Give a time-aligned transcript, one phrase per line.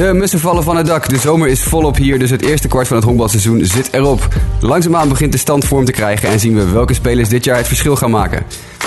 [0.00, 1.08] De mussen vallen van het dak.
[1.08, 4.28] De zomer is volop hier, dus het eerste kwart van het honkbalseizoen zit erop.
[4.60, 7.66] Langzaamaan begint de stand vorm te krijgen en zien we welke spelers dit jaar het
[7.66, 8.42] verschil gaan maken.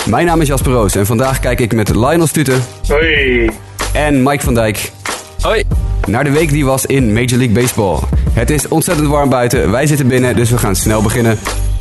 [0.06, 3.50] Mijn naam is Jasper Roos en vandaag kijk ik met Lionel Stuten Hoi.
[3.92, 4.92] en Mike van Dijk
[5.40, 5.64] Hoi.
[6.06, 7.98] naar de week die was in Major League Baseball.
[8.32, 11.38] Het is ontzettend warm buiten, wij zitten binnen, dus we gaan snel beginnen.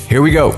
[0.07, 0.53] Here we go.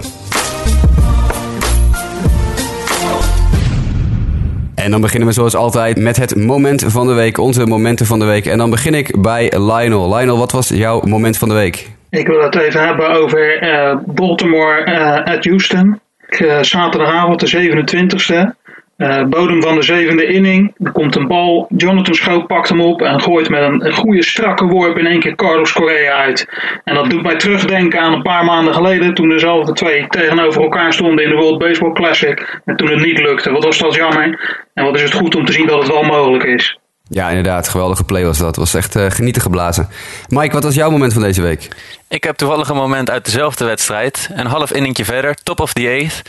[4.85, 8.19] En dan beginnen we zoals altijd met het moment van de week, onze momenten van
[8.19, 8.45] de week.
[8.45, 10.15] En dan begin ik bij Lionel.
[10.15, 11.89] Lionel, wat was jouw moment van de week?
[12.09, 15.99] Ik wil het even hebben over eh, Baltimore eh at Houston.
[16.27, 18.64] Eh, zaterdagavond de 27e.
[18.97, 20.75] Eh, bodem van de zevende inning.
[20.83, 21.67] Er komt een bal.
[21.77, 25.19] Jonathan Schoop pakt hem op en gooit met een, een goede strakke worp in één
[25.19, 26.47] keer Carlos Correa uit.
[26.83, 30.93] En dat doet mij terugdenken aan een paar maanden geleden toen dezelfde twee tegenover elkaar
[30.93, 32.61] stonden in de World Baseball Classic.
[32.65, 33.51] En toen het niet lukte.
[33.51, 34.63] Wat was dat jammer.
[34.73, 36.79] En wat is het goed om te zien dat het wel mogelijk is.
[37.09, 38.55] Ja, inderdaad, geweldige play was dat.
[38.55, 39.89] was echt eh, genieten geblazen.
[40.27, 41.67] Mike, wat was jouw moment van deze week?
[42.07, 44.29] Ik heb toevallig een moment uit dezelfde wedstrijd.
[44.33, 46.21] Een half inningje verder, top of the eighth.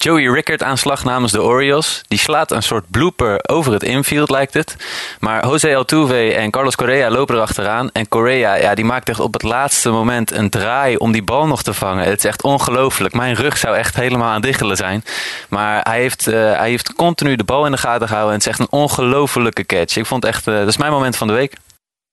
[0.00, 2.02] Joey Rickard aanslag namens de Orioles.
[2.08, 4.76] Die slaat een soort blooper over het infield, lijkt het.
[5.20, 7.90] Maar Jose Altuve en Carlos Correa lopen erachteraan.
[7.92, 11.46] En Correa, ja, die maakt echt op het laatste moment een draai om die bal
[11.46, 12.04] nog te vangen.
[12.04, 13.14] Het is echt ongelooflijk.
[13.14, 15.04] Mijn rug zou echt helemaal aan diggelen zijn.
[15.48, 18.34] Maar hij heeft, eh, hij heeft continu de bal in de gaten gehouden.
[18.34, 19.96] En het is echt een ongelofelijke catch.
[19.96, 21.54] Ik vond echt, eh, dat is mijn moment van de week.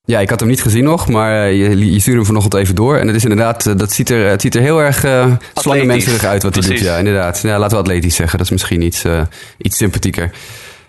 [0.05, 2.75] Ja, ik had hem niet gezien nog, maar eh, je, je stuurde hem vanochtend even
[2.75, 2.97] door.
[2.97, 6.23] En het is inderdaad, eh, dat ziet er, het ziet er heel erg uh, slangenmenserig
[6.23, 6.79] uit wat hij doet.
[6.79, 7.39] Ja, inderdaad.
[7.41, 9.21] Ja, laten we atletisch zeggen, dat is misschien iets, eh,
[9.57, 10.31] iets sympathieker.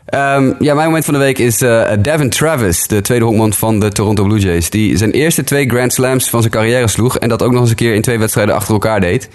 [0.06, 3.80] Ehm, ja, mijn moment van de week is eh, Devin Travis, de tweede honkman van
[3.80, 4.70] de Toronto Blue Jays.
[4.70, 7.70] Die zijn eerste twee Grand Slams van zijn carrière sloeg en dat ook nog eens
[7.70, 9.28] een keer in twee wedstrijden achter elkaar deed.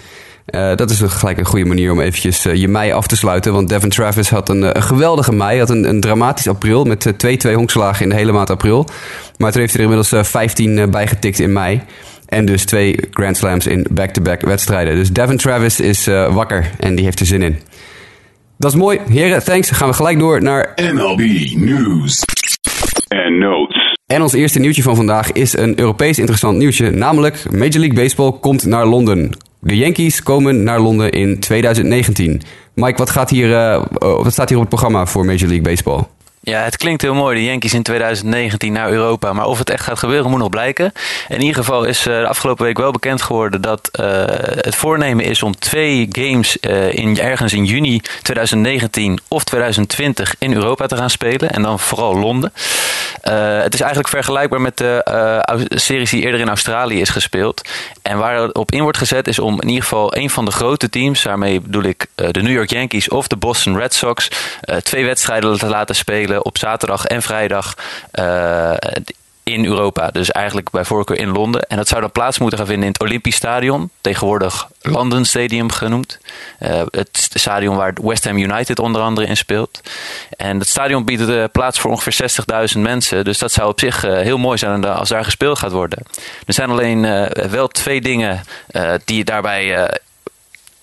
[0.46, 3.16] Eh, dat is een- gelijk een goede manier om eventjes eh, je mei af te
[3.16, 3.52] sluiten.
[3.52, 5.58] Want Devin Travis had een, eh, een geweldige mei.
[5.58, 8.86] Had een, een dramatisch april met twee twee honkslagen in de hele maand april.
[9.38, 11.80] Maar toen heeft hij er inmiddels eh, 15 eh, bij getikt in mei.
[12.26, 14.94] En dus twee Grand Slams in back-to-back wedstrijden.
[14.94, 17.58] Dus Devin Travis is wakker en die heeft er zin in.
[18.58, 18.98] Dat is mooi.
[19.08, 19.68] Heren, thanks.
[19.68, 20.72] Dan gaan we gelijk door naar...
[20.92, 21.20] MLB
[21.56, 22.20] news
[23.08, 23.96] and notes.
[24.06, 26.90] En ons eerste nieuwtje van vandaag is een Europees interessant nieuwtje.
[26.90, 29.36] Namelijk, Major League Baseball komt naar Londen.
[29.64, 32.42] De Yankees komen naar Londen in 2019.
[32.74, 36.04] Mike, wat, gaat hier, eh, wat staat hier op het programma voor Major League Baseball?
[36.44, 39.32] Ja, het klinkt heel mooi, de Yankees in 2019 naar Europa.
[39.32, 40.92] Maar of het echt gaat gebeuren, moet nog blijken.
[41.28, 44.24] In ieder geval is eh, de afgelopen week wel bekend geworden dat eh,
[44.56, 50.54] het voornemen is om twee games eh, in, ergens in juni 2019 of 2020 in
[50.54, 51.50] Europa te gaan spelen.
[51.50, 52.52] En dan vooral Londen.
[53.22, 57.68] Het is eigenlijk vergelijkbaar met de series die eerder in Australië is gespeeld.
[58.02, 60.50] En waar het op in wordt gezet is om in ieder geval een van de
[60.50, 64.28] grote teams, daarmee bedoel ik de New York Yankees of de Boston Red Sox,
[64.82, 67.74] twee wedstrijden te laten spelen op zaterdag en vrijdag.
[68.10, 68.74] eh,
[69.44, 71.62] in Europa, dus eigenlijk bij voorkeur in Londen.
[71.62, 75.70] En dat zou dan plaats moeten gaan vinden in het Olympisch Stadion, tegenwoordig London Stadium
[75.70, 76.18] genoemd.
[76.58, 79.80] Eh, het stadion waar West Ham United onder andere in speelt.
[80.36, 82.12] En het stadion biedt eh, plaats voor ongeveer
[82.74, 85.98] 60.000 mensen, dus dat zou op zich heel mooi zijn als daar gespeeld gaat worden.
[86.46, 87.02] Er zijn alleen
[87.50, 88.42] wel twee dingen
[89.04, 89.90] die daarbij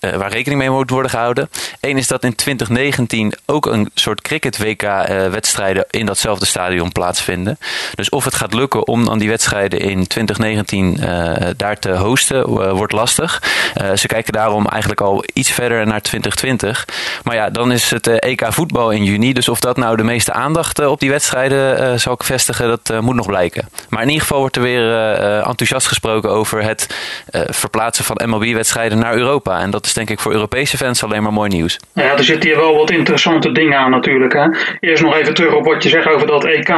[0.00, 1.50] eh, eh, waar rekening mee moet worden gehouden.
[1.80, 7.58] Eén is dat in 2019 ook een soort cricket-WK-wedstrijden in datzelfde stadion plaatsvinden.
[7.94, 12.42] Dus of het gaat lukken om dan die wedstrijden in 2019 eh, daar te hosten,
[12.42, 13.42] eh, wordt lastig.
[13.74, 16.86] Eh, ze kijken daarom eigenlijk al iets verder naar 2020.
[17.24, 19.32] Maar ja, dan is het eh, EK voetbal in juni.
[19.32, 22.90] Dus of dat nou de meeste aandacht eh, op die wedstrijden eh, zal vestigen, dat
[22.90, 23.68] eh, moet nog blijken.
[23.88, 26.86] Maar in ieder geval wordt er weer eh, eh, enthousiast gesproken over het
[27.30, 29.60] eh, verplaatsen van MLB-wedstrijden naar Europa.
[29.60, 31.78] En dat denk ik voor Europese fans alleen maar mooi nieuws.
[31.94, 34.32] Ja, er zitten hier wel wat interessante dingen aan natuurlijk.
[34.32, 34.48] Hè.
[34.80, 36.72] Eerst nog even terug op wat je zegt over dat EK.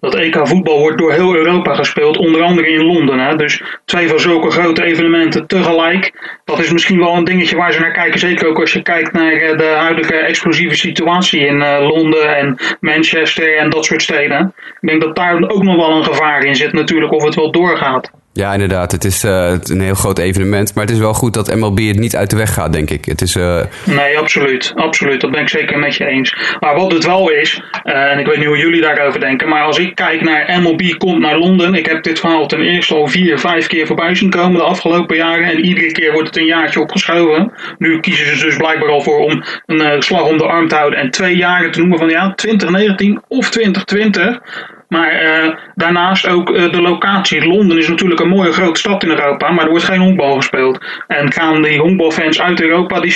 [0.00, 3.18] Dat EK voetbal wordt door heel Europa gespeeld, onder andere in Londen.
[3.18, 3.36] Hè.
[3.36, 6.12] Dus twee van zulke grote evenementen tegelijk.
[6.44, 8.18] Dat is misschien wel een dingetje waar ze naar kijken.
[8.18, 12.56] Zeker ook als je kijkt naar eh, de huidige explosieve situatie in eh, Londen en
[12.80, 14.54] Manchester en dat soort steden.
[14.80, 17.50] Ik denk dat daar ook nog wel een gevaar in zit natuurlijk of het wel
[17.50, 18.10] doorgaat.
[18.38, 18.92] Ja, inderdaad.
[18.92, 20.74] Het is eh, een heel groot evenement.
[20.74, 23.04] Maar het is wel goed dat MLB het niet uit de weg gaat, denk ik.
[23.04, 24.72] Het is, eh, Nee, absoluut.
[24.74, 25.20] Absoluut.
[25.20, 26.36] Dat ben ik zeker met je eens.
[26.60, 29.62] Maar wat het wel is, eh, en ik weet niet hoe jullie daarover denken, maar
[29.62, 33.06] als ik kijk naar MLB komt naar Londen, ik heb dit verhaal ten eerste al
[33.06, 36.46] vier, vijf keer voorbij zien komen de afgelopen jaren en iedere keer wordt het een
[36.46, 37.52] jaartje opgeschoven.
[37.78, 40.74] Nu kiezen ze dus blijkbaar al voor om een eh, slag om de arm te
[40.74, 44.40] houden en twee jaren te noemen van ja, 2019 of 2020.
[44.88, 47.46] Maar uh, daarnaast ook uh, de locatie.
[47.46, 50.78] Londen is natuurlijk een mooie grote stad in Europa, maar er wordt geen honkbal gespeeld.
[51.06, 53.14] En gaan die honkbalfans uit Europa, die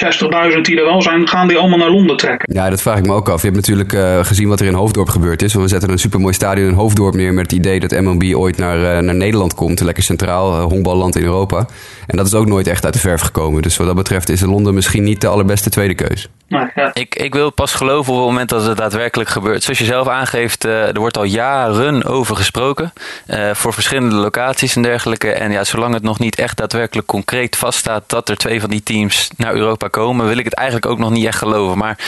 [0.55, 2.55] 60.000 die er wel zijn, gaan die allemaal naar Londen trekken?
[2.55, 3.41] Ja, dat vraag ik me ook af.
[3.41, 5.53] Je hebt natuurlijk uh, gezien wat er in Hoofddorp gebeurd is.
[5.53, 8.59] Want we zetten een supermooi stadion in Hoofddorp neer met het idee dat MLB ooit
[8.59, 9.81] naar, naar Nederland komt.
[9.81, 11.67] Lekker centraal, honkballand in Europa.
[12.07, 13.63] En dat is ook nooit echt uit de verf gekomen.
[13.63, 16.29] Dus wat dat betreft is Londen misschien niet de allerbeste tweede keus.
[16.47, 16.91] Ja.
[16.93, 19.63] ik, ik wil pas geloven op het moment dat het daadwerkelijk gebeurt.
[19.63, 21.62] Zoals je zelf aangeeft, er wordt al jaren
[22.06, 22.93] over gesproken.
[23.26, 25.32] Uh, voor verschillende locaties en dergelijke.
[25.32, 28.82] En ja, zolang het nog niet echt daadwerkelijk concreet vaststaat dat er twee van die
[28.82, 31.79] teams naar Europa komen, wil ik het eigenlijk ook nog niet echt geloven.
[31.79, 31.99] Maar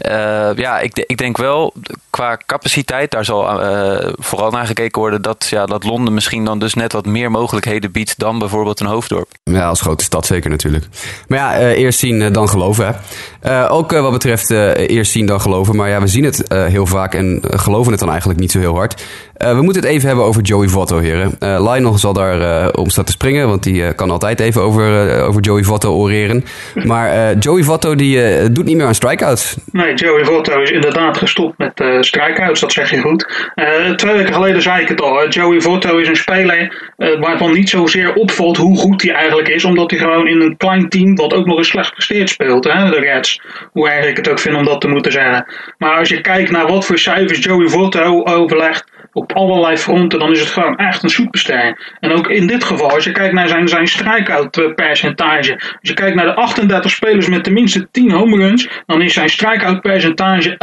[0.00, 1.74] uh, ja, ik, ik, denk wel
[2.20, 6.58] qua capaciteit, daar zal uh, vooral naar gekeken worden dat, ja, dat Londen misschien dan
[6.58, 9.28] dus net wat meer mogelijkheden biedt dan bijvoorbeeld een hoofddorp.
[9.44, 10.84] Ja, als grote stad zeker natuurlijk.
[11.28, 13.00] Maar ja, eerst zien dan geloven.
[13.40, 13.70] Hè.
[13.70, 15.76] ook wat betreft eerst zien dan geloven.
[15.76, 18.74] Maar ja, we zien het heel vaak en geloven het dan eigenlijk niet zo heel
[18.74, 19.04] hard.
[19.44, 21.36] Uh, we moeten het even hebben over Joey Votto, heren.
[21.42, 25.20] Uh, Lionel zal daar uh, om staan te springen, want die kan altijd even over,
[25.22, 26.44] over Joey Votto oreren.
[26.84, 29.56] Maar Joey Votto die doet niet meer aan strikeouts.
[29.72, 33.50] Nee, Joey Votto is inderdaad gestopt met strikeouts, dat zeg je goed.
[33.96, 38.14] twee weken geleden zei ik het al, Joey Votto is een speler waarvan niet zozeer
[38.14, 41.46] opvalt hoe goed hij eigenlijk is, omdat hij gewoon in een klein team, wat ook
[41.46, 43.40] nog eens slecht presteert, speelt, hè, de Reds.
[43.72, 45.46] Hoe erg ik het ook vind om dat te moeten zeggen.
[45.78, 50.30] Maar als je kijkt naar wat voor cijfers Joey Votto overlegt, op allerlei fronten, dan
[50.30, 51.94] is het gewoon echt een superster.
[52.00, 55.52] En ook in dit geval, als je kijkt naar zijn, zijn strikeout percentage.
[55.54, 59.28] Als je kijkt naar de 38 spelers met tenminste 10 home runs, dan is zijn
[59.28, 60.58] strikeout percentage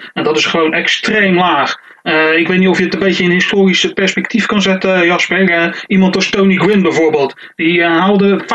[0.00, 0.10] 11,8.
[0.12, 1.85] En dat is gewoon extreem laag.
[2.06, 5.50] Uh, ik weet niet of je het een beetje in historisch perspectief kan zetten, Jasper.
[5.50, 7.34] Uh, iemand als Tony Gwynn bijvoorbeeld.
[7.56, 8.46] Die haalde 5%,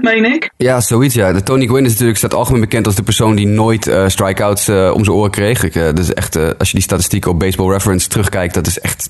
[0.00, 0.50] meen ik.
[0.56, 1.32] Ja, zoiets ja.
[1.32, 5.04] De Tony Gwynn is natuurlijk, staat algemeen bekend als de persoon die nooit strikeouts om
[5.04, 5.64] zijn oren kreeg.
[5.64, 9.08] Ik, echt, als je die statistieken op Baseball Reference terugkijkt, dat is echt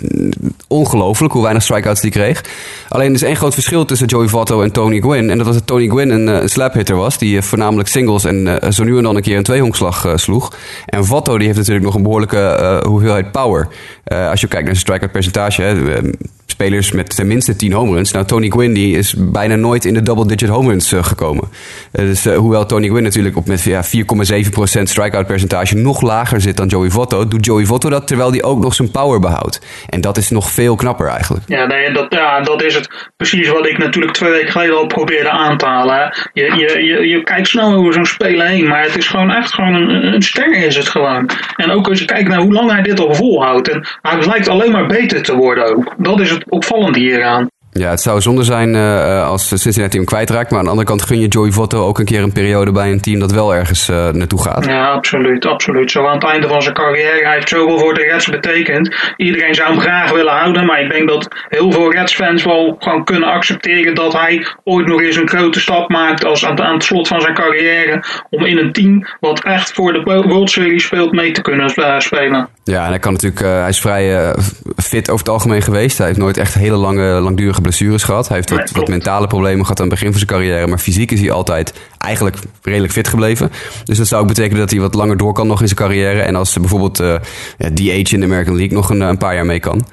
[0.69, 2.45] ongelooflijk hoe weinig strikeouts die kreeg.
[2.89, 5.31] Alleen er is één groot verschil tussen Joey Votto en Tony Gwynn.
[5.31, 8.85] En dat was dat Tony Gwynn een, slap hitter was, die voornamelijk singles en zo
[8.85, 10.53] nu en dan een keer een tweehonkslag sloeg.
[10.87, 13.69] En Votto die heeft natuurlijk nog een behoorlijke hoeveelheid power.
[14.13, 16.01] Uh, als je kijkt naar zijn strikeout percentage, hè,
[16.51, 18.13] spelers met tenminste 10 home runs.
[18.13, 21.49] Nou, Tony Gwynn is bijna nooit in de double-digit home runs uh, gekomen.
[21.93, 26.57] Uh, dus hoewel Tony Gwynn natuurlijk op met ja, 4,7% strikeout percentage nog lager zit
[26.57, 29.61] dan Joey Votto, doet Joey Votto dat terwijl hij ook nog zijn power behoudt.
[29.89, 31.45] En dat is nog veel knapper eigenlijk.
[31.47, 34.87] Ja, nee, dat, ja, dat is het precies wat ik natuurlijk twee weken geleden al
[34.87, 36.15] probeerde aan te halen.
[36.33, 39.55] Je, je, je, je kijkt snel over zo'n speler heen, maar het is gewoon echt
[39.55, 41.31] gewoon een, een ster is het gewoon.
[41.57, 43.69] En ook als je kijkt naar hoe lang hij dit al volhoudt.
[43.69, 45.95] En hij lijkt alleen maar beter te worden ook.
[45.97, 47.49] Dat is het opvallende hieraan.
[47.73, 50.51] Ja, het zou zonde zijn uh, als Cincinnati hem kwijtraakt.
[50.51, 52.91] Maar aan de andere kant gun je Joey Votto ook een keer een periode bij
[52.91, 54.65] een team dat wel ergens uh, naartoe gaat.
[54.65, 55.91] Ja, absoluut, absoluut.
[55.91, 57.25] Zo aan het einde van zijn carrière.
[57.25, 58.95] Hij heeft zoveel voor de Reds betekend.
[59.17, 60.67] Iedereen zou hem graag willen houden.
[60.67, 65.03] Maar ik denk dat heel veel Reds-fans wel gewoon kunnen accepteren dat hij ooit nog
[65.03, 68.05] eens een grote stap maakt als aan, aan het slot van zijn carrière.
[68.31, 71.99] Om in een team wat echt voor de World Series speelt mee te kunnen uh,
[71.99, 72.49] spelen.
[72.65, 74.35] Ja, en hij kan natuurlijk, hij is vrij
[74.77, 75.99] fit over het algemeen geweest.
[75.99, 78.29] Hij heeft nooit echt hele lange, langdurige blessures gehad.
[78.29, 80.67] Hij heeft wat, wat, mentale problemen gehad aan het begin van zijn carrière.
[80.67, 83.51] Maar fysiek is hij altijd eigenlijk redelijk fit gebleven.
[83.85, 86.21] Dus dat zou ook betekenen dat hij wat langer door kan nog in zijn carrière.
[86.21, 87.15] En als bijvoorbeeld uh,
[87.59, 89.87] ja, DH in de American League nog een, een paar jaar mee kan.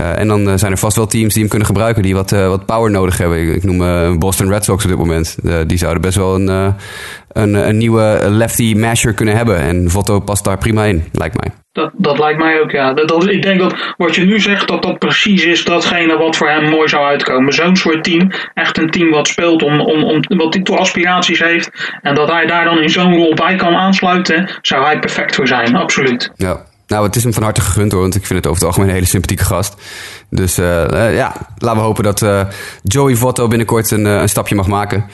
[0.00, 2.48] Uh, en dan zijn er vast wel teams die hem kunnen gebruiken, die wat, uh,
[2.48, 3.54] wat power nodig hebben.
[3.54, 5.36] Ik noem Boston Red Sox op dit moment.
[5.66, 6.74] die zouden best wel een,
[7.32, 9.58] een, een, nieuwe lefty masher kunnen hebben.
[9.58, 11.59] En Votto past daar prima in, lijkt mij.
[11.72, 12.96] Dat, dat lijkt mij ook, ja.
[13.28, 16.70] Ik denk dat wat je nu zegt, dat dat precies is datgene wat voor hem
[16.70, 17.52] mooi zou uitkomen.
[17.52, 21.38] Zo'n soort team, echt een team wat speelt om, om, om wat die toch aspiraties
[21.38, 21.70] heeft.
[22.02, 25.46] En dat hij daar dan in zo'n rol bij kan aansluiten, zou hij perfect voor
[25.46, 26.30] zijn, absoluut.
[26.36, 26.68] Ja.
[26.86, 28.88] Nou, het is hem van harte gegund hoor, want ik vind het over het algemeen
[28.88, 29.74] een hele sympathieke gast.
[30.30, 32.42] Dus uh, uh, ja, laten we hopen dat uh,
[32.82, 35.04] Joey Votto binnenkort een, een stapje mag maken.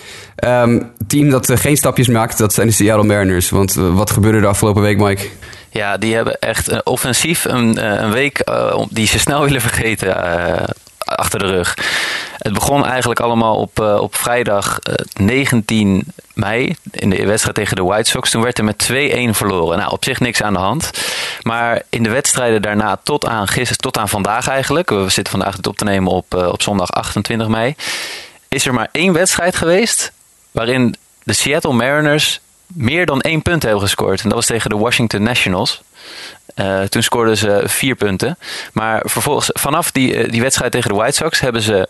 [0.44, 3.50] Um, team dat geen stapjes maakt, dat zijn de Seattle Mariners.
[3.50, 5.28] Want wat gebeurde de afgelopen week, Mike?
[5.76, 8.44] Ja, die hebben echt offensief een, een week
[8.88, 10.14] die ze snel willen vergeten
[10.98, 11.78] achter de rug.
[12.38, 14.94] Het begon eigenlijk allemaal op, op vrijdag uh,
[15.26, 16.04] 19
[16.34, 18.30] mei in de wedstrijd tegen de White Sox.
[18.30, 18.96] Toen werd er met 2-1
[19.30, 19.78] verloren.
[19.78, 20.90] Nou, op zich niks aan de hand.
[21.42, 24.90] Maar in de wedstrijden daarna tot aan, gisteren, tot aan vandaag eigenlijk...
[24.90, 27.74] we zitten vandaag het op te nemen op, op zondag 28 mei...
[28.48, 30.12] is er maar één wedstrijd geweest...
[30.50, 34.22] waarin de Seattle Mariners meer dan één punt hebben gescoord.
[34.22, 35.82] En dat was tegen de Washington Nationals.
[36.56, 38.38] Uh, toen scoorden ze vier punten.
[38.72, 41.88] Maar vervolgens, vanaf die, die wedstrijd tegen de White Sox hebben ze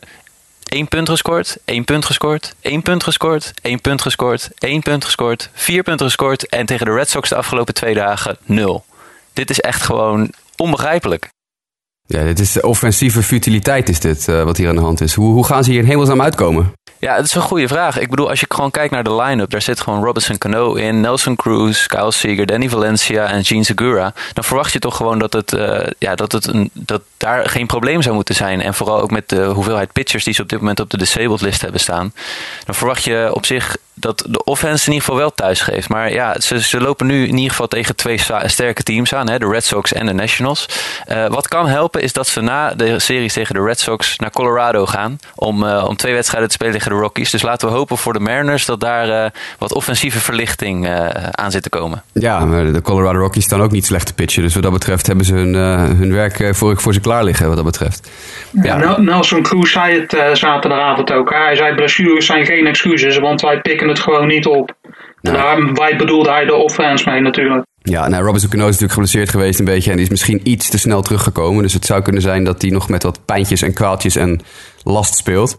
[0.62, 5.50] één punt gescoord, één punt gescoord, één punt gescoord, één punt gescoord, één punt gescoord,
[5.52, 6.49] vier punten gescoord.
[6.49, 8.85] En tegen de Red Sox de afgelopen twee dagen nul.
[9.33, 11.28] Dit is echt gewoon onbegrijpelijk.
[12.06, 15.14] Ja, dit is offensieve futiliteit is dit, uh, wat hier aan de hand is.
[15.14, 16.72] Hoe, hoe gaan ze hier in hemelsnaam uitkomen?
[16.98, 17.98] Ja, dat is een goede vraag.
[17.98, 21.00] Ik bedoel, als je gewoon kijkt naar de line-up, daar zit gewoon Robinson Cano in,
[21.00, 24.12] Nelson Cruz, Kyle Seager, Danny Valencia en Gene Segura.
[24.32, 27.66] Dan verwacht je toch gewoon dat, het, uh, ja, dat, het een, dat daar geen
[27.66, 28.60] probleem zou moeten zijn.
[28.60, 31.40] En vooral ook met de hoeveelheid pitchers die ze op dit moment op de disabled
[31.40, 32.12] list hebben staan.
[32.64, 35.88] Dan verwacht je op zich dat de offense in ieder geval wel thuis geeft.
[35.88, 39.38] Maar ja, ze, ze lopen nu in ieder geval tegen twee sterke teams aan, hè,
[39.38, 40.68] de Red Sox en de Nationals.
[41.08, 44.30] Uh, wat kan helpen is dat ze na de series tegen de Red Sox naar
[44.30, 47.30] Colorado gaan om, uh, om twee wedstrijden te spelen tegen de Rockies.
[47.30, 50.88] Dus laten we hopen voor de Mariners dat daar uh, wat offensieve verlichting
[51.30, 52.02] aan zit te komen.
[52.12, 54.42] Ja, maar de Colorado Rockies staan ook niet slecht te pitchen.
[54.42, 57.56] Dus wat dat betreft hebben ze hun, hun werk voor, voor ze klaar liggen, wat
[57.56, 58.10] dat betreft.
[58.62, 58.98] Ja.
[58.98, 61.30] Nelson Cruz zei het zaterdagavond ook.
[61.30, 64.75] Hij zei blessures zijn geen excuses, want wij pikken het gewoon niet op.
[65.26, 67.64] En daar wij bedoelde hij de offense mee natuurlijk.
[67.83, 70.68] Ja, nou, Robinson Cano is natuurlijk geblesseerd geweest een beetje en die is misschien iets
[70.68, 71.62] te snel teruggekomen.
[71.62, 74.40] Dus het zou kunnen zijn dat hij nog met wat pijntjes en kwaaltjes en
[74.83, 75.59] last speelt.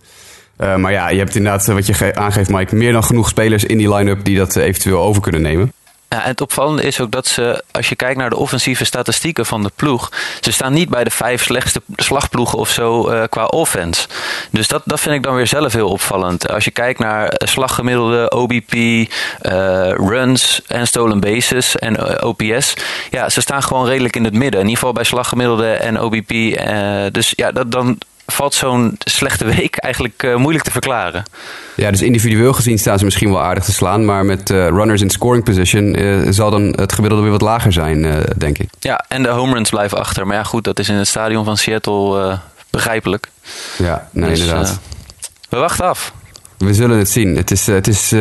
[0.60, 3.78] Uh, maar ja, je hebt inderdaad, wat je aangeeft Mike, meer dan genoeg spelers in
[3.78, 5.72] die line-up die dat eventueel over kunnen nemen.
[6.10, 9.46] Ja, en het opvallende is ook dat ze, als je kijkt naar de offensieve statistieken
[9.46, 10.12] van de ploeg,
[10.42, 14.08] ze staan niet bij de vijf slechtste slagploegen of zo uh, qua offense.
[14.52, 16.50] Dus dat, dat vind ik dan weer zelf heel opvallend.
[16.50, 19.08] Als je kijkt naar slaggemiddelde, OBP, uh,
[19.92, 22.74] runs en stolen bases en OPS,
[23.10, 24.60] ja, ze staan gewoon redelijk in het midden.
[24.60, 26.30] In ieder geval bij slaggemiddelde en OBP.
[27.14, 27.98] dus ja, dat, dan
[28.32, 31.24] valt zo'n slechte week eigenlijk uh, moeilijk te verklaren.
[31.76, 34.06] Ja, dus individueel gezien staan ze misschien wel aardig te slaan.
[34.06, 37.74] Maar met uh, runners in scoring position uh, zal dan het gemiddelde weer wat lager
[37.74, 38.70] zijn, denk ik.
[38.80, 40.28] Ja, en de home runs blijven achter.
[40.28, 43.30] Maar ja, goed, dat is in het stadion van Seattle begrijpelijk.
[43.78, 44.80] Ja, nee, dus, inderdaad.
[45.50, 46.14] we wachten af.
[46.58, 47.36] We zullen het zien.
[47.36, 48.14] Het is, het is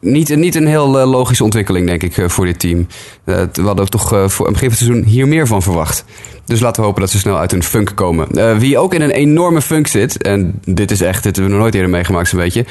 [0.00, 2.86] niet, niet een heel logische ontwikkeling, denk ik, voor dit team.
[3.24, 6.04] we hadden toch voor van het seizoen hier meer van verwacht.
[6.44, 8.58] Dus laten we hopen dat ze snel uit hun funk komen.
[8.58, 11.60] Wie ook in een enorme funk zit, en dit is echt, dit hebben we nog
[11.60, 12.64] nooit eerder meegemaakt zo'n beetje.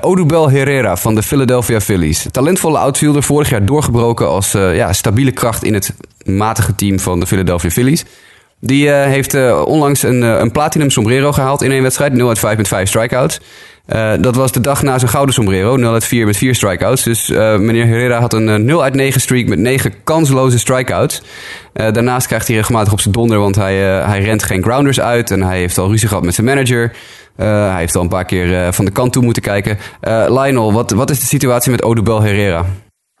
[0.00, 2.26] Odubel Herrera van de Philadelphia Phillies.
[2.30, 5.94] Talentvolle outfielder, vorig jaar doorgebroken als ja, stabiele kracht in het
[6.24, 8.04] matige team van de Philadelphia Phillies.
[8.60, 12.68] Die heeft onlangs een, een platinum sombrero gehaald in één wedstrijd, 0 uit 5 met
[12.68, 13.40] 5 strikeouts.
[14.20, 15.76] Dat was de dag na zijn gouden sombrero.
[15.76, 17.02] 0 uit 4 met 4 strikeouts.
[17.02, 21.22] Dus meneer Herrera had een uh, 0 uit 9 streak met 9 kansloze strikeouts.
[21.72, 25.30] daarnaast krijgt hij regelmatig op zijn donder, want hij, hij rent geen grounders uit.
[25.30, 26.92] En hij heeft al ruzie gehad met zijn manager.
[27.36, 29.78] hij heeft al een paar keer van de kant toe moeten kijken.
[30.28, 32.66] Lionel, wat, wat is de situatie met Odubel Herrera?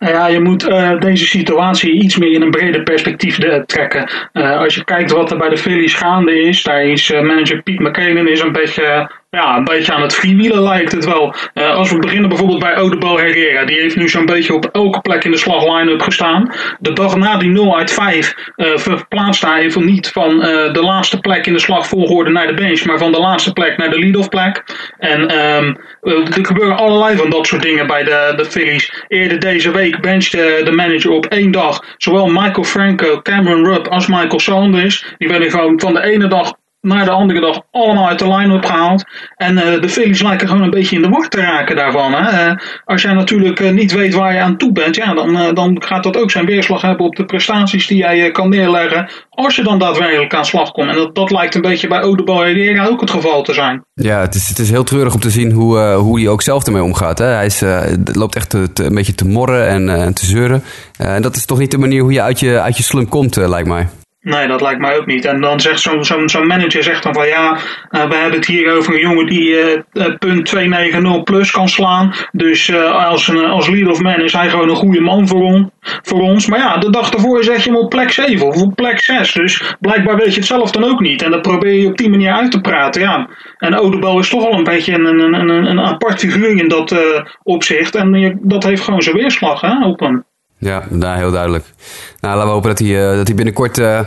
[0.00, 4.10] Nou ja, je moet uh, deze situatie iets meer in een breder perspectief de, trekken.
[4.32, 7.78] Uh, als je kijkt wat er bij de Phillies gaande is, daar is manager Piet
[7.78, 11.34] McKinnon is een beetje ja, een beetje aan het freewheelen lijkt het wel.
[11.54, 13.64] Uh, als we beginnen bijvoorbeeld bij Odebo Herrera.
[13.64, 16.52] Die heeft nu zo'n beetje op elke plek in de slag line-up gestaan.
[16.78, 20.82] De dag na die 0 uit 5 uh, verplaatst hij even niet van uh, de
[20.82, 22.84] laatste plek in de slagvolgorde naar de bench.
[22.84, 24.64] Maar van de laatste plek naar de lead-off plek.
[24.98, 29.04] En um, er gebeuren allerlei van dat soort dingen bij de, de Phillies.
[29.08, 31.84] Eerder deze week benchte de manager op één dag.
[31.96, 35.14] Zowel Michael Franco, Cameron Rupp als Michael Sanders.
[35.18, 38.64] Die werden gewoon van de ene dag naar de andere dag allemaal uit de line-up
[38.64, 39.04] gehaald.
[39.36, 42.12] En uh, de Phillies lijken gewoon een beetje in de war te raken daarvan.
[42.12, 42.50] Hè?
[42.50, 45.82] Uh, als jij natuurlijk uh, niet weet waar je aan toe bent, ja, dan, dan
[45.82, 49.10] gaat dat ook zijn weerslag hebben op de prestaties die jij kan neerleggen.
[49.30, 50.88] Als je dan daadwerkelijk aan slag komt.
[50.88, 53.84] En dat, dat lijkt een beetje bij Odebo Herrera ook het geval te zijn.
[53.94, 56.66] Ja, het is, het is heel treurig om te zien hoe, hoe hij ook zelf
[56.66, 57.18] ermee omgaat.
[57.18, 57.26] Hè?
[57.26, 57.62] Hij is,
[58.12, 60.62] loopt echt een beetje te morren en te zeuren.
[60.98, 63.36] en dat is toch niet de manier hoe je uit je, uit je slump komt,
[63.36, 63.88] lijkt mij.
[64.22, 65.24] Nee, dat lijkt mij ook niet.
[65.24, 67.52] En dan zegt zo'n zo, zo manager zegt dan van ja,
[67.90, 72.14] uh, we hebben het hier over een jongen die uh, punt 290 plus kan slaan.
[72.32, 75.70] Dus als, een, als lead of man is hij gewoon een goede man voor, on,
[75.80, 76.46] voor ons.
[76.46, 79.32] Maar ja, de dag ervoor zet je hem op plek 7 of op plek 6.
[79.32, 81.22] Dus blijkbaar weet je het zelf dan ook niet.
[81.22, 83.02] En dat probeer je op die manier uit te praten.
[83.02, 83.28] Ja.
[83.58, 86.94] En Odebel is toch al een beetje een, een, een, een apart figuur in dat
[87.42, 87.94] opzicht.
[87.94, 90.24] En dat heeft gewoon zijn weerslag hè, op hem.
[90.60, 91.64] Ja, nou, heel duidelijk.
[92.20, 94.00] Nou, laten we hopen dat hij, uh, dat hij binnenkort uh,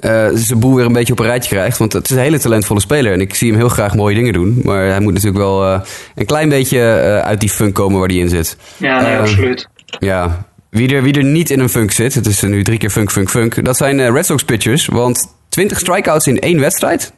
[0.00, 1.78] uh, zijn boel weer een beetje op een rijtje krijgt.
[1.78, 3.12] Want het is een hele talentvolle speler.
[3.12, 4.60] En ik zie hem heel graag mooie dingen doen.
[4.64, 5.80] Maar hij moet natuurlijk wel
[6.14, 6.80] een klein beetje
[7.24, 8.56] uit die funk komen waar hij in zit.
[8.76, 9.68] Ja, nee, absoluut.
[9.98, 12.90] Ja, wie er, wie er niet in een funk zit, het is nu drie keer
[12.90, 13.64] funk, funk, funk.
[13.64, 14.86] Dat zijn Red Sox pitchers.
[14.86, 17.12] Want 20 strikeouts in één wedstrijd.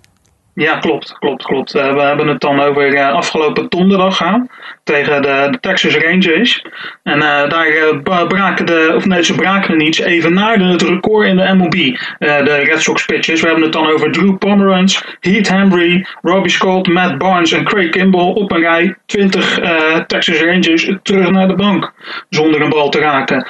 [0.57, 1.75] Ja, klopt, klopt, klopt.
[1.75, 4.49] Uh, we hebben het dan over uh, afgelopen donderdag gaan
[4.85, 6.65] tegen de, Texas Rangers.
[7.03, 11.37] En uh, daar braken de, of nee, ze braken niet, ze evenaarden het record in
[11.37, 11.99] de MLB.
[12.19, 13.41] de Red Sox pitchers.
[13.41, 17.91] We hebben het dan over Drew Pomeranz, Heath Hembry, Robbie Scott, Matt Barnes en Craig
[17.91, 18.97] Kimball op een rij.
[19.07, 19.59] 20
[20.07, 21.93] Texas Rangers terug naar de bank
[22.29, 23.47] zonder een bal te raken.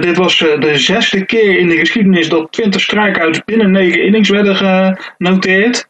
[0.00, 4.56] dit was de zesde keer in de geschiedenis dat 20 strikeouts binnen 9 innings werden
[4.56, 5.88] genoteerd.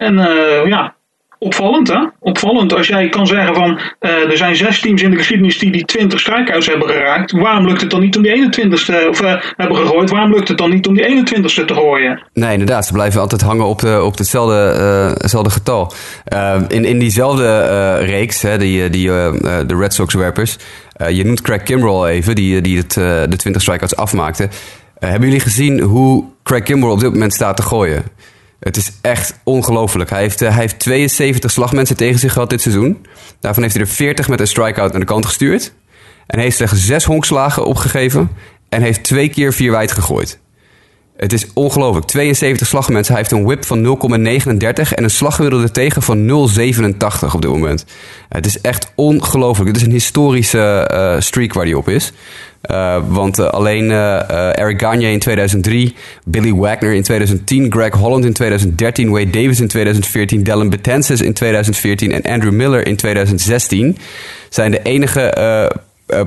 [0.00, 0.94] En uh, ja,
[1.38, 1.98] opvallend hè?
[2.20, 2.74] Opvallend.
[2.74, 5.84] Als jij kan zeggen van uh, er zijn zes teams in de geschiedenis die die
[5.84, 7.32] 20 strikeouts hebben geraakt.
[7.32, 10.10] Waarom lukt het dan niet om die 21ste of uh, hebben gegooid?
[10.10, 12.22] Waarom lukt het dan niet om die 21ste te gooien?
[12.32, 12.86] Nee, inderdaad.
[12.86, 15.92] Ze blijven altijd hangen op, de, op hetzelfde, getal.
[16.68, 20.56] in, in diezelfde reeks, hè, die, die, de Red Sox werpers.
[21.08, 24.48] je noemt Craig Kimbrell even, die, die het, de 20 strikeouts afmaakte.
[24.98, 28.04] hebben jullie gezien hoe Craig Kimbrell op dit moment staat te gooien?
[28.60, 30.10] Het is echt ongelooflijk.
[30.10, 33.06] Hij heeft, uh, hij heeft 72 slagmensen tegen zich gehad dit seizoen.
[33.40, 35.72] Daarvan heeft hij er 40 met een strikeout naar de kant gestuurd.
[36.26, 38.30] En heeft slechts zes honkslagen opgegeven.
[38.68, 40.38] En heeft twee keer vier wijd gegooid.
[41.16, 42.06] Het is ongelooflijk.
[42.06, 43.14] 72 slagmensen.
[43.14, 47.84] Hij heeft een whip van 0,39 en een slaggemiddelde tegen van 0,87 op dit moment.
[48.28, 49.68] Het is echt ongelooflijk.
[49.68, 52.12] Het is een historische uh, streak waar hij op is.
[52.62, 58.32] Uh, want uh, alleen Eric Gagne in 2003, Billy Wagner in 2010, Greg Holland in
[58.32, 63.96] 2013, Wade Davis in 2014, Dylan Betances in 2014 en Andrew Miller in 2016
[64.48, 65.32] zijn de enige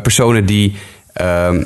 [0.01, 0.75] personen die
[1.13, 1.63] ehm,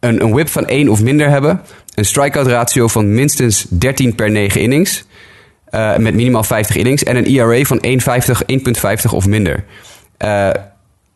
[0.00, 1.60] een, een whip van 1 of minder hebben.
[1.94, 5.04] Een strikeout ratio van minstens 13 per 9 innings.
[5.96, 7.02] Met minimaal 50 innings.
[7.02, 7.90] En een ERA van 1,50
[9.06, 9.64] 1,50 of minder.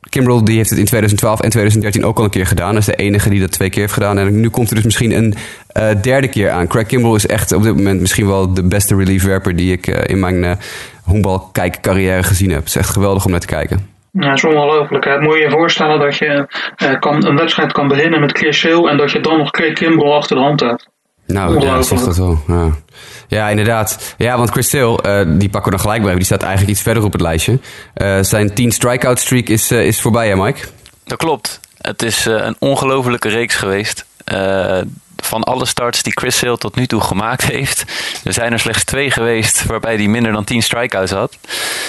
[0.09, 2.73] Kimbrel die heeft het in 2012 en 2013 ook al een keer gedaan.
[2.73, 4.19] Dat is de enige die dat twee keer heeft gedaan.
[4.19, 5.35] En nu komt er dus misschien een
[5.77, 6.67] uh, derde keer aan.
[6.67, 10.21] Craig Kimbrel is echt op dit moment misschien wel de beste reliefwerper die ik in
[10.21, 12.59] mijn uh, gezien heb.
[12.59, 13.91] Het is echt geweldig om naar te kijken.
[14.13, 15.21] Ja, dat is ongelooflijk.
[15.21, 16.47] Moet je je voorstellen dat je
[17.01, 20.13] kan, een wedstrijd kan beginnen met Chris Hill en dat je dan nog Craig Kimbrell
[20.13, 20.92] achter de hand hebt.
[21.33, 22.39] Nou, ja, dat zegt dat wel.
[22.47, 22.71] Ja.
[23.29, 24.15] ja, inderdaad.
[24.19, 24.93] Ja, want Chris uh,
[25.27, 26.15] die pakken we dan gelijk bij.
[26.15, 27.59] Die staat eigenlijk iets verder op het lijstje.
[27.97, 30.67] Uh, zijn 10 strikeout streak is, is voorbij, hè Mike?
[31.05, 31.61] Dat klopt.
[31.79, 34.07] Het is een ongelofelijke reeks geweest
[35.17, 37.85] van alle starts die Chris Sale tot nu toe gemaakt heeft.
[38.25, 41.37] Er zijn er slechts twee geweest waarbij hij minder dan 10 strikeouts had.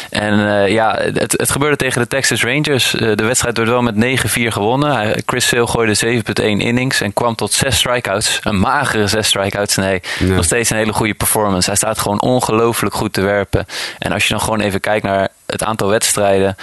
[0.10, 2.94] En uh, ja, het, het, gebeurde tegen de Texas Rangers.
[2.94, 5.22] Uh, de wedstrijd werd wel met 9-4 gewonnen.
[5.26, 8.40] Chris Sale gooide 7,1 innings en kwam tot 6 strikeouts.
[8.44, 9.76] Een magere 6 strikeouts.
[9.76, 10.26] Nee, ja.
[10.26, 11.68] nog steeds een hele goede performance.
[11.68, 13.66] Hij staat gewoon ongelooflijk goed te werpen.
[14.00, 16.56] En als je dan gewoon even kijkt naar het aantal wedstrijden.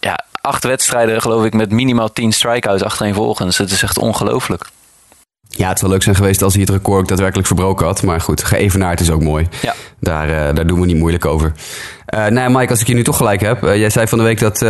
[0.00, 3.58] Ja, acht wedstrijden geloof ik met minimaal 10 strikeouts achtereenvolgens.
[3.58, 4.66] Het is echt ongelooflijk.
[5.56, 8.02] Ja, het zou leuk zijn geweest als hij het record ook daadwerkelijk verbroken had.
[8.02, 9.48] Maar goed, geëvenaard is ook mooi.
[9.62, 9.74] Ja.
[10.00, 11.52] Daar, uh, daar doen we niet moeilijk over.
[12.14, 13.64] Uh, nou ja, Mike, als ik je nu toch gelijk heb.
[13.64, 14.64] Uh, jij zei van de week dat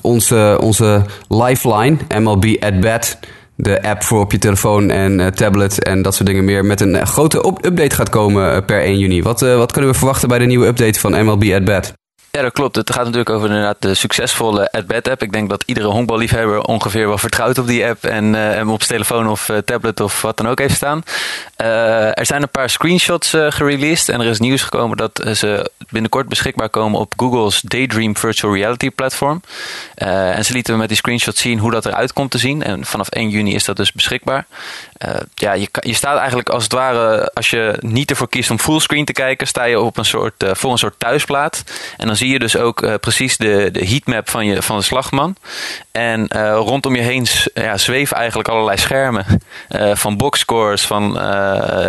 [0.00, 3.18] onze, onze lifeline, MLB at Bat...
[3.54, 6.64] de app voor op je telefoon en tablet en dat soort dingen meer...
[6.64, 9.22] met een grote update gaat komen per 1 juni.
[9.22, 11.92] Wat, wat kunnen we verwachten bij de nieuwe update van MLB at Bat?
[12.30, 12.76] Ja, dat klopt.
[12.76, 15.22] Het gaat natuurlijk over inderdaad de succesvolle AdBet app.
[15.22, 18.82] Ik denk dat iedere honkballiefhebber ongeveer wel vertrouwt op die app en uh, hem op
[18.82, 21.02] zijn telefoon of uh, tablet of wat dan ook heeft staan.
[21.60, 26.28] Uh, er zijn een paar screenshots gereleased en er is nieuws gekomen dat ze binnenkort
[26.28, 29.42] beschikbaar komen op Google's Daydream Virtual Reality platform.
[29.94, 32.62] en ze lieten met die screenshots zien hoe dat eruit komt te zien.
[32.62, 34.46] En vanaf 1 juni is dat dus beschikbaar.
[35.34, 39.04] ja, je, je staat eigenlijk als het ware, als je niet ervoor kiest om fullscreen
[39.04, 41.62] te kijken, sta je op een soort, voor een soort thuisplaat.
[41.96, 44.82] En dan zie je dus ook uh, precies de, de heatmap van, je, van de
[44.82, 45.36] slagman.
[45.92, 49.26] En uh, rondom je heen ja, zweven eigenlijk allerlei schermen.
[49.70, 51.12] Uh, van boxscores, van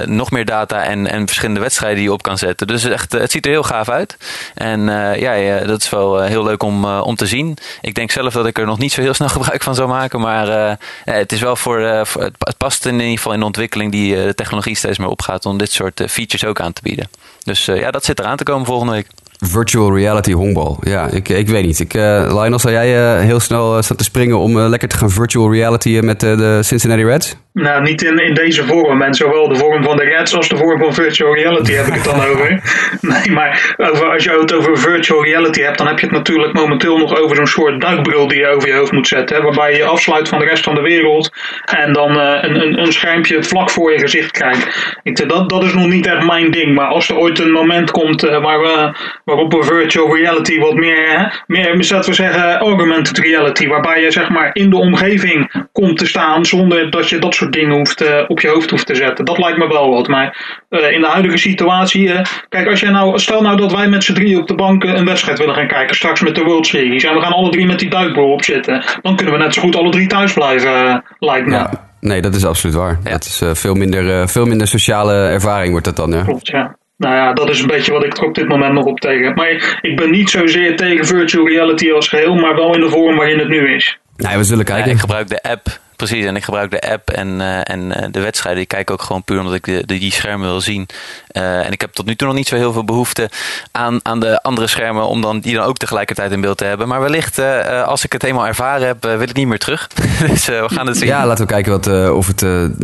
[0.06, 2.68] nog meer data en, en verschillende wedstrijden die je op kan zetten.
[2.68, 4.18] Dus echt, het ziet er heel gaaf uit.
[4.54, 4.82] En
[5.20, 7.58] ja, ja, dat is wel heel leuk om, om te zien.
[7.82, 10.20] Ik denk zelf dat ik er nog niet zo heel snel gebruik van zou maken.
[10.20, 14.15] Maar het is wel voor, voor het, past in ieder geval in de ontwikkeling die
[14.15, 17.10] de technologie steeds meer opgaat om dit soort features ook aan te bieden.
[17.44, 19.08] Dus ja, dat zit eraan te komen volgende week.
[19.45, 20.78] Virtual reality honkbal.
[20.82, 21.80] Ja, ik, ik weet niet.
[21.80, 24.97] Ik, uh, Lionel, zou jij uh, heel snel uh, staan te springen om lekker te
[24.97, 27.36] gaan virtual reality met de Cincinnati Reds?
[27.60, 29.02] Nou, niet in, in deze vorm.
[29.02, 31.93] En zowel de vorm van de Reds als de vorm van virtual reality heb ik
[31.93, 32.62] het dan over.
[33.02, 36.54] Nee, maar over, als je het over virtual reality hebt, dan heb je het natuurlijk
[36.54, 39.36] momenteel nog over zo'n soort duikbril die je over je hoofd moet zetten.
[39.36, 41.32] Hè, waarbij je je afsluit van de rest van de wereld
[41.65, 44.98] en dan een, een, een schermpje vlak voor je gezicht krijgt.
[45.04, 46.76] Ik, dat, dat is nog niet echt mijn ding.
[46.76, 51.10] Maar als er ooit een moment komt waar we waarop we virtual reality wat meer,
[51.10, 55.98] hè, meer laten we zeggen, augmented reality, waarbij je zeg maar in de omgeving komt
[55.98, 58.86] te staan zonder dat je dat soort soort dingen hoeft, uh, op je hoofd hoeft
[58.86, 59.26] te zetten.
[59.26, 60.08] Dat lijkt me wel wat.
[60.08, 60.38] Maar
[60.70, 64.04] uh, in de huidige situatie, uh, kijk, als jij nou, stel nou dat wij met
[64.04, 67.04] z'n drie op de bank een wedstrijd willen gaan kijken, straks met de World Series,
[67.04, 69.62] en we gaan alle drie met die duikbril op zitten, dan kunnen we net zo
[69.62, 71.52] goed alle drie thuis blijven, lijkt me.
[71.52, 71.88] Ja.
[72.00, 73.00] Nee, dat is absoluut waar.
[73.04, 73.12] Ja.
[73.12, 76.12] Dat is veel, minder, veel minder sociale ervaring wordt dat dan.
[76.12, 76.24] Ja.
[76.24, 76.78] Klopt, ja.
[76.98, 79.26] Nou ja, dat is een beetje wat ik er op dit moment nog op tegen
[79.26, 79.36] heb.
[79.36, 83.16] Maar ik ben niet zozeer tegen virtual reality als geheel, maar wel in de vorm
[83.16, 84.00] waarin het nu is.
[84.16, 84.86] Nee, we zullen kijken.
[84.86, 85.68] Ja, ik gebruik de app,
[86.00, 86.26] precies.
[86.26, 88.62] En ik gebruik de app en, uh, en uh, de wedstrijden.
[88.62, 90.88] Ik kijk ook gewoon puur omdat ik de, die schermen wil zien.
[91.32, 93.30] Uh, en ik heb tot nu toe nog niet zo heel veel behoefte
[93.72, 96.88] aan, aan de andere schermen om dan, die dan ook tegelijkertijd in beeld te hebben.
[96.88, 97.40] Maar wellicht,
[97.86, 99.88] als ik het eenmaal ervaren heb, wil ik niet meer terug.
[100.28, 101.08] dus we gaan het zien.
[101.08, 102.40] Ja, laten we kijken wat, of het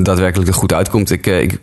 [0.06, 1.12] daadwerkelijk er goed uitkomt.
[1.12, 1.60] Ik, ik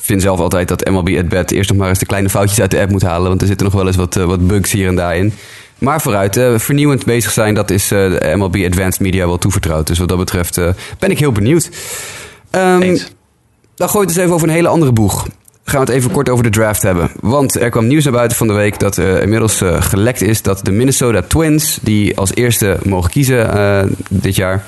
[0.00, 2.70] vind zelf altijd dat MLB at Bat eerst nog maar eens de kleine foutjes uit
[2.70, 3.28] de app moet halen.
[3.28, 5.34] Want er zitten nog wel eens wat, wat bugs hier en daar in.
[5.84, 9.86] Maar vooruit, uh, vernieuwend bezig zijn, dat is uh, de MLB Advanced Media wel toevertrouwd.
[9.86, 10.68] Dus wat dat betreft uh,
[10.98, 11.70] ben ik heel benieuwd.
[12.50, 12.98] Um,
[13.74, 15.26] dan gooi ik het eens even over een hele andere boeg.
[15.64, 17.10] Gaan we het even kort over de draft hebben.
[17.20, 20.70] Want er kwam nieuws naar buiten van de week dat inmiddels gelekt is dat de
[20.70, 24.64] Minnesota Twins, die als eerste mogen kiezen dit jaar,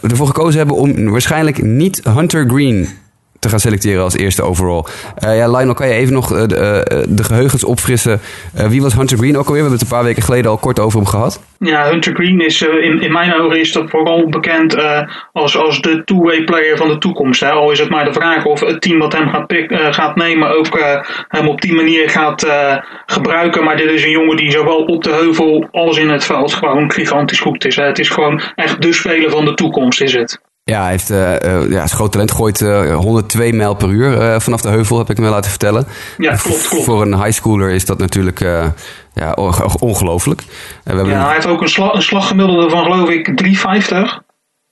[0.00, 2.88] ervoor gekozen hebben om waarschijnlijk niet Hunter Green
[3.38, 4.84] te gaan selecteren als eerste overall.
[5.24, 8.20] Uh, ja, Lionel, kan je even nog uh, de, uh, de, geheugens opfrissen?
[8.68, 9.62] wie was Hunter Green ook alweer?
[9.62, 11.42] We hebben het een paar weken geleden al kort over hem gehad.
[11.58, 14.76] Ja, Hunter Green is in, in mijn ogen is dat vooral bekend
[15.32, 17.40] als, als de two-way player van de toekomst.
[17.40, 17.50] Hè.
[17.50, 20.56] Al is het maar de vraag of het team dat hem gaat, pick, gaat nemen
[20.56, 20.80] ook
[21.28, 22.46] hem op die manier gaat
[23.06, 23.64] gebruiken.
[23.64, 26.92] Maar dit is een jongen die zowel op de heuvel als in het veld gewoon
[26.92, 27.76] gigantisch goed is.
[27.76, 30.40] Het is gewoon echt de speler van de toekomst is het.
[30.70, 32.30] Ja, hij heeft, uh, uh, ja, is groot talent.
[32.30, 35.86] Gooit uh, 102 mijl per uur vanaf de heuvel, heb ik me laten vertellen.
[36.18, 36.84] Ja, klopt, klopt.
[36.84, 38.40] Voor een highschooler is dat natuurlijk
[39.14, 39.32] ja,
[39.78, 40.42] ongelooflijk.
[40.84, 43.42] ja, hij heeft ook een, slag, een slaggemiddelde van geloof ik
[44.18, 44.25] 3,50.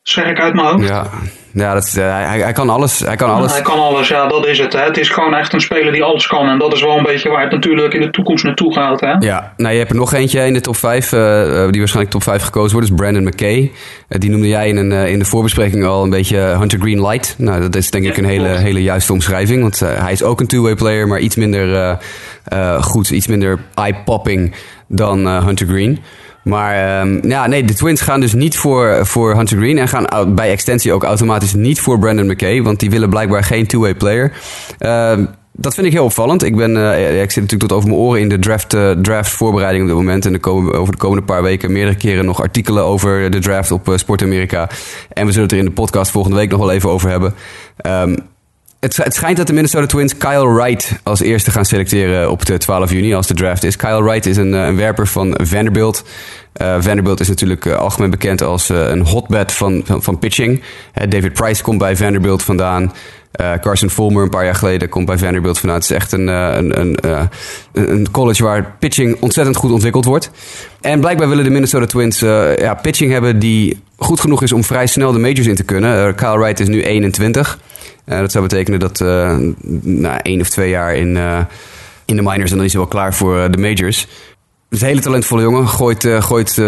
[0.04, 0.88] Zeg ik uit mijn hoofd.
[0.88, 1.06] Ja,
[1.52, 2.98] ja dat, uh, hij, hij, kan alles.
[2.98, 3.52] Hij kan alles.
[3.52, 4.72] hij kan alles, ja, dat is het.
[4.72, 4.80] Hè.
[4.80, 6.48] Het is gewoon echt een speler die alles kan.
[6.48, 9.00] En dat is wel een beetje waar het natuurlijk in de toekomst naartoe gaat.
[9.00, 9.12] Hè.
[9.12, 11.20] Ja, nou, je hebt er nog eentje in de top 5, uh,
[11.70, 12.88] die waarschijnlijk top 5 gekozen wordt.
[12.88, 13.60] is Brandon McKay.
[13.60, 17.34] Uh, die noemde jij in, een, in de voorbespreking al een beetje Hunter Green Light.
[17.38, 19.62] Nou, dat is denk ik een hele, hele juiste omschrijving.
[19.62, 21.98] Want hij is ook een two-way player, maar iets minder
[22.80, 24.54] goed, iets minder eye-popping
[24.88, 25.98] dan Hunter Green.
[26.44, 29.78] Maar um, ja, nee, de Twins gaan dus niet voor, voor Hunter Green.
[29.78, 32.62] En gaan bij extensie ook automatisch niet voor Brandon McKay.
[32.62, 34.32] Want die willen blijkbaar geen two-way player.
[34.80, 35.18] Uh,
[35.56, 36.42] dat vind ik heel opvallend.
[36.42, 39.30] Ik, ben, uh, ik zit natuurlijk tot over mijn oren in de draft, uh, draft
[39.30, 40.26] voorbereiding op dit moment.
[40.26, 43.70] En de komen, over de komende paar weken meerdere keren nog artikelen over de draft
[43.70, 44.68] op uh, Sport Amerika.
[45.08, 47.34] En we zullen het er in de podcast volgende week nog wel even over hebben.
[47.86, 48.16] Um,
[48.92, 52.90] het, schijnt dat de Minnesota Twins Kyle Wright als eerste gaan selecteren op de 12
[52.92, 53.76] juni als de draft is.
[53.76, 56.04] Kyle Wright is een, eh, een werper van Vanderbilt.
[56.62, 60.62] Uh, Vanderbilt is natuurlijk uh, algemeen bekend als een hotbed van, van, van pitching.
[61.08, 62.92] David Price komt bij Vanderbilt vandaan.
[63.60, 65.78] Carson Fulmer een paar jaar geleden komt bij Vanderbilt vandaan.
[65.78, 66.98] Het is echt een, een, een,
[67.72, 70.30] een college waar pitching ontzettend goed ontwikkeld wordt.
[70.80, 72.18] En blijkbaar willen de Minnesota Twins
[72.56, 76.14] ja, pitching hebben die goed genoeg is om vrij snel de majors in te kunnen.
[76.14, 77.58] Kyle Wright is nu 21.
[78.06, 79.36] Uh, dat zou betekenen dat uh,
[79.82, 81.38] na één of twee jaar in, uh,
[82.04, 82.50] in de minors...
[82.50, 84.06] en dan is hij wel klaar voor de majors.
[84.68, 85.68] Het een hele talentvolle jongen.
[85.68, 86.62] Gooit, gooit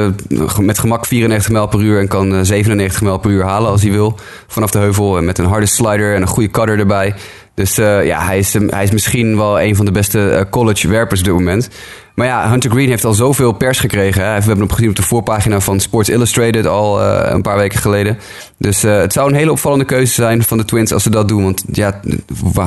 [0.61, 2.01] met gemak 94 mijl per uur...
[2.01, 4.19] en kan 97 mijl per uur halen als hij wil.
[4.47, 7.15] Vanaf de heuvel met een harde slider en een goede cutter erbij.
[7.57, 11.21] Dus uh, ja, hij is, hij is misschien wel een van de beste college werpers
[11.21, 11.69] op dit moment.
[12.15, 14.23] Maar ja, Hunter Green heeft al zoveel pers gekregen.
[14.23, 18.19] We hebben hem gezien op de voorpagina van Sports Illustrated al een paar weken geleden.
[18.59, 21.43] Dus het zou een hele opvallende keuze zijn van de Twins als ze dat doen.
[21.43, 22.01] Want ja,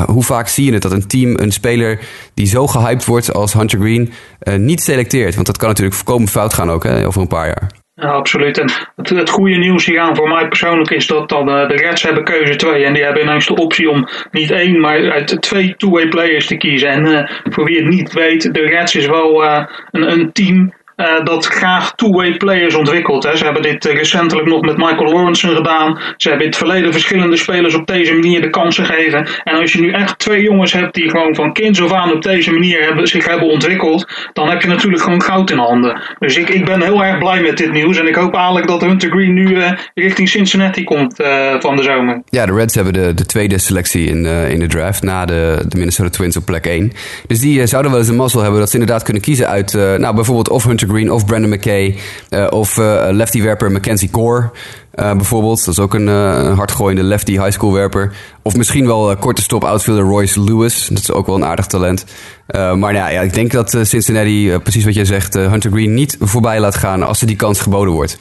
[0.05, 1.99] hoe vaak zie je het dat een team een speler
[2.33, 4.11] die zo gehyped wordt als Hunter Green
[4.57, 5.35] niet selecteert?
[5.35, 7.78] Want dat kan natuurlijk voorkomen fout gaan ook hè, over een paar jaar.
[7.99, 8.57] Ja, absoluut.
[8.57, 12.23] En het, goede nieuws hieraan voor mij persoonlijk is dat dan uh, de Reds hebben
[12.23, 12.85] keuze twee.
[12.85, 16.57] En die hebben ineens de optie om niet één, maar uit twee two-way players te
[16.57, 16.89] kiezen.
[16.89, 20.73] En uh, voor wie het niet weet, de Reds is wel uh, een, een team
[20.99, 23.23] uh, dat graag two-way players ontwikkelt.
[23.23, 23.35] Hè.
[23.35, 25.99] Ze hebben dit uh, recentelijk nog met Michael Lawrence gedaan.
[26.17, 29.27] Ze hebben in het verleden verschillende spelers op deze manier de kans gegeven.
[29.43, 32.21] En als je nu echt twee jongens hebt die gewoon van kinds af aan op
[32.21, 36.01] deze manier hebben, zich hebben ontwikkeld, dan heb je natuurlijk gewoon goud in handen.
[36.19, 37.97] Dus ik, ik ben heel erg blij met dit nieuws.
[37.97, 41.15] En ik hoop eigenlijk dat Hunter Green nu uh, richting Cincinnati komt
[41.59, 42.21] van de zomer.
[42.29, 45.77] Ja, de Reds hebben de, de tweede selectie in, in de draft na de, de
[45.77, 46.91] Minnesota Twins op plek 1.
[47.27, 50.15] Dus die zouden wel eens een mazzel hebben dat ze inderdaad kunnen kiezen uit, nou
[50.15, 51.95] bijvoorbeeld of Hunter Green of Brandon McKay.
[52.29, 54.51] Uh, of uh, lefty-werper Mackenzie Gore.
[54.95, 58.13] Uh, bijvoorbeeld, dat is ook een, uh, hardgooiende lefty high school werper.
[58.41, 60.87] Of misschien wel korte stop outfielder Royce Lewis.
[60.87, 62.05] Dat is ook wel een aardig talent.
[62.51, 66.59] maar ja, ja, ik denk dat Cincinnati, precies wat jij zegt, Hunter Green niet voorbij
[66.59, 68.17] laat gaan als ze die kans geboden wordt.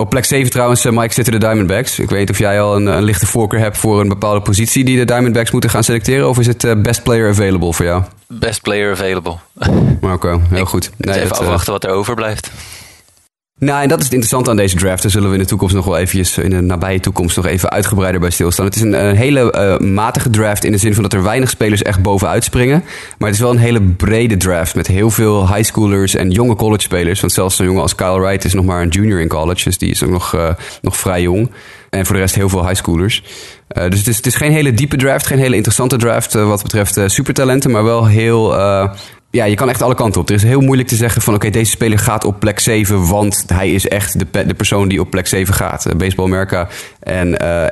[0.00, 1.98] Op plek 7 trouwens, eh, Mike, zitten de Diamondbacks.
[1.98, 4.96] Ik weet of jij al een, een lichte voorkeur hebt voor een bepaalde positie die
[4.96, 6.28] de Diamondbacks moeten gaan selecteren.
[6.28, 8.02] Of is het eh, best player available voor jou?
[8.28, 9.36] Best player available.
[10.14, 10.90] Oké, heel goed.
[10.96, 12.50] Nee, even dat, eh, afwachten wat er overblijft.
[13.58, 15.02] Nou, en dat is het interessante aan deze draft.
[15.02, 17.70] Daar zullen we in de toekomst nog wel eventjes, in de nabije toekomst, nog even
[17.70, 18.64] uitgebreider bij stilstaan.
[18.64, 21.50] Het is een, een hele eh, matige draft in de zin van dat er weinig
[21.50, 22.84] spelers echt bovenuit springen.
[23.18, 26.54] Maar het is wel een hele brede draft met heel veel high schoolers en jonge
[26.54, 27.20] college spelers.
[27.20, 29.78] Want zelfs zo'n jongen als Kyle Wright is nog maar een junior in college, dus
[29.78, 30.48] die is ook nog, eh,
[30.82, 31.50] nog vrij jong.
[31.90, 33.22] En voor de rest heel veel high schoolers.
[33.68, 36.48] Eh, dus het is, het is geen hele diepe draft, geen hele interessante draft eh,
[36.48, 38.56] wat betreft eh, supertalenten, maar wel heel.
[39.30, 40.28] ja, je kan echt alle kanten op.
[40.28, 43.44] Het is heel moeilijk te zeggen van oké, deze speler gaat op plek 7, want
[43.46, 45.86] hij is echt de, de persoon die op plek 7 gaat.
[45.86, 46.68] Uh, Baseball America
[47.00, 47.28] en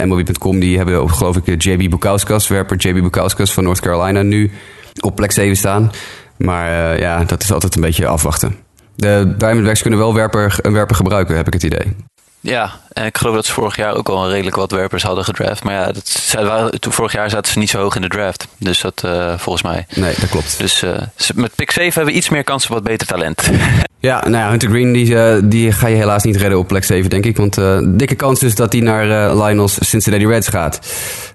[0.08, 4.50] MLB.com die hebben geloof ik, JB Bukauskas, werper JB Bukauskas van North Carolina nu
[5.00, 5.90] op plek 7 staan.
[6.36, 8.56] Maar ja, dat is altijd een beetje afwachten.
[8.96, 11.94] De Diamondbacks kunnen wel werper, een werper gebruiken, heb ik het idee.
[12.46, 15.24] Ja, en ik geloof dat ze vorig jaar ook al een redelijk wat werpers hadden
[15.24, 15.64] gedraft.
[15.64, 18.46] Maar ja, dat, zij vorig jaar zaten ze niet zo hoog in de draft.
[18.58, 19.86] Dus dat eh, volgens mij.
[19.94, 20.58] Nee, dat klopt.
[20.58, 20.90] Dus eh,
[21.34, 23.42] met pick 7 hebben we iets meer kans op wat beter talent.
[24.00, 26.84] Ja, nou ja, Hunter Green die, eh, die ga je helaas niet redden op plek
[26.84, 27.36] 7, denk ik.
[27.36, 27.58] Want
[27.98, 30.80] dikke kans dus dat hij naar Lionel's Cincinnati Reds gaat.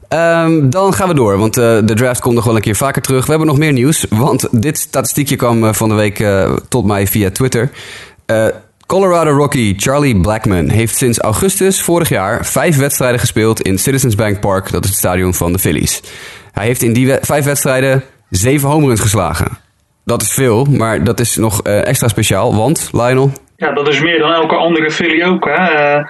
[0.07, 3.23] Ehm, dan gaan we door, want de draft komt nog wel een keer vaker terug.
[3.23, 6.25] We hebben nog meer nieuws, want dit statistiekje kwam van de week
[6.67, 7.71] tot mij via Twitter.
[8.91, 14.39] Colorado Rocky Charlie Blackman heeft sinds augustus vorig jaar vijf wedstrijden gespeeld in Citizens Bank
[14.39, 14.71] Park.
[14.71, 16.01] Dat is het stadion van de Phillies.
[16.51, 19.57] Hij heeft in die vijf wedstrijden zeven homeruns geslagen.
[20.05, 23.31] Dat is veel, maar dat is nog eh, extra speciaal, want Lionel...
[23.61, 25.49] Ja, dat is meer dan elke andere Philly ook.
[25.49, 26.01] Hè.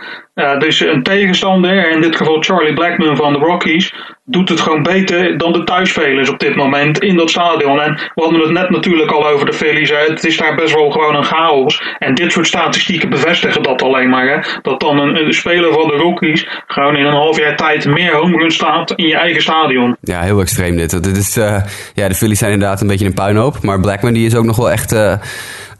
[0.57, 3.93] Dus een tegenstander, in dit geval Charlie Blackman van de Rockies,
[4.25, 7.81] doet het gewoon beter dan de thuisspelers op dit moment in dat stadion.
[7.81, 9.89] En we hadden het net natuurlijk al over de Phillies.
[9.89, 11.81] Het is daar best wel gewoon een chaos.
[11.99, 14.27] En dit soort statistieken bevestigen dat alleen maar.
[14.27, 14.59] Hè.
[14.61, 18.55] Dat dan een, speler van de Rockies gewoon in een half jaar tijd meer homeruns
[18.55, 19.97] staat in je eigen stadion.
[20.01, 21.03] Ja, heel extreem dit.
[21.03, 23.61] dit is, eh, ja, de Phillies zijn inderdaad een beetje een puinhoop.
[23.61, 24.95] Maar Blackman die is ook nog wel echt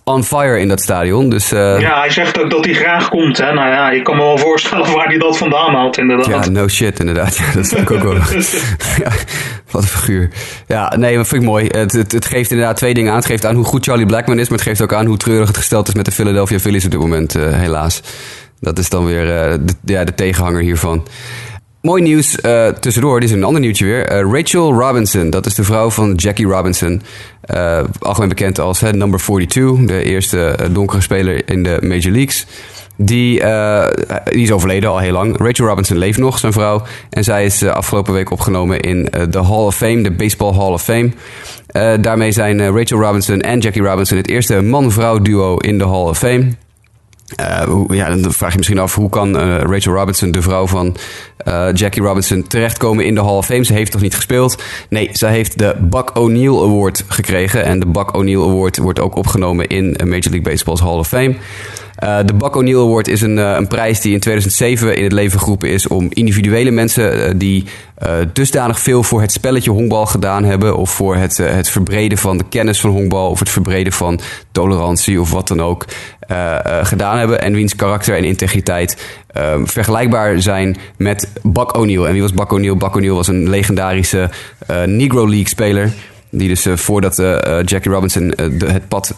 [0.04, 1.30] on fire in dat stadion.
[1.30, 3.38] Dus eh, Ja, hij zegt ook dat hij graag komt.
[3.38, 3.54] Hè.
[3.54, 6.46] Nou ja, je kan me wel voorstellen waar hij dat vandaan haalt inderdaad.
[6.46, 7.38] ja, no shit inderdaad.
[7.42, 8.14] Ja, dat ik ook wel.
[9.04, 9.12] ja,
[9.72, 10.30] wat een figuur.
[10.68, 11.66] Ja, nee, dat vind ik mooi.
[11.68, 13.18] Het, het, het geeft inderdaad twee dingen aan.
[13.18, 14.50] Het geeft aan hoe goed Charlie Blackman is.
[14.50, 16.92] Maar het geeft ook aan hoe treurig het gesteld is met de Philadelphia Phillies op
[16.92, 17.36] dit moment.
[17.36, 18.02] eh, helaas.
[18.60, 21.08] Dat is dan weer eh, de, ja, de tegenhanger hiervan.
[21.82, 24.06] Mooi nieuws eh, tussendoor, dit is een ander nieuwtje weer.
[24.06, 27.02] Eh, Rachel Robinson, dat is de vrouw van Jackie Robinson.
[27.41, 32.46] Eh, algemeen bekend als number 42, de eerste donkere speler in de Major Leagues.
[32.96, 33.39] Die,
[34.24, 35.38] die is overleden al heel lang.
[35.38, 36.84] Rachel Robinson leeft nog, zijn vrouw.
[37.10, 40.84] En zij is afgelopen week opgenomen in de Hall of Fame, de Baseball Hall of
[40.84, 41.12] Fame.
[42.02, 46.17] Daarmee zijn Rachel Robinson en Jackie Robinson het eerste man-vrouw duo in de Hall of
[46.17, 46.48] Fame.
[47.36, 50.98] Eh, ja, dan vraag je misschien af hoe kan eh, Rachel Robinson, de vrouw van
[51.38, 53.63] eh, Jackie Robinson, terechtkomen in de Hall of Fame?
[53.63, 54.63] Ze heeft toch niet gespeeld?
[54.89, 57.63] Nee, zij heeft de Buck O'Neill Award gekregen.
[57.63, 61.36] En de Buck O'Neill Award wordt ook opgenomen in Major League Baseball's Hall of Fame.
[62.02, 65.12] Eh, de Buck O'Neill Award is een, eh, een prijs die in 2007 in het
[65.12, 67.66] leven geroepen is om individuele mensen eh, die
[68.34, 72.44] dusdanig veel voor het spelletje honkbal gedaan hebben, of voor het, het verbreden van de
[72.50, 74.20] kennis van honkbal, of het verbreden van
[74.52, 75.86] tolerantie of wat dan ook,
[76.82, 77.42] gedaan hebben.
[77.42, 82.06] En wiens karakter en integriteit eh, vergelijkbaar zijn met Buck O'Neill.
[82.06, 82.78] En wie was Buck O'Neill?
[82.78, 84.30] Buck O'Neill was een legendarische
[84.86, 85.92] Negro League speler.
[86.30, 87.16] Die dus voordat
[87.66, 88.34] Jackie Robinson
[88.66, 89.14] het pad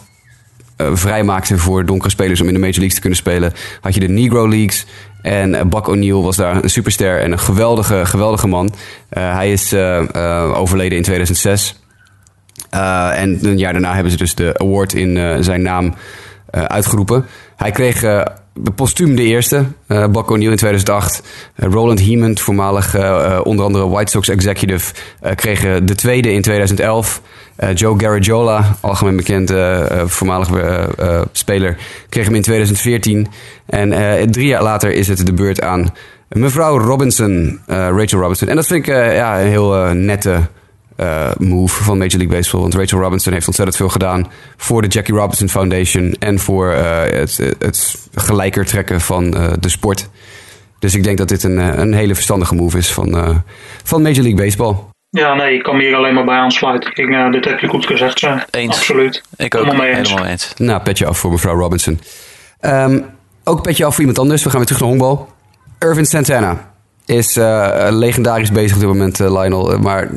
[0.76, 4.08] vrijmaakte voor donkere spelers om in de Major Leagues te kunnen spelen, had je de
[4.08, 4.86] Negro Leagues.
[5.22, 8.74] En eh, Buck O'Neill was daar een superster en een geweldige, geweldige man.
[9.08, 11.80] Eh, hij is eh, eh, overleden in 2006.
[12.70, 15.94] Eh, en een jaar daarna hebben ze dus de award in eh, zijn naam
[16.50, 17.26] eh, uitgeroepen.
[17.56, 18.22] Hij kreeg eh,
[18.74, 21.22] postuum de eerste, eh Buck O'Neill in 2008.
[21.54, 24.94] Eh, Roland Heeman, voormalig eh, onder andere White Sox executive,
[25.34, 27.22] kreeg de tweede in 2011.
[27.56, 29.52] Eh, Joe Garagiola, algemeen bekend
[30.04, 30.48] voormalig
[31.32, 31.76] speler,
[32.08, 33.26] kreeg hem in 2014.
[33.66, 33.90] En
[34.30, 35.92] drie jaar later is het de beurt aan
[36.28, 38.48] mevrouw Robinson, Rachel Robinson.
[38.48, 40.40] En dat vind ik ja, een heel nette
[40.96, 42.60] eh, move van Major League Baseball.
[42.60, 47.18] Want Rachel Robinson heeft ontzettend veel gedaan voor de Jackie Robinson Foundation en voor eh,
[47.18, 50.08] het, het gelijker trekken van eh, de sport.
[50.84, 53.36] Dus ik denk dat dit een, een hele verstandige move is van, eh,
[53.84, 54.76] van Major League Baseball.
[55.10, 56.90] Ja, nee, ik kan me hier alleen maar bij aansluiten.
[56.90, 58.46] Ik, eh, dit heb je goed gezegd, zeg.
[58.50, 58.76] Eens.
[58.76, 59.22] Absoluut.
[59.36, 59.64] Ik ook.
[59.64, 60.08] Helemaal mee eens.
[60.08, 60.52] Helemaal eens.
[60.56, 62.00] Nou, petje af voor mevrouw Robinson.
[62.60, 63.00] Ehm,
[63.44, 64.42] ook petje af voor iemand anders.
[64.42, 65.32] We gaan weer terug naar honkbal.
[65.78, 66.72] Irvin Santana
[67.06, 69.78] is eh, legendarisch bezig op dit moment, Lionel.
[69.78, 70.10] Maar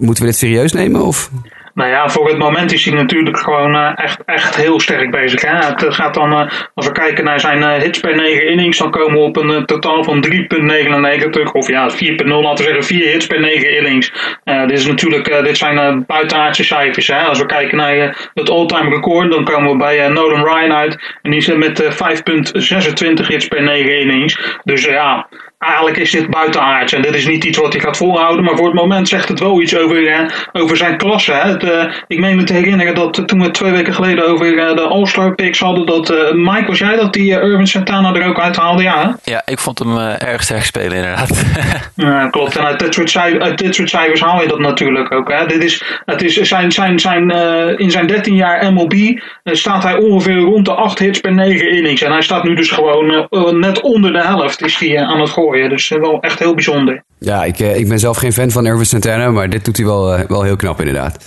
[0.00, 1.00] moeten we dit serieus nemen?
[1.00, 1.30] Of?
[1.74, 5.42] Nou ja, voor het moment is hij natuurlijk gewoon uh, echt, echt heel sterk bezig.
[5.42, 5.56] Hè?
[5.56, 9.12] Het gaat dan, uh, als we kijken naar zijn hits per 9 innings, dan komen
[9.12, 11.52] we op een totaal van 3,99.
[11.52, 14.12] Of ja, 4,0, laten we zeggen 4 hits per 9 innings.
[14.44, 17.06] dit, is natuurlijk, dit zijn buitenaardse cijfers.
[17.06, 17.18] Hè?
[17.22, 21.16] Als we kijken naar het all-time record, dan komen we bij Nolan Ryan uit.
[21.22, 24.58] En die zit met 5,26 hits per 9 innings.
[24.64, 25.26] Dus ja
[25.60, 28.66] eigenlijk is dit buitenaards en dit is niet iets wat hij gaat volhouden, maar voor
[28.66, 31.32] het moment zegt het wel iets over, eh, over zijn klasse.
[31.32, 31.48] Hè.
[31.48, 34.74] Het, uh, ik meen me te herinneren dat toen we twee weken geleden over uh,
[34.74, 38.82] de All-Star picks hadden, dat Mike, was jij dat die Urban Santana er ook uithaalde?
[38.82, 41.44] Ja, ja ik vond hem erg sterk spelen inderdaad.
[41.94, 42.56] ja, klopt.
[42.56, 45.32] En uit dit, soort cijfers, uit dit soort cijfers haal je dat natuurlijk ook.
[45.32, 45.46] Hè.
[45.46, 47.30] Dit is, het is zijn, zijn, zijn,
[47.78, 52.02] in zijn 13 jaar MLB staat hij ongeveer rond de 8 hits per 9 innings.
[52.02, 53.28] En hij staat nu dus gewoon
[53.60, 55.49] net onder de helft is hij aan het gooien.
[55.50, 57.02] Dus eh, wel echt heel bijzonder.
[57.18, 59.86] Ja, ik, eh, ik ben zelf geen fan van Irvin Santana, maar dit doet hij
[59.86, 61.24] wel, eh, wel heel knap inderdaad.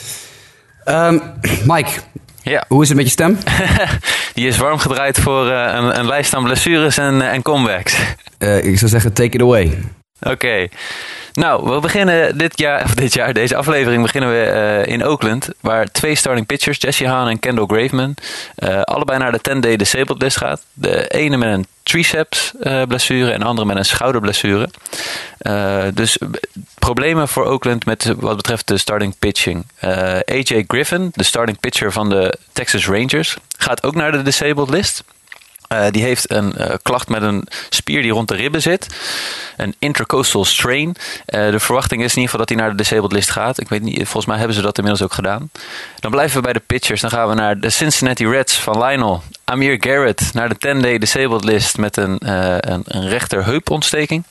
[0.86, 1.22] Um,
[1.66, 1.90] Mike,
[2.42, 2.66] ja.
[2.68, 3.38] Hoe is het met je stem?
[4.34, 7.98] Die is warm gedraaid voor een, een, lijst aan blessures en, en comebacks.
[8.62, 9.78] ik zou zeggen, take it away.
[10.24, 10.68] Oké.
[11.34, 14.52] Nou, we beginnen dit jaar, of dit jaar, deze aflevering beginnen we
[14.86, 15.50] uh, in Oakland.
[15.60, 18.16] Waar twee starting pitchers, Jesse Hahn en Kendall Graveman,
[18.58, 20.62] uh, allebei naar de 10-day disabled list gaat.
[20.74, 24.70] De ene met een triceps uh, blessure en de andere met een schouderblessure.
[25.94, 26.18] dus
[26.80, 29.66] problemen voor Oakland met wat betreft de starting pitching.
[30.26, 35.04] AJ Griffin, de starting pitcher van de Texas Rangers, gaat ook naar de disabled list.
[35.74, 38.88] Uh, die heeft een uh, klacht met een spier die rond de ribben zit.
[39.58, 40.88] Een intercostal strain.
[40.88, 43.60] Uh, de verwachting is in ieder geval dat hij naar de disabled list gaat.
[43.60, 45.50] Ik weet niet, volgens mij hebben ze dat inmiddels ook gedaan.
[46.00, 47.02] Dan blijven we bij de pitchers.
[47.02, 49.24] Dan gaan we naar de Cincinnati Reds van Lionel.
[49.44, 52.18] Amir Garrett naar de 10-day disabled list met een,
[52.72, 54.24] een, een rechterheupontsteking.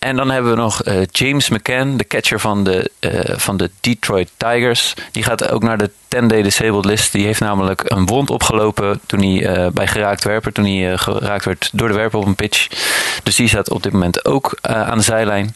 [0.00, 3.70] En dan hebben we nog uh, James McCann, de catcher van de, uh, van de
[3.80, 4.94] Detroit Tigers.
[5.12, 7.12] Die gaat ook naar de 10-day disabled list.
[7.12, 11.44] Die heeft namelijk een wond opgelopen toen hij uh, bij geraakt werper, toen hij geraakt
[11.44, 12.68] werd door de werper op een pitch.
[13.22, 15.54] Dus die staat op dit moment ook aan de zijlijn.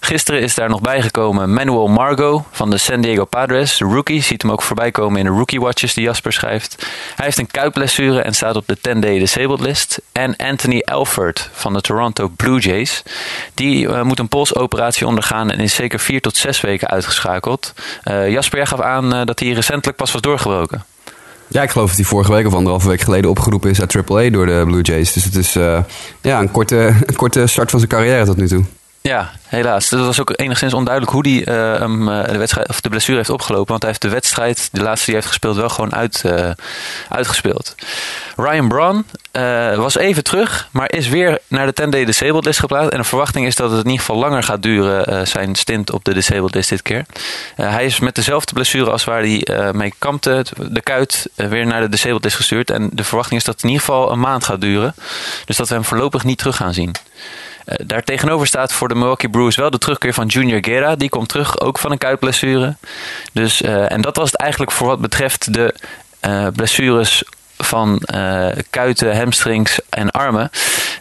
[0.00, 4.22] Gisteren is daar nog bijgekomen Manuel Margot van de San Diego Padres, de rookie.
[4.22, 6.86] Ziet hem ook voorbij komen in de rookie watches die Jasper schrijft.
[7.16, 10.00] Hij heeft een kuitblessure en staat op de 10-day disabled list.
[10.12, 13.02] En Anthony Alford van de Toronto Blue Jays.
[13.54, 17.72] Die uh, moet een polsoperatie ondergaan en is zeker vier tot zes weken uitgeschakeld.
[18.04, 20.84] Uh, Jasper, jij gaf aan uh, dat hij recentelijk pas was doorgebroken.
[21.48, 24.30] Ja, ik geloof dat hij vorige week of anderhalve week geleden opgeroepen is uit AAA
[24.30, 25.12] door de Blue Jays.
[25.12, 28.64] Dus het is ja, een, korte, een korte start van zijn carrière tot nu toe.
[29.02, 29.90] Ja, helaas.
[29.90, 33.68] Het was ook enigszins onduidelijk hoe hij uh, de, wedstrijd, of de blessure heeft opgelopen.
[33.68, 36.50] Want hij heeft de wedstrijd, de laatste die hij heeft gespeeld, wel gewoon uit, uh,
[37.08, 37.74] uitgespeeld.
[38.36, 42.90] Ryan Braun uh, was even terug, maar is weer naar de 10-day disabled list geplaatst.
[42.90, 46.04] En de verwachting is dat het in ieder geval langer gaat duren, zijn stint op
[46.04, 47.06] de disabled list dit keer.
[47.56, 51.88] hij is met dezelfde blessure als waar hij mee kampte, de kuit, weer naar de
[51.88, 52.70] disabled list gestuurd.
[52.70, 54.94] En de verwachting is dat het in ieder geval een maand gaat duren.
[55.44, 56.94] Dus dat we hem voorlopig niet terug gaan zien.
[57.64, 60.96] Daar tegenover staat voor de Milwaukee Brewers wel de terugkeer van Junior Guerra.
[60.96, 62.76] Die komt terug, ook van een kuitblessure.
[63.32, 65.74] Dus, en dat was het eigenlijk voor wat betreft de
[66.54, 67.24] blessures
[67.64, 68.02] van
[68.70, 70.50] kuiten, hamstrings en armen.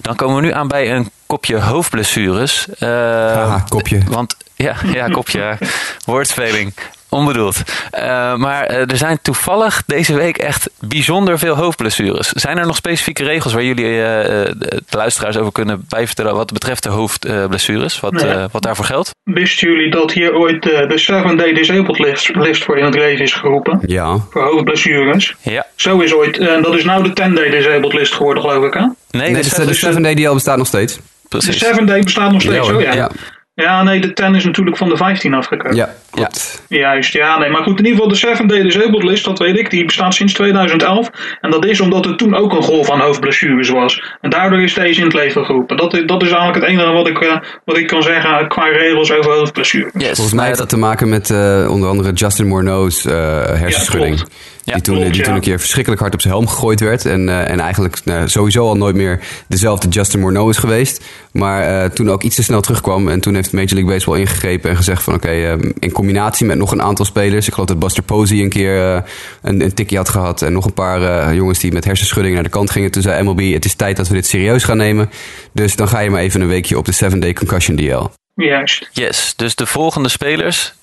[0.02, 2.68] Dan komen we nu aan bij een kopje hoofdblessures.
[2.80, 4.02] Haha, kopje.
[4.08, 5.58] Want ja, ja kopje.
[6.06, 6.74] woordspeling.
[7.10, 7.62] Onbedoeld.
[7.98, 8.02] Uh,
[8.36, 12.28] maar uh, er zijn toevallig deze week echt bijzonder veel hoofdblessures.
[12.28, 16.84] Zijn er nog specifieke regels waar jullie uh, de luisteraars over kunnen bijvertellen wat betreft
[16.84, 18.00] de hoofdblessures?
[18.00, 18.48] wat, nee.
[18.52, 19.12] wat daarvoor geldt?
[19.24, 23.34] Wisten jullie dat hier ooit de 7-day disabled list, list voor in het leven is
[23.34, 23.80] geroepen?
[23.86, 24.18] Ja.
[24.30, 25.36] Voor hoofdblessures?
[25.42, 25.66] Ja.
[25.76, 28.86] Zo is ooit, en dat is nou de 10-day disabled list geworden geloof ik hè?
[29.12, 31.00] Nee, nee de 7-day die al bestaat nog steeds.
[31.30, 31.60] Precies.
[31.60, 32.94] De 7-day bestaat nog steeds, ja, oh ja.
[32.94, 33.12] ja.
[33.60, 35.76] Ja, nee, de 10 is natuurlijk van de 15 afgekomen.
[35.76, 36.64] Ja, klopt.
[36.68, 36.78] Ja.
[36.78, 37.50] Juist, ja, nee.
[37.50, 40.14] Maar goed, in ieder geval de 7 Day Disabled List, dat weet ik, die bestaat
[40.14, 41.10] sinds 2011.
[41.42, 44.04] En dat is omdat er toen ook een golf van hoofdblessures was.
[44.22, 45.78] En daardoor is deze in het leven geroepen.
[45.78, 49.12] Dat, dat is eigenlijk het enige wat ik, uh, wat ik kan zeggen qua regels
[49.12, 49.92] over hoofdblessures.
[49.94, 50.06] Yes.
[50.06, 53.14] Volgens mij heeft dat te maken met uh, onder andere Justin Morneau's uh,
[53.46, 54.18] hersenschudding.
[54.18, 54.26] Ja,
[54.64, 57.06] die, toen, klopt, die toen een keer verschrikkelijk hard op zijn helm gegooid werd.
[57.06, 61.06] En, uh, en eigenlijk nou, sowieso al nooit meer dezelfde Justin Morneau is geweest.
[61.32, 63.10] Maar uh, toen ook iets te snel terugkwam.
[63.10, 66.46] En toen heeft Major League Baseball ingegrepen en gezegd van oké, okay, uh, in combinatie
[66.46, 67.48] met nog een aantal spelers.
[67.48, 69.04] Ik geloof dat Buster Posey een keer
[69.42, 70.42] een, een tikje had gehad.
[70.42, 72.92] En nog een paar jongens die met hersenschudding naar de kant gingen.
[72.92, 75.10] Toen zei MLB, het is tijd dat we dit serieus gaan nemen.
[75.54, 78.06] Dus dan ga je maar even een weekje op de 7-day concussion DL.
[78.34, 78.90] Juist.
[78.92, 80.74] Yes, dus de volgende spelers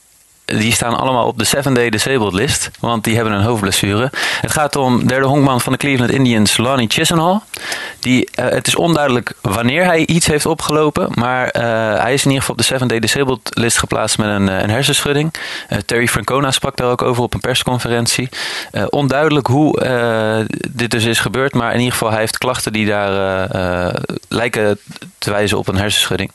[0.47, 2.71] die staan allemaal op de 7-day disabled list.
[2.81, 4.11] Want die hebben een hoofdblessure.
[4.41, 7.41] Het gaat om derde honkman van de Cleveland Indians, Lonnie Chisenhall.
[7.99, 11.09] Die, uh, het is onduidelijk wanneer hij iets heeft opgelopen.
[11.15, 11.63] Maar uh,
[12.03, 15.35] hij is in ieder geval op de 7-day disabled list geplaatst met een, een hersenschudding.
[15.85, 18.29] Terry Francona sprak daar ook over op een persconferentie.
[18.89, 19.85] onduidelijk hoe
[20.71, 21.55] dit dus is gebeurd.
[21.55, 23.11] Maar in ieder geval hij heeft klachten die daar
[24.29, 24.79] lijken
[25.19, 26.31] te wijzen op een hersenschudding.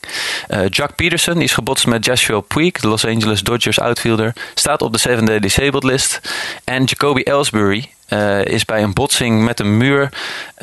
[0.68, 5.18] Jack Peterson is gebotst met Joshua Puig, de Los Angeles Dodgers outfielder, staat op de
[5.18, 6.20] 7-day disabled list.
[6.64, 10.08] En Jacoby Ellsbury, uh, is bij een botsing met een muur.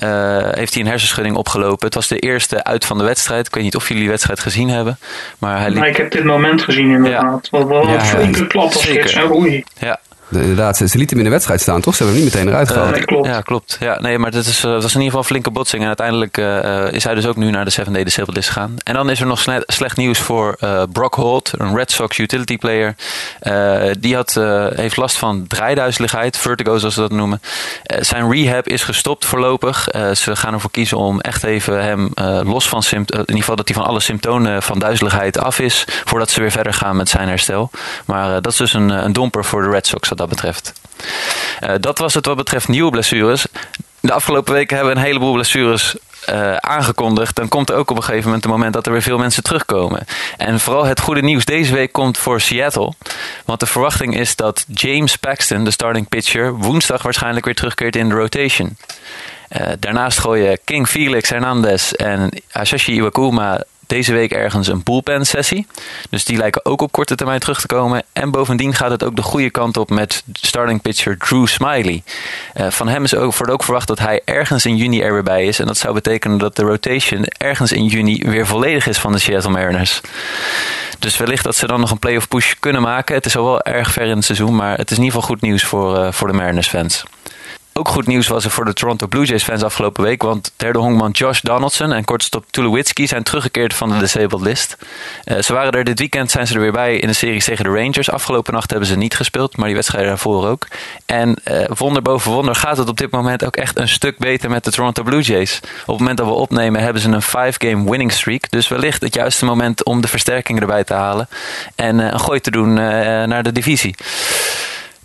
[0.03, 1.85] Uh, heeft hij een hersenschudding opgelopen.
[1.85, 3.47] Het was de eerste uit van de wedstrijd.
[3.47, 4.97] Ik weet niet of jullie die wedstrijd gezien hebben.
[5.37, 5.83] Maar hij liep...
[5.83, 7.47] ik heb dit moment gezien inderdaad.
[7.51, 7.59] Ja.
[7.59, 9.17] Wat, wat ja, een flinke klap als.
[9.31, 9.63] Oei.
[9.77, 9.99] Ja,
[10.31, 11.95] Inderdaad, ze, ze lieten hem in de wedstrijd staan, toch?
[11.95, 12.97] Ze hebben hem niet meteen eruit gehaald.
[12.97, 13.27] Uh, klopt.
[13.27, 13.77] Ja, klopt.
[13.79, 15.81] Ja, nee, maar dat, is, uh, dat was in ieder geval een flinke botsing.
[15.81, 18.75] En uiteindelijk uh, is hij dus ook nu naar de 7 Day Disabled List gegaan.
[18.83, 20.57] En dan is er nog slecht nieuws voor
[20.91, 22.95] Brock Holt, een Red Sox utility player.
[23.99, 24.33] die had,
[24.75, 27.41] heeft last van draaiduizeligheid, vertigo zoals ze dat noemen.
[27.83, 29.87] zijn rehab is gestopt voorlopig.
[30.13, 32.11] ze gaan ervoor kiezen om echt even hem
[32.49, 35.85] los van symptomen, in ieder geval dat hij van alle symptomen van duizeligheid af is.
[36.05, 37.69] Voordat ze weer verder gaan met zijn herstel.
[38.05, 40.73] Maar dat is dus een, een domper voor de Red Sox dat betreft.
[41.63, 43.45] Uh, dat was het wat betreft nieuwe blessures.
[43.99, 45.95] De afgelopen weken hebben we een heleboel blessures
[46.29, 47.35] uh, aangekondigd.
[47.35, 49.43] Dan komt er ook op een gegeven moment een moment dat er weer veel mensen
[49.43, 50.05] terugkomen.
[50.37, 52.93] En vooral het goede nieuws deze week komt voor Seattle.
[53.45, 58.09] Want de verwachting is dat James Paxton, de starting pitcher, woensdag waarschijnlijk weer terugkeert in
[58.09, 58.77] de rotation.
[59.49, 65.67] Uh, daarnaast gooien King Felix Hernandez en Asashi Iwakuma deze week ergens een bullpen sessie.
[66.09, 68.03] Dus die lijken ook op korte termijn terug te komen.
[68.13, 72.03] En bovendien gaat het ook de goede kant op met starting pitcher Drew Smiley.
[72.55, 75.23] Uh, van hem is ook, wordt ook verwacht dat hij ergens in juni er weer
[75.23, 75.59] bij is.
[75.59, 79.19] En dat zou betekenen dat de rotation ergens in juni weer volledig is van de
[79.19, 80.01] Seattle Mariners.
[80.99, 83.15] Dus wellicht dat ze dan nog een playoff push kunnen maken.
[83.15, 85.35] Het is al wel erg ver in het seizoen, maar het is in ieder geval
[85.35, 87.03] goed nieuws voor, uh, voor de Mariners fans.
[87.79, 90.21] Ook goed nieuws was er voor de Toronto Blue Jays fans afgelopen week.
[90.21, 94.77] Want derde honkman Josh Donaldson en kortstop Tulowitzki zijn teruggekeerd van de disabled list.
[95.25, 97.63] Uh, ze waren er dit weekend, zijn ze er weer bij in de serie tegen
[97.63, 98.09] de Rangers.
[98.09, 100.67] Afgelopen nacht hebben ze niet gespeeld, maar die wedstrijden daarvoor ook.
[101.05, 104.49] En uh, wonder boven wonder gaat het op dit moment ook echt een stuk beter
[104.49, 105.59] met de Toronto Blue Jays.
[105.63, 108.49] Op het moment dat we opnemen hebben ze een 5-game winning streak.
[108.49, 111.29] Dus wellicht het juiste moment om de versterkingen erbij te halen.
[111.75, 113.95] En uh, een gooi te doen naar de divisie.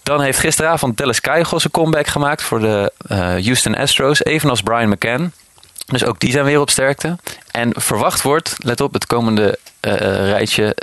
[0.05, 4.25] Dan heeft gisteravond Dallas Keuchel een comeback gemaakt voor de uh, Houston Astros.
[4.25, 5.33] Evenals Brian McCann.
[5.87, 7.19] Dus ook die zijn weer op sterkte.
[7.51, 9.93] En verwacht wordt, let op, het komende uh,
[10.29, 10.77] rijtje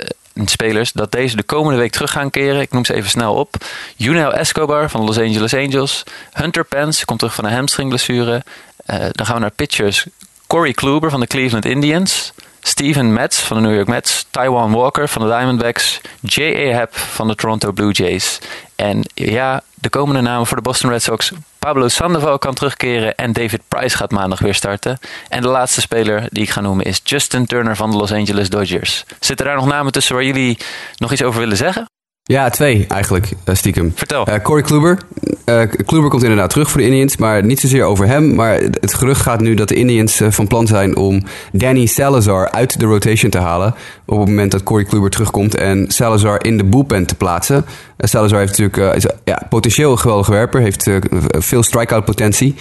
[0.44, 2.60] spelers, dat deze de komende week terug gaan keren.
[2.60, 3.54] Ik noem ze even snel op.
[3.96, 6.02] Junel Escobar van de Los Angeles Angels.
[6.32, 8.42] Hunter Pence komt terug van een hamstringblessure.
[8.86, 10.06] Dan gaan we naar pitchers.
[10.46, 12.32] Corey Kluber van de Cleveland Indians.
[12.64, 16.74] Steven Metz van de New York Mets, Taiwan Walker van de Diamondbacks, J.A.
[16.74, 18.38] Happ van de Toronto Blue Jays.
[18.76, 21.32] En ja, de komende namen voor de Boston Red Sox.
[21.58, 24.98] Pablo Sandoval kan terugkeren en David Price gaat maandag weer starten.
[25.28, 28.50] En de laatste speler die ik ga noemen is Justin Turner van de Los Angeles
[28.50, 29.04] Dodgers.
[29.20, 30.58] Zitten daar nog namen tussen waar jullie
[30.96, 31.86] nog iets over willen zeggen?
[32.24, 33.92] Ja, twee eigenlijk, uh, stiekem.
[33.94, 34.28] Vertel.
[34.28, 34.98] Uh, Corey Kluber.
[35.46, 38.34] Uh, Kluber komt inderdaad terug voor de Indians, maar niet zozeer over hem.
[38.34, 42.80] Maar het gerucht gaat nu dat de Indians van plan zijn om Danny Salazar uit
[42.80, 43.74] de rotation te halen.
[44.06, 47.64] Op het moment dat Corey Kluber terugkomt en Salazar in de bullpen te plaatsen.
[47.98, 50.90] Salazar heeft natuurlijk is, ja, potentieel een geweldige werper, heeft
[51.30, 52.54] veel strikeout potentie.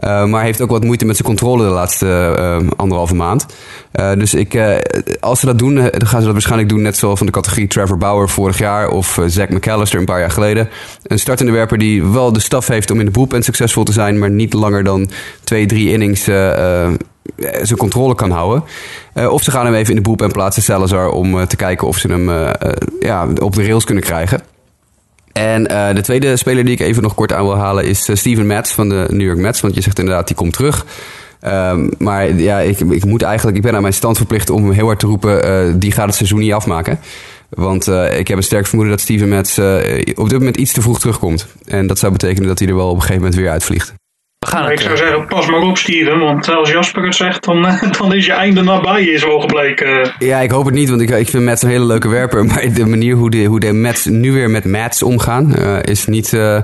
[0.00, 3.46] Uh, maar heeft ook wat moeite met zijn controle de laatste uh, anderhalve maand.
[3.92, 4.58] Uh, dus ik,
[5.20, 7.66] als ze dat doen, dan gaan ze dat waarschijnlijk doen net zoals van de categorie
[7.66, 10.68] Trevor Bauer vorig jaar of Zach McAllister een paar jaar geleden.
[11.02, 14.18] Een startende werper die wel de staf heeft om in de bullpen succesvol te zijn,
[14.18, 15.10] maar niet langer dan
[15.44, 16.24] twee, drie innings
[17.62, 18.64] zijn controle kan houden.
[19.30, 22.08] of ze gaan hem even in de bullpen plaatsen, Salazar, om te kijken of ze
[22.08, 22.30] hem
[23.00, 24.40] ja, op de rails kunnen krijgen.
[25.32, 28.16] En uh, de tweede speler die ik even nog kort aan wil halen is uh,
[28.16, 29.60] Steven Matz van de New York Mets.
[29.60, 30.86] Want je zegt inderdaad, die komt terug.
[31.46, 34.86] Um, maar ja, ik, ik, moet eigenlijk, ik ben aan mijn stand verplicht om heel
[34.86, 36.98] hard te roepen, uh, die gaat het seizoen niet afmaken.
[37.48, 39.58] Want ik heb een sterk vermoeden dat Steven Matz
[40.14, 41.46] op dit moment iets te vroeg terugkomt.
[41.64, 43.94] En dat zou betekenen dat hij er wel op een gegeven moment weer uitvliegt.
[44.38, 47.66] We gaan ik zou zeggen, pas maar op Steven, want als Jasper het zegt, dan,
[47.98, 50.12] dan is je einde nabij, is wel gebleken.
[50.18, 52.44] Ja, ik hoop het niet, want ik, ik vind Mets een hele leuke werper.
[52.46, 56.06] Maar de manier hoe de, hoe de Mets nu weer met Mets omgaan, uh, is
[56.06, 56.60] niet, uh,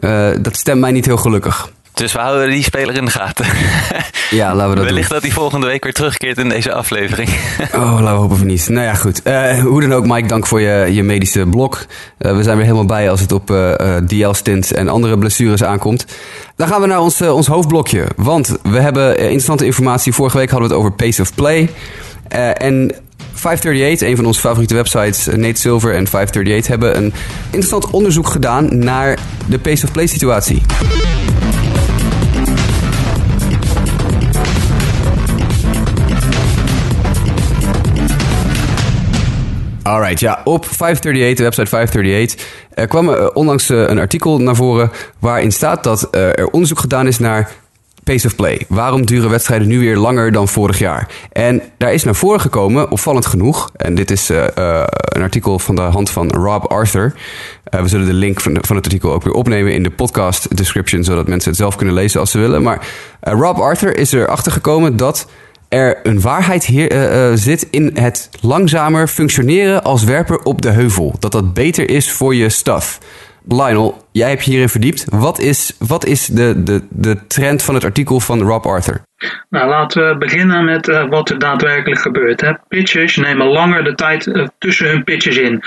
[0.00, 1.70] uh, dat stemt mij niet heel gelukkig.
[1.98, 3.46] Dus we houden die speler in de gaten.
[4.30, 5.18] Ja, laten we dat Wellicht doen.
[5.18, 7.28] dat hij volgende week weer terugkeert in deze aflevering.
[7.74, 8.68] Oh, laten we hopen van niet.
[8.68, 9.20] Nou ja, goed.
[9.24, 11.86] Uh, hoe dan ook, Mike, dank voor je, je medische blok.
[12.18, 16.06] Uh, we zijn weer helemaal bij als het op uh, DL-stints en andere blessures aankomt.
[16.56, 18.04] Dan gaan we naar ons, ons hoofdblokje.
[18.16, 20.12] Want we hebben interessante informatie.
[20.12, 21.70] Vorige week hadden we het over pace of play.
[22.54, 22.92] en
[23.38, 27.12] 538, een van onze favoriete websites, eh, Nate Silver en 538, hebben een
[27.44, 30.62] interessant onderzoek gedaan naar de pace of play situatie.
[39.88, 44.56] Alright, ja, op 538, de website 538, er kwam uh, onlangs uh, een artikel naar
[44.56, 47.50] voren waarin staat dat uh, er onderzoek gedaan is naar
[48.04, 48.64] pace of play.
[48.68, 51.08] Waarom duren wedstrijden nu weer langer dan vorig jaar?
[51.32, 55.80] En daar is naar voren gekomen, opvallend genoeg, en dit is een artikel van de
[55.80, 57.14] hand van Rob Arthur.
[57.64, 61.04] we zullen de link van, van, het artikel ook weer opnemen in de podcast description,
[61.04, 62.62] zodat mensen het zelf kunnen lezen als ze willen.
[62.62, 62.86] Maar
[63.20, 65.26] Rob Arthur is erachter gekomen dat
[65.68, 70.70] er een waarheid hier, uh, uh, zit in het langzamer functioneren als werper op de
[70.70, 71.14] heuvel.
[71.18, 72.98] Dat dat beter is voor je staf.
[73.48, 75.04] Lionel, jij hebt je hierin verdiept.
[75.10, 79.02] Wat is, wat is de, de, de trend van het artikel van Rob Arthur?
[79.50, 82.40] Nou, laten we beginnen met uh, wat er daadwerkelijk gebeurt.
[82.40, 82.52] Hè.
[82.68, 85.62] Pitchers nemen langer de tijd tussen hun pitches in.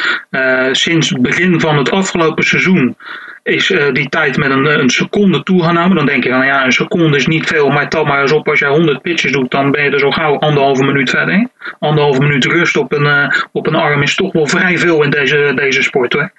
[0.71, 2.95] sinds het begin van het afgelopen seizoen
[3.43, 5.95] is uh, die tijd met een, een seconde toegenomen.
[5.95, 8.47] Dan denk je van ja, een seconde is niet veel, maar tel maar eens op.
[8.47, 11.47] Als jij 100 pitches doet, dan ben je er zo gauw anderhalve minuut verder.
[11.79, 15.09] Anderhalve minuut rust op een, uh, op een arm is toch wel vrij veel in
[15.09, 16.31] deze, deze sport hoor.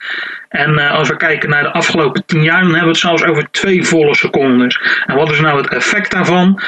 [0.49, 3.25] En uh, als we kijken naar de afgelopen 10 jaar, dan hebben we het zelfs
[3.25, 5.03] over twee volle secondes.
[5.07, 6.61] En wat is nou het effect daarvan?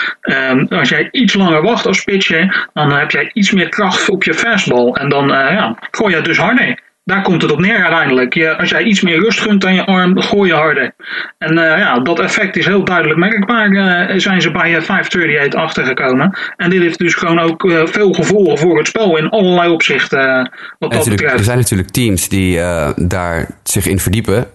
[0.51, 4.25] Um, als jij iets langer wacht als pitcher, dan heb jij iets meer kracht op
[4.25, 4.93] je fastball.
[4.93, 6.83] En dan ja, gooi je het dus harder.
[7.05, 8.35] Daar komt het op neer uiteindelijk.
[8.35, 10.95] Je, als jij iets meer rust gunt aan je arm, gooi je harder.
[11.39, 13.71] En uh, ja, dat effect is heel duidelijk merkbaar.
[13.71, 16.39] Uh, zijn ze bij 538 achtergekomen.
[16.57, 20.51] En dit heeft dus gewoon ook uh, veel gevolgen voor het spel in allerlei opzichten.
[20.79, 21.39] wat dat betreft.
[21.39, 22.59] Er zijn natuurlijk teams die
[22.97, 24.47] daar zich in verdiepen.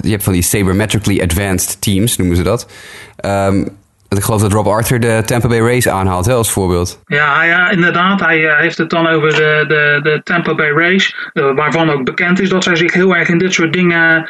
[0.00, 2.72] je hebt van die sabermetrically advanced teams, noemen ze dat.
[3.24, 3.68] Um,
[4.08, 7.02] ik geloof dat Rob Arthur de Tampa Bay Rays aanhaalt hè, als voorbeeld.
[7.06, 8.20] Ja, ja inderdaad.
[8.20, 11.30] Hij uh, heeft het dan over de, de, de Tampa Bay Rays.
[11.32, 14.28] Uh, waarvan ook bekend is dat zij zich heel erg in dit soort dingen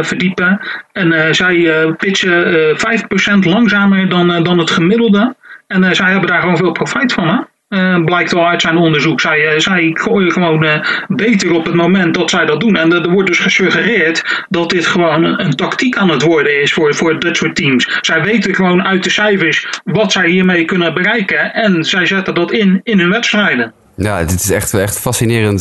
[0.00, 0.60] verdiepen.
[0.92, 5.34] En zij pitchen 5% langzamer dan, dan het gemiddelde.
[5.66, 7.28] En zij hebben daar gewoon veel profijt van.
[7.28, 7.36] Hè?
[7.74, 9.20] Uh, blijkt wel uit zijn onderzoek.
[9.20, 10.74] Zij, zij gooien gewoon uh,
[11.08, 12.76] beter op het moment dat zij dat doen.
[12.76, 16.94] En er wordt dus gesuggereerd dat dit gewoon een, tactiek aan het worden is voor,
[16.94, 17.98] voor dit soort teams.
[18.00, 21.54] Zij weten gewoon uit de cijfers wat zij hiermee kunnen bereiken.
[21.54, 23.72] En zij zetten dat in in hun wedstrijden.
[23.96, 25.60] Ja, dit is echt, echt fascinerend,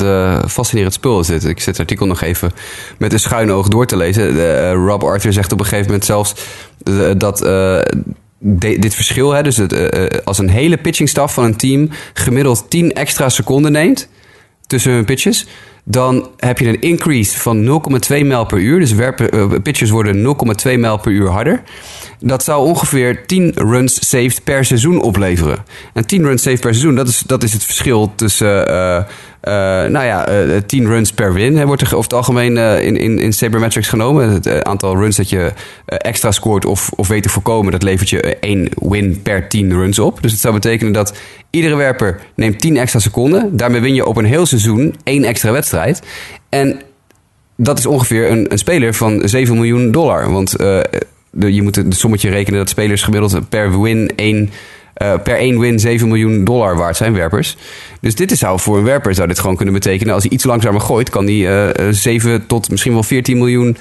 [0.52, 1.26] fascinerend spul.
[1.26, 1.46] Dit.
[1.46, 2.52] Ik zet het artikel nog even
[2.98, 4.72] met een schuin oog door te lezen.
[4.72, 6.34] Rob Arthur zegt op een gegeven moment zelfs
[7.18, 7.42] dat
[8.80, 12.94] dit verschil, hè, dus het, uh, als een hele pitchingstaf van een team gemiddeld 10
[12.94, 14.10] extra seconden neemt
[14.68, 15.48] tussen hun pitches,
[15.84, 18.80] dan heb je een increase van 0,2 mijl per uur.
[18.80, 20.36] Dus werpen, uh, pitches worden
[20.68, 21.64] 0,2 mijl per uur harder.
[22.26, 25.64] Dat zou ongeveer 10 runs saved per seizoen opleveren.
[25.94, 29.04] En 10 runs saved per seizoen, dat is, dat is het verschil tussen uh, uh,
[29.90, 33.20] nou ja, uh, 10 runs per win hè, wordt er over het algemeen in, in,
[33.20, 34.30] in Sabermetrics genomen.
[34.30, 35.54] Het aantal runs dat je
[35.86, 40.00] extra scoort of, of weet te voorkomen, dat levert je één win per 10 runs
[40.00, 40.22] op.
[40.22, 41.14] Dus het zou betekenen dat
[41.50, 43.58] iedere werper neemt 10 extra seconden.
[43.58, 46.02] Daarmee win je op een heel seizoen één extra wedstrijd.
[46.50, 46.82] En
[47.58, 50.32] dat is ongeveer een, een speler van 7 miljoen dollar.
[50.32, 50.56] Want
[51.40, 54.50] je moet het sommetje rekenen dat spelers gemiddeld per win één
[55.04, 57.58] uh, per één win 7 miljoen dollar waard zijn, werpers.
[58.02, 60.14] Dus dit zou voor een werper zou dit gewoon kunnen betekenen...
[60.14, 63.78] als hij iets langzamer gooit, kan hij uh, 7 tot misschien wel 14 miljoen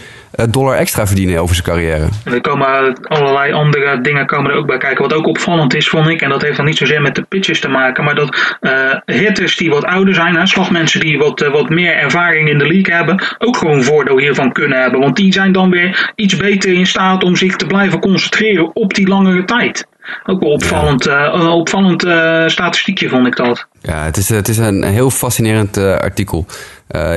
[0.51, 2.09] dollar extra verdienen over zijn carrière.
[2.25, 5.03] Er komen allerlei andere dingen komen er ook bij kijken.
[5.03, 7.61] Wat ook opvallend is, vond ik, en dat heeft dan niet zozeer met de pitches
[7.61, 8.05] te maken...
[8.05, 8.59] maar dat
[9.05, 12.95] hitters die wat ouder zijn, hè, slagmensen die wat, wat meer ervaring in de league
[12.95, 13.23] hebben...
[13.39, 15.01] ook gewoon voordeel hiervan kunnen hebben.
[15.01, 18.95] Want die zijn dan weer iets beter in staat om zich te blijven concentreren op
[18.95, 19.87] die langere tijd.
[20.27, 21.35] Ook wel opvallend, ja.
[21.35, 23.67] uh, opvallend uh, statistiekje vond ik dat.
[23.81, 26.47] Ja, het is, het is een heel fascinerend uh, artikel.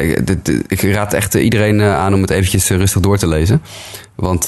[0.01, 3.61] Ik, ik, raad echt iedereen aan om het eventjes rustig door te lezen.
[4.15, 4.45] Want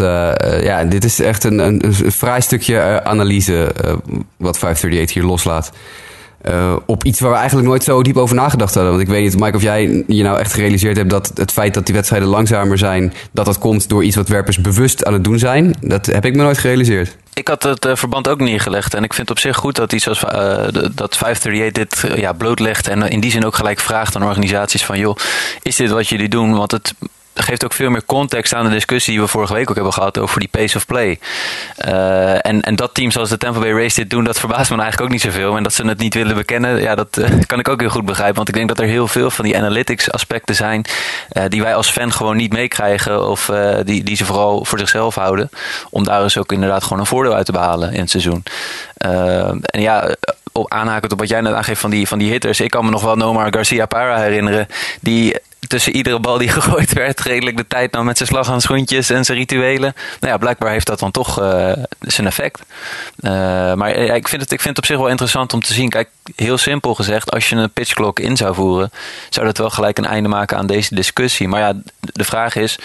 [0.62, 3.72] ja, dit is echt een, een, een fraai stukje analyse
[4.38, 5.72] wat 538 hier loslaat.
[6.86, 8.92] Op iets waar we eigenlijk nooit zo diep over nagedacht hadden.
[8.92, 11.74] Want ik weet niet, Mike, of jij je nou echt gerealiseerd hebt dat het feit
[11.74, 15.24] dat die wedstrijden langzamer zijn, dat dat komt door iets wat werpers bewust aan het
[15.24, 15.76] doen zijn.
[15.82, 17.18] Dat heb ik me nooit gerealiseerd.
[17.38, 18.94] Ik had het uh, verband ook neergelegd.
[18.94, 22.88] En ik vind op zich goed dat iets als uh, dat 538 dit ja, blootlegt.
[22.88, 25.16] En in die zin ook gelijk vraagt aan organisaties van joh,
[25.62, 26.56] is dit wat jullie doen?
[26.56, 26.94] Want het
[27.44, 30.18] geeft ook veel meer context aan de discussie die we vorige week ook hebben gehad
[30.18, 31.20] over die pace of play.
[31.86, 34.78] Uh, en, en dat team zoals de Tampa Bay Race dit doen, dat verbaast me
[34.82, 35.58] eigenlijk ook niet zoveel.
[35.58, 38.06] En dat ze het niet willen bekennen, ja, dat uh, kan ik ook heel goed
[38.06, 38.36] begrijpen.
[38.36, 40.86] Want ik denk dat er heel veel van die analytics aspecten zijn
[41.32, 43.52] uh, die wij als fan gewoon niet meekrijgen of
[43.84, 45.50] die, die ze vooral voor zichzelf houden.
[45.90, 48.44] Om daar dus ook inderdaad gewoon een voordeel uit te behalen in het seizoen.
[48.98, 50.16] en ja,
[50.66, 52.60] aanhakend op wat jij net aangeeft van die, van die hitters.
[52.60, 54.68] Ik kan me nog wel Nomar Garcia Parra herinneren.
[55.02, 55.36] Die
[55.68, 59.38] tussen iedere bal die gegooid werd, redelijk de tijd nam met zijn slaghandschoentjes en zijn
[59.38, 59.94] rituelen.
[60.20, 62.62] Nou ja, blijkbaar heeft dat dan toch uh, zijn effect.
[63.20, 63.32] Uh,
[63.74, 65.90] maar ik, vind het, ik vind het op zich wel interessant om te zien.
[65.90, 68.92] Kijk, heel simpel gezegd, als je een pitchklok in zou voeren,
[69.30, 71.48] zou dat wel gelijk een einde maken aan deze discussie.
[71.48, 72.80] Maar ja, de vraag is,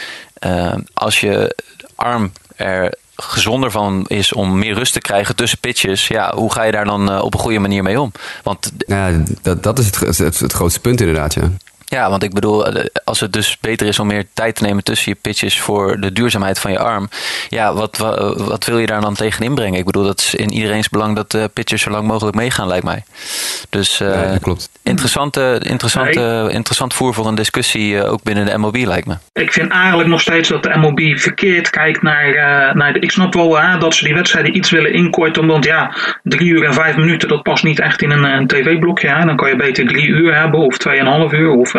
[0.46, 1.56] uh, als je
[1.94, 6.62] arm er gezonder van is om meer rust te krijgen tussen pitches, ja, hoe ga
[6.62, 8.12] je daar dan op een goede manier mee om?
[8.42, 11.50] Want ja, dat, dat is het, het, het grootste punt inderdaad, ja.
[11.92, 14.84] Ja, want ik bedoel, eh, als het dus beter is om meer tijd te nemen
[14.84, 17.08] tussen je pitches voor de duurzaamheid van je arm.
[17.48, 19.78] Ja, wat, wat, wat wil je daar dan tegen inbrengen?
[19.78, 22.84] Ik bedoel, dat is in iedereen's belang dat de pitchers zo lang mogelijk meegaan, lijkt
[22.84, 23.02] mij.
[23.68, 24.70] Dus uh, ja, klopt.
[24.82, 26.54] Interessante, interessante, nee.
[26.54, 29.16] interessant voer voor een discussie uh, ook binnen de MLB, lijkt me.
[29.32, 32.98] Ik vind eigenlijk nog steeds dat de MLB verkeerd kijkt naar, uh, naar de.
[32.98, 36.64] Ik snap wel uh, dat ze die wedstrijden iets willen inkorten, want ja, drie uur
[36.64, 39.06] en vijf minuten, dat past niet echt in een, een tv-blokje.
[39.06, 39.24] Ja.
[39.24, 41.74] Dan kan je beter drie uur hebben, of tweeënhalf uur, of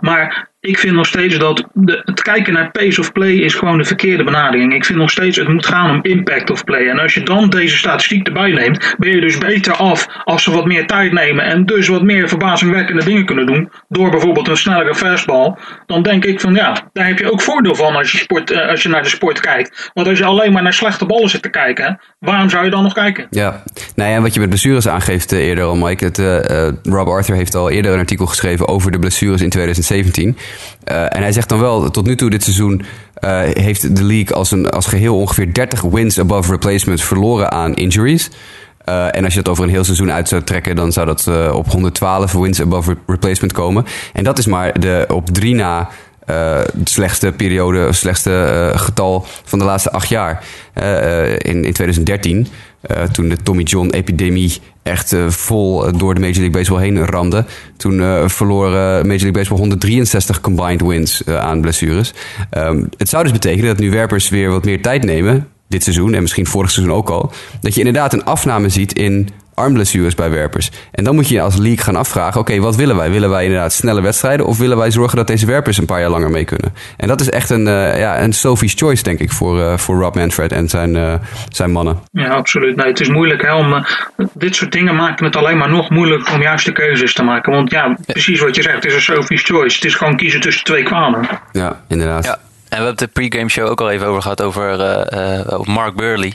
[0.00, 1.68] maar ik vind nog steeds dat
[2.04, 4.74] het kijken naar pace of play is gewoon de verkeerde benadering.
[4.74, 6.88] Ik vind nog steeds het moet gaan om impact of play.
[6.88, 10.50] En als je dan deze statistiek erbij neemt, ben je dus beter af als ze
[10.50, 13.70] wat meer tijd nemen en dus wat meer verbazingwekkende dingen kunnen doen.
[13.88, 15.54] Door bijvoorbeeld een snellere fastball.
[15.86, 18.68] Dan denk ik van ja, daar heb je ook voordeel van als je, sport, uh,
[18.68, 19.90] als je naar de sport kijkt.
[19.94, 22.82] Want als je alleen maar naar slechte ballen zit te kijken, waarom zou je dan
[22.82, 23.26] nog kijken?
[23.30, 23.62] Ja,
[23.94, 26.04] nou ja, en wat je met blessures aangeeft uh, eerder al, Mike.
[26.04, 30.36] Het, uh, Rob Arthur heeft al eerder een artikel geschreven over de blessures in 2017.
[30.84, 32.82] Uh, en hij zegt dan wel, tot nu toe dit seizoen
[33.24, 37.74] uh, heeft de league als, een, als geheel ongeveer 30 wins above replacement verloren aan
[37.74, 38.30] injuries.
[38.88, 41.30] Uh, en als je dat over een heel seizoen uit zou trekken, dan zou dat
[41.52, 43.84] op 112 wins above replacement komen.
[44.12, 45.88] En dat is maar de op drie na
[46.84, 50.44] slechtste periode, slechtste getal van de laatste acht jaar.
[51.38, 52.46] in, in 2013,
[53.12, 57.44] toen de Tommy John-epidemie echt uh, vol uh, door de Major League Baseball heen ramde.
[57.76, 62.14] Toen uh, verloor Major League Baseball 163 combined wins aan blessures.
[62.50, 66.14] Um, het zou dus betekenen dat nu werpers weer wat meer tijd nemen, dit seizoen
[66.14, 69.28] en misschien vorig seizoen ook al, dat je inderdaad een afname ziet in
[69.60, 70.70] armblessures bij werpers.
[70.92, 73.10] En dan moet je als league gaan afvragen: oké, okay, wat willen wij?
[73.10, 76.10] Willen wij inderdaad snelle wedstrijden of willen wij zorgen dat deze werpers een paar jaar
[76.10, 76.74] langer mee kunnen?
[76.96, 80.00] En dat is echt een, uh, ja, een Sophie's choice, denk ik, voor, uh, voor
[80.00, 81.14] Rob Manfred en zijn, uh,
[81.48, 81.98] zijn mannen.
[82.12, 82.76] Ja, absoluut.
[82.76, 83.86] Nee, het is moeilijk hè, om.
[84.34, 87.52] dit soort dingen maken het alleen maar nog moeilijker om juiste keuzes te maken.
[87.52, 89.76] Want ja, precies wat je zegt, het is een Sophie's choice.
[89.76, 91.28] Het is gewoon kiezen tussen twee kwamen.
[91.52, 92.24] Ja, inderdaad.
[92.24, 92.38] Ja.
[92.70, 94.80] En we hebben de pregame show ook al even over gehad over,
[95.14, 96.34] uh, over Mark Burley.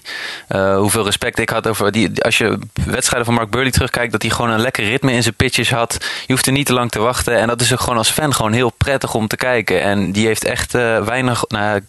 [0.50, 2.24] Uh, hoeveel respect ik had over die.
[2.24, 5.36] Als je wedstrijden van Mark Burley terugkijkt, dat hij gewoon een lekker ritme in zijn
[5.36, 5.98] pitches had.
[6.26, 7.38] Je hoeft er niet te lang te wachten.
[7.38, 9.82] En dat is ook gewoon als fan gewoon heel prettig om te kijken.
[9.82, 11.44] En die heeft echt weinig.
[11.48, 11.82] Nou,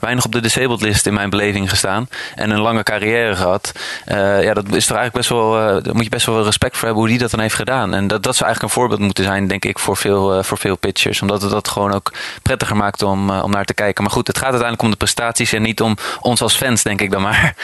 [0.00, 2.08] weinig op de disabled list in mijn beleving gestaan.
[2.34, 3.72] En een lange carrière gehad.
[4.08, 5.56] Uh, ja, dat is er eigenlijk best wel.
[5.56, 7.94] Uh, daar moet je best wel respect voor hebben hoe die dat dan heeft gedaan.
[7.94, 10.58] En dat, dat zou eigenlijk een voorbeeld moeten zijn, denk ik, voor veel, uh, voor
[10.58, 11.20] veel pitchers.
[11.20, 14.02] Omdat het dat gewoon ook prettiger maakt om, om naar te kijken.
[14.02, 17.00] Maar goed, het gaat uiteindelijk om de prestaties en niet om ons als fans, denk
[17.00, 17.54] ik dan maar.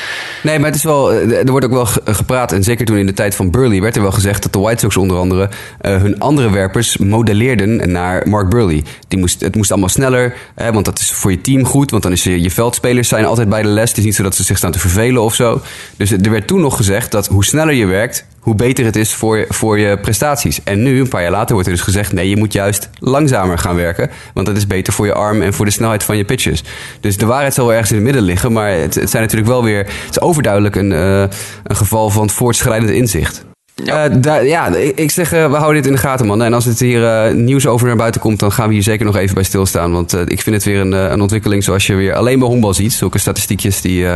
[0.43, 1.13] Nee, maar het is wel.
[1.13, 2.53] Er wordt ook wel gepraat.
[2.53, 4.81] En zeker toen in de tijd van Burley werd er wel gezegd dat de White
[4.81, 8.85] Sox onder andere hun andere werpers modelleerden naar Mark Burley.
[9.09, 11.84] Die moest, het moest allemaal sneller, hè, want dat is voor je team goed.
[11.91, 13.89] Want dan is je, je veldspelers zijn altijd bij de les.
[13.89, 15.61] Het is niet zo dat ze zich staan te vervelen of zo.
[15.97, 19.15] Dus er werd toen nog gezegd dat hoe sneller je werkt, hoe beter het is
[19.15, 20.63] voor, voor je prestaties.
[20.63, 23.59] En nu, een paar jaar later, wordt er dus gezegd: nee, je moet juist langzamer
[23.59, 24.11] gaan werken.
[24.35, 26.65] Want dat is beter voor je arm en voor de snelheid van je pitches.
[27.01, 28.53] Dus de waarheid zal wel ergens in het midden liggen.
[28.53, 29.79] Maar het, zijn natuurlijk wel weer.
[29.79, 31.21] Het is overduidelijk een, uh,
[31.65, 33.45] een geval van voortschrijdend inzicht.
[33.75, 36.43] Ja, daar, ja ik zeg, uh, we houden dit in de gaten, man.
[36.43, 39.05] En als het hier uh, nieuws over naar buiten komt, dan gaan we hier zeker
[39.05, 39.93] nog even bij stilstaan.
[39.93, 42.93] Want ik vind het weer een, een ontwikkeling zoals je weer alleen bij honkbal ziet.
[42.93, 44.07] Zulke statistiekjes, die,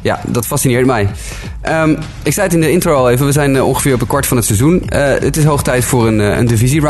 [0.00, 1.08] ja, dat fascineert mij.
[1.68, 4.26] Um, ik zei het in de intro al even, we zijn ongeveer op een kwart
[4.26, 4.82] van het seizoen.
[4.88, 6.80] het is hoog tijd voor een, een divisie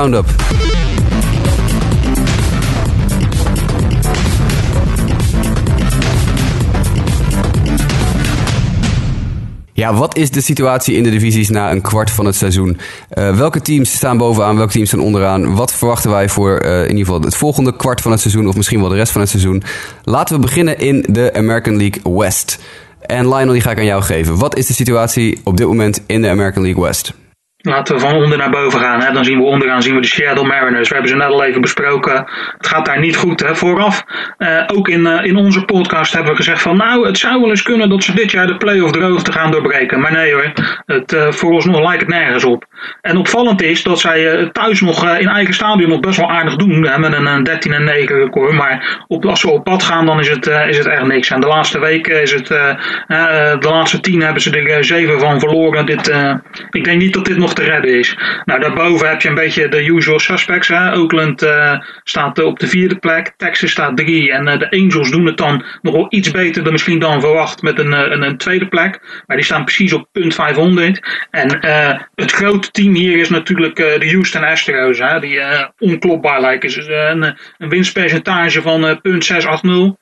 [9.76, 12.78] Ja, wat is de situatie in de divisies na een kwart van het seizoen?
[13.14, 15.54] Uh, welke teams staan bovenaan, welke teams staan onderaan?
[15.54, 18.56] Wat verwachten wij voor uh, in ieder geval het volgende kwart van het seizoen of
[18.56, 19.62] misschien wel de rest van het seizoen?
[20.04, 22.58] Laten we beginnen in de American League West.
[23.00, 24.38] En Lionel, die ga ik aan jou geven.
[24.38, 27.14] Wat is de situatie op dit moment in de American League West?
[27.66, 29.02] Laten we van onder naar boven gaan.
[29.02, 29.12] Hè.
[29.12, 30.88] Dan zien we onderaan zien we de Seattle Mariners.
[30.88, 32.24] We hebben ze net al even besproken.
[32.56, 33.40] Het gaat daar niet goed.
[33.40, 33.56] Hè.
[33.56, 34.04] Vooraf,
[34.38, 36.76] eh, ook in, eh, in onze podcast hebben we gezegd van...
[36.76, 40.00] nou, het zou wel eens kunnen dat ze dit jaar de play-off droogte gaan doorbreken.
[40.00, 40.52] Maar nee hoor,
[40.86, 42.64] het, uh, vooralsnog lijkt het nergens op.
[43.00, 46.80] En opvallend is dat zij thuis nog in eigen stadion nog best wel aardig doen.
[46.80, 48.52] Met een 13 en 9 record.
[48.52, 51.30] Maar op, als ze op pad gaan, dan is het, is het echt niks.
[51.30, 52.46] En de laatste weken is het...
[52.46, 55.86] de laatste 10 hebben ze er 7 van verloren.
[55.86, 56.14] Dit,
[56.70, 58.16] ik denk niet dat dit nog te redden is.
[58.44, 60.70] Nou, daarboven heb je een beetje de usual suspects.
[60.70, 64.32] Oakland uh, staat op de vierde plek, Texas staat drie.
[64.32, 67.62] En uh, de Angels doen het dan nog wel iets beter dan misschien dan verwacht
[67.62, 69.22] met een, een, een tweede plek.
[69.26, 71.26] Maar die staan precies op punt 500.
[71.30, 71.58] En
[72.14, 74.98] het grote team hier is natuurlijk de Houston Astros.
[74.98, 75.40] Hè, die
[75.78, 76.68] onklopbaar lijken.
[76.68, 79.94] Dus, een, een winstpercentage van punt 680.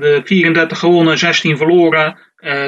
[0.00, 2.18] de 34 gewonnen, 16 verloren.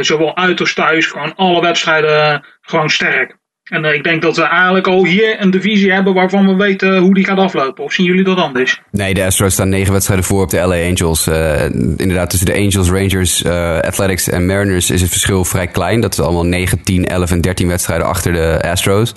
[0.01, 1.07] zowel uit als thuis.
[1.07, 3.36] Gewoon alle wedstrijden gewoon sterk.
[3.65, 6.99] En uh, ik denk dat we eigenlijk al hier een divisie hebben waarvan we weten
[6.99, 7.85] hoe die gaat aflopen.
[7.85, 8.81] Of zien jullie dat anders?
[8.91, 11.27] Nee, de Astros staan negen wedstrijden voor op de LA Angels.
[11.29, 11.65] Uh,
[11.97, 13.45] inderdaad, tussen de Angels, Rangers,
[13.87, 16.01] Athletics en Mariners is het verschil vrij klein.
[16.01, 19.15] Dat is allemaal 9, 10, 11 en 13 wedstrijden achter de Astros.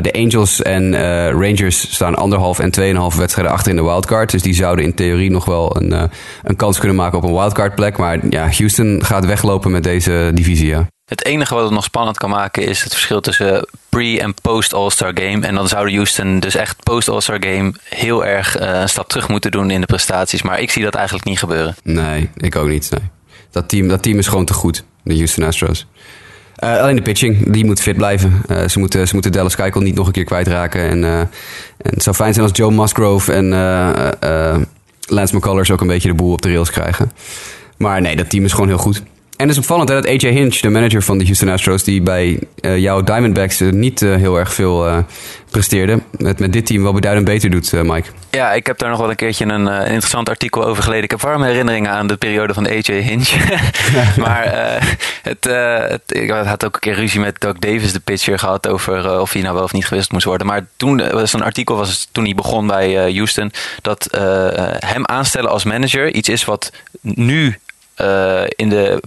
[0.00, 0.92] De Angels en
[1.30, 4.30] Rangers staan anderhalf en tweeënhalf wedstrijden achter in de wildcard.
[4.30, 6.10] Dus die zouden in theorie nog wel een,
[6.42, 7.96] een kans kunnen maken op een wildcard plek.
[7.96, 10.66] Maar ja, Houston gaat weglopen met deze divisie.
[10.66, 10.86] Ja.
[11.04, 15.10] Het enige wat het nog spannend kan maken is het verschil tussen pre- en post-All-Star
[15.14, 15.46] Game.
[15.46, 19.50] En dan zou Houston dus echt post-All-Star Game heel erg uh, een stap terug moeten
[19.50, 20.42] doen in de prestaties.
[20.42, 21.76] Maar ik zie dat eigenlijk niet gebeuren.
[21.82, 22.90] Nee, ik ook niet.
[22.90, 23.10] Nee.
[23.50, 25.86] Dat, team, dat team is gewoon te goed, de Houston Astros.
[26.64, 28.42] Uh, alleen de pitching, die moet fit blijven.
[28.50, 30.80] Uh, ze, moeten, ze moeten Dallas Keuchel niet nog een keer kwijtraken.
[30.80, 31.28] En, en
[31.76, 33.48] het zou fijn zijn als Joe Musgrove en
[35.08, 37.12] Lance McCullers ook een beetje de boel op de rails krijgen.
[37.76, 38.96] Maar nee, dat team is gewoon heel goed.
[39.36, 42.38] En het is opvallend dat AJ Hinch, de manager van de Houston Astros, die bij
[42.60, 45.04] jouw Diamondbacks niet heel erg veel
[45.56, 48.08] presteerde, het met dit team wel beduidend beter doet, Mike.
[48.30, 51.04] Ja, ik heb daar nog wel een keertje een, een, interessant artikel over gelezen.
[51.04, 53.30] Ik heb warme herinneringen aan de periode van AJ Hinch.
[54.24, 54.52] maar
[55.22, 55.44] het,
[55.90, 59.32] het, ik had ook een keer ruzie met Doug Davis, de pitcher, gehad over of
[59.32, 60.46] hij nou wel of niet gewist moest worden.
[60.46, 63.52] Maar toen was een artikel, was toen hij begon bij Houston,
[63.82, 64.08] dat
[64.78, 67.58] hem aanstellen als manager iets is wat nu
[68.00, 69.00] uh, in de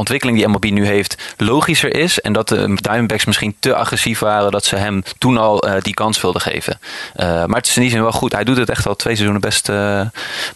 [0.00, 2.20] ontwikkeling die MLB nu heeft logischer is.
[2.20, 5.94] En dat de Diamondbacks misschien te agressief waren dat ze hem toen al uh, die
[5.94, 6.78] kans wilden geven.
[7.16, 8.32] Uh, maar het is in die zin wel goed.
[8.32, 10.00] Hij doet het echt al twee seizoenen best, uh,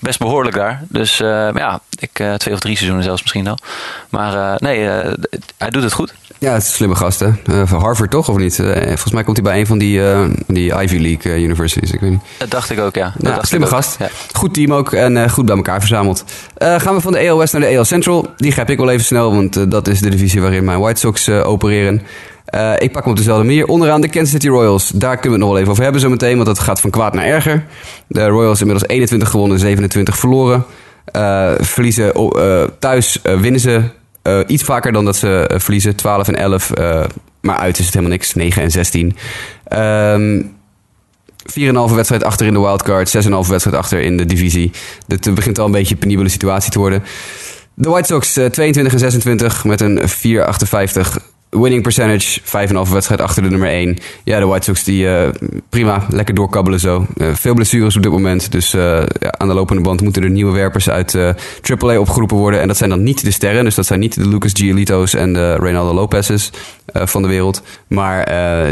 [0.00, 0.82] best behoorlijk daar.
[0.88, 3.58] Dus ja, ik, twee of drie seizoenen zelfs misschien al.
[4.08, 4.78] Maar nee,
[5.58, 6.14] hij doet het goed.
[6.38, 7.30] Ja, het is een slimme gast, hè?
[7.66, 8.56] Van Harvard toch, of niet?
[8.56, 10.00] Volgens mij komt hij bij een van die,
[10.46, 12.20] die Ivy League universities, ik weet niet.
[12.38, 13.14] Dat dacht ik ook, ja.
[13.18, 13.96] Dat ja slimme gast.
[13.98, 14.08] Ja.
[14.32, 16.24] Goed team ook en goed bij elkaar verzameld.
[16.64, 18.26] Gaan we van de AL West naar de AL Central.
[18.36, 21.28] Die grijp ik wel even snel, want dat is de divisie waarin mijn White Sox
[21.28, 22.02] opereren.
[22.78, 23.66] ik pak hem op dezelfde manier.
[23.66, 24.88] Onderaan de Kansas City Royals.
[24.88, 26.90] Daar kunnen we het nog wel even over hebben zo meteen, want dat gaat van
[26.90, 27.64] kwaad naar erger.
[28.06, 30.64] De Royals inmiddels 21 gewonnen, 27 verloren.
[31.60, 32.12] verliezen
[32.78, 33.82] thuis, winnen ze
[34.46, 35.96] iets vaker dan dat ze verliezen.
[35.96, 36.70] 12 en 11.
[36.78, 37.08] Uh, eh,
[37.40, 38.34] maar uit is het helemaal niks.
[38.34, 39.16] 9 en 16.
[39.72, 40.56] Um,
[41.52, 43.16] 4,5 wedstrijd achter in de wildcard.
[43.24, 44.70] 6,5 wedstrijd achter in de divisie.
[45.06, 47.02] Het begint al een beetje een penibele situatie te worden.
[47.74, 53.48] De White Sox 22 en 26 met een 4,58 winning percentage, 5,5 wedstrijd achter de
[53.48, 53.98] nummer 1.
[54.24, 55.28] Ja, de White Sox die uh,
[55.68, 57.06] prima, lekker doorkabbelen zo.
[57.16, 58.82] Uh, veel blessures op dit moment, dus uh,
[59.20, 62.60] ja, aan de lopende band moeten er nieuwe werpers uit AAA opgeroepen worden.
[62.60, 65.32] En dat zijn dan niet de sterren, dus dat zijn niet de Lucas Giolito's en
[65.32, 66.50] de Reynaldo Lopez's
[66.92, 67.62] van de wereld.
[67.86, 68.26] Maar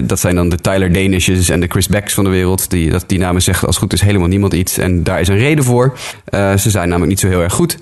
[0.06, 2.70] dat zijn dan de Tyler Danishes en de Chris Becks van de wereld.
[2.70, 4.78] Die, dat, die namen zeggen als goed is helemaal niemand iets.
[4.78, 5.98] En daar is een reden voor.
[6.32, 7.78] ze zijn namelijk niet zo heel erg goed.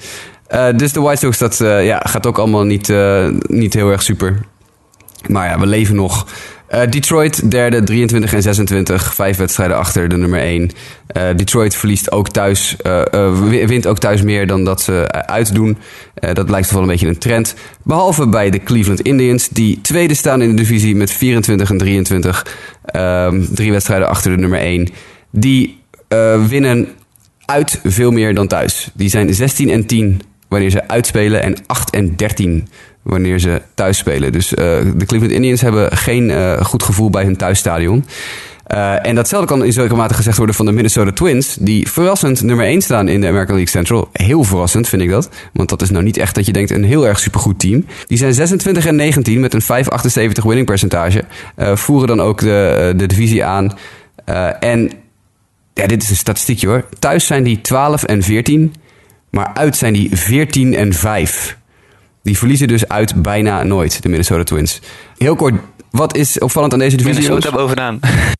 [0.76, 2.92] dus de White Sox, dat ja, gaat ook allemaal niet,
[3.48, 4.40] niet heel erg super.
[5.28, 6.26] Maar ja, we leven nog.
[6.74, 9.14] Uh, Detroit derde, 23 en 26.
[9.14, 10.62] Vijf wedstrijden achter de nummer 1.
[10.62, 15.78] Uh, eh, Detroit verliest ook thuis, uh, wint ook thuis meer dan dat ze uitdoen.
[16.32, 17.54] dat lijkt toch wel een beetje een trend.
[17.82, 22.46] Behalve bij de Cleveland Indians, die tweede staan in de divisie met 24 en 23.
[22.84, 24.88] Ehm, drie wedstrijden achter de nummer 1.
[25.30, 25.78] Die
[26.48, 26.88] winnen
[27.44, 28.90] uit veel meer dan thuis.
[28.94, 32.68] Die zijn 16 en 10 wanneer ze uitspelen en 8 en 13
[33.02, 34.32] wanneer ze thuis spelen.
[34.32, 34.56] Dus uh,
[34.96, 38.04] de Cleveland Indians hebben geen uh, goed gevoel bij hun thuisstadion.
[38.74, 42.42] Uh, en datzelfde kan in zekere mate gezegd worden van de Minnesota Twins, die verrassend
[42.42, 44.08] nummer 1 staan in de American League Central.
[44.12, 46.84] Heel verrassend vind ik dat, want dat is nou niet echt dat je denkt een
[46.84, 47.86] heel erg supergoed team.
[48.06, 51.24] Die zijn 26 en 19 met een 5,78 winning percentage,
[51.56, 53.78] voeren dan ook de, de divisie aan.
[54.60, 54.90] en
[55.74, 56.84] ja, dit is een statistiekje hoor.
[56.98, 58.74] Thuis zijn die 12 en 14,
[59.30, 61.58] maar uit zijn die 14 en 5.
[62.22, 64.80] Die verliezen dus uit bijna nooit, de Minnesota Twins.
[65.18, 65.54] Heel kort
[65.90, 67.28] Wat is opvallend aan deze divisie?
[67.28, 68.00] Minnesota bovenaan.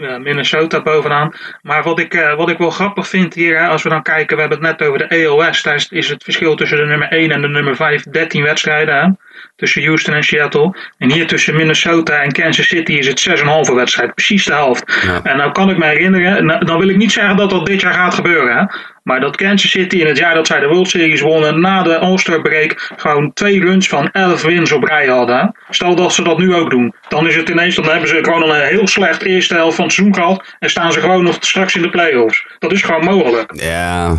[0.00, 1.32] Ja, Minnesota bovenaan.
[1.62, 4.34] Maar wat ik, uh, wat ik wel grappig vind hier, hè, als we dan kijken,
[4.36, 5.62] we hebben het net over de AOS.
[5.62, 8.94] Daar is, is het verschil tussen de nummer 1 en de nummer 5 13 wedstrijden.
[8.94, 9.10] Hè,
[9.56, 10.76] tussen Houston en Seattle.
[10.98, 13.28] En hier tussen Minnesota en Kansas City is het
[13.68, 14.14] 6,5 wedstrijd.
[14.14, 15.00] Precies de helft.
[15.02, 15.20] Ja.
[15.22, 17.80] En nou kan ik me herinneren, nou, dan wil ik niet zeggen dat dat dit
[17.80, 18.56] jaar gaat gebeuren.
[18.56, 18.64] Hè,
[19.08, 21.98] maar dat Kansas City in het jaar dat zij de World Series wonnen, na de
[21.98, 25.54] All-Star break, gewoon twee runs van 11 wins op rij hadden.
[25.70, 26.94] Stel dat ze dat nu ook doen.
[27.08, 29.94] Dan is het ineens, dan hebben ze gewoon een heel slecht eerste helft van het
[29.94, 30.56] seizoen gehad.
[30.58, 32.46] En staan ze gewoon nog straks in de playoffs.
[32.58, 33.52] Dat is gewoon mogelijk.
[33.62, 34.16] Ja.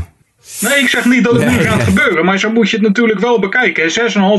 [0.62, 3.20] Nee, ik zeg niet dat het niet gaat gebeuren, maar zo moet je het natuurlijk
[3.20, 3.92] wel bekijken.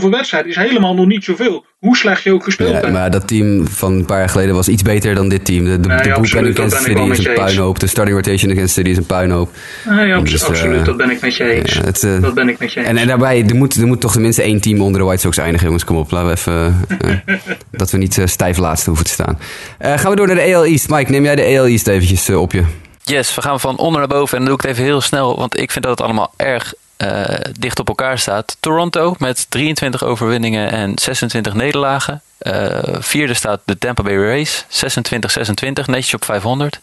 [0.03, 1.65] 6,5 wedstrijd is helemaal nog niet zoveel.
[1.79, 2.93] Hoe slecht je ook gespeeld ja, hebt.
[2.93, 5.65] Maar dat team van een paar jaar geleden was iets beter dan dit team.
[5.65, 7.79] De, de, Nee, de absoluut, City is een puinhoop.
[7.79, 9.51] De starting rotation in Kansas City is een puinhoop.
[9.89, 11.73] Nee, Dus, eh, absoluut, dat ben ik met je eens.
[11.73, 12.89] Ja, het, eh, dat ben ik met je eens.
[12.89, 15.39] En, en daarbij, er moet, er moet toch tenminste één team onder de White Sox
[15.39, 15.85] eindigen, jongens.
[15.85, 16.87] Kom op, laten we even...
[17.27, 17.37] eh,
[17.71, 19.39] dat we niet stijf laatste hoeven te staan.
[19.79, 20.89] Gaan we door naar de AL East.
[20.91, 22.63] Mike, neem jij de AL East eventjes op je?
[23.03, 24.39] Yes, we gaan van onder naar boven.
[24.39, 26.75] En dan doe ik het even heel snel, want ik vind dat het allemaal erg
[26.97, 27.25] eh,
[27.59, 28.57] dicht op elkaar staat.
[28.61, 32.23] Toronto met 23 overwinningen en 26 nederlagen.
[32.39, 36.79] Eh, vierde staat de Tampa Bay Rays, 26-26, netjes op 500.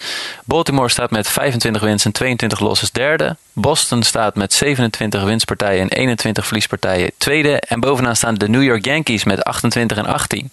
[0.45, 3.35] Baltimore staat met 25 wins en 22 losses derde.
[3.59, 7.59] Boston staat met 27 winstpartijen en 21 verliespartijen tweede.
[7.59, 10.51] En bovenaan staan de New York Yankees met 28 en 18.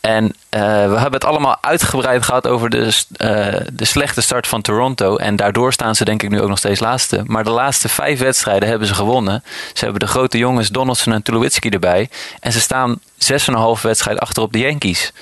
[0.00, 4.62] En eh, we hebben het allemaal uitgebreid gehad over de, eh, de slechte start van
[4.62, 5.16] Toronto.
[5.16, 7.22] En daardoor staan ze denk ik nu ook nog steeds laatste.
[7.26, 9.42] Maar de laatste vijf wedstrijden hebben ze gewonnen.
[9.72, 12.08] Ze hebben de grote jongens Donaldson en Tulowitzki erbij.
[12.40, 15.12] En ze staan 6,5 wedstrijd achter op de Yankees.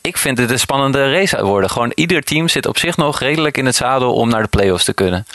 [0.00, 1.70] Ik vind het een spannende race worden.
[1.70, 4.84] Gewoon ieder team zit op zich nog redelijk in het zadel om naar de playoffs
[4.84, 5.26] te kunnen.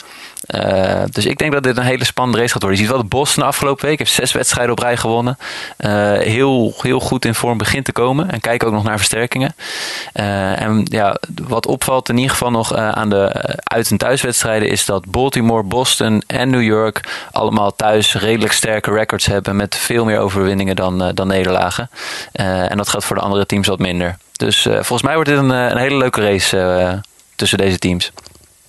[0.56, 2.80] Uh, dus ik denk dat dit een hele spannende race gaat worden.
[2.80, 5.38] Je ziet wel de Boston afgelopen week heeft zes wedstrijden op rij gewonnen.
[5.80, 8.32] Uh, heel, heel goed in vorm begint te komen.
[8.32, 9.56] En kijken ook nog naar versterkingen.
[10.14, 11.16] Uh, en ja,
[11.47, 13.32] wat opvalt in ieder geval nog aan de
[13.64, 19.26] uit- en thuiswedstrijden is dat Baltimore, Boston en New York allemaal thuis redelijk sterke records
[19.26, 21.89] hebben met veel meer overwinningen dan, dan nederlagen.
[22.32, 24.18] en dat geldt voor de andere teams wat minder.
[24.32, 27.02] Dus volgens mij wordt dit een, een hele leuke race
[27.36, 28.12] tussen deze teams.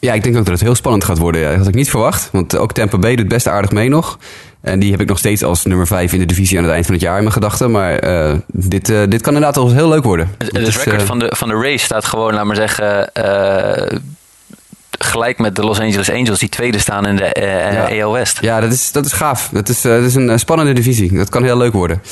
[0.07, 1.41] Ja, ik denk ook dat het heel spannend gaat worden.
[1.41, 1.49] Ja.
[1.49, 2.29] Dat had ik niet verwacht.
[2.33, 4.19] Want ook Tampa Bay doet best aardig mee nog.
[4.61, 6.85] En die heb ik nog steeds als nummer 5 in de divisie aan het eind
[6.85, 7.71] van het jaar in mijn gedachten.
[7.71, 10.35] Maar uh, dit, uh, dit kan inderdaad wel heel leuk worden.
[10.39, 13.11] Het, het record uh, van, de, van de race staat gewoon, laat maar zeggen
[15.05, 18.05] gelijk met de Los Angeles Angels, die tweede staan in de uh, ja.
[18.05, 18.39] AL West.
[18.41, 19.49] Ja, dat is, dat is gaaf.
[19.53, 21.13] Dat is, uh, dat is een spannende divisie.
[21.17, 22.03] Dat kan heel leuk worden.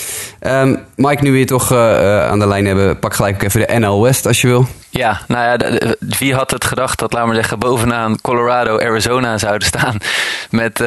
[0.41, 3.61] Um, Mike, nu we je toch uh, aan de lijn hebben, pak gelijk ook even
[3.61, 4.66] de NL West als je wil.
[4.93, 8.78] Ja, nou ja, de, de, wie had het gedacht dat, laat maar zeggen, bovenaan Colorado,
[8.78, 9.97] Arizona zouden staan.
[10.51, 10.84] Met.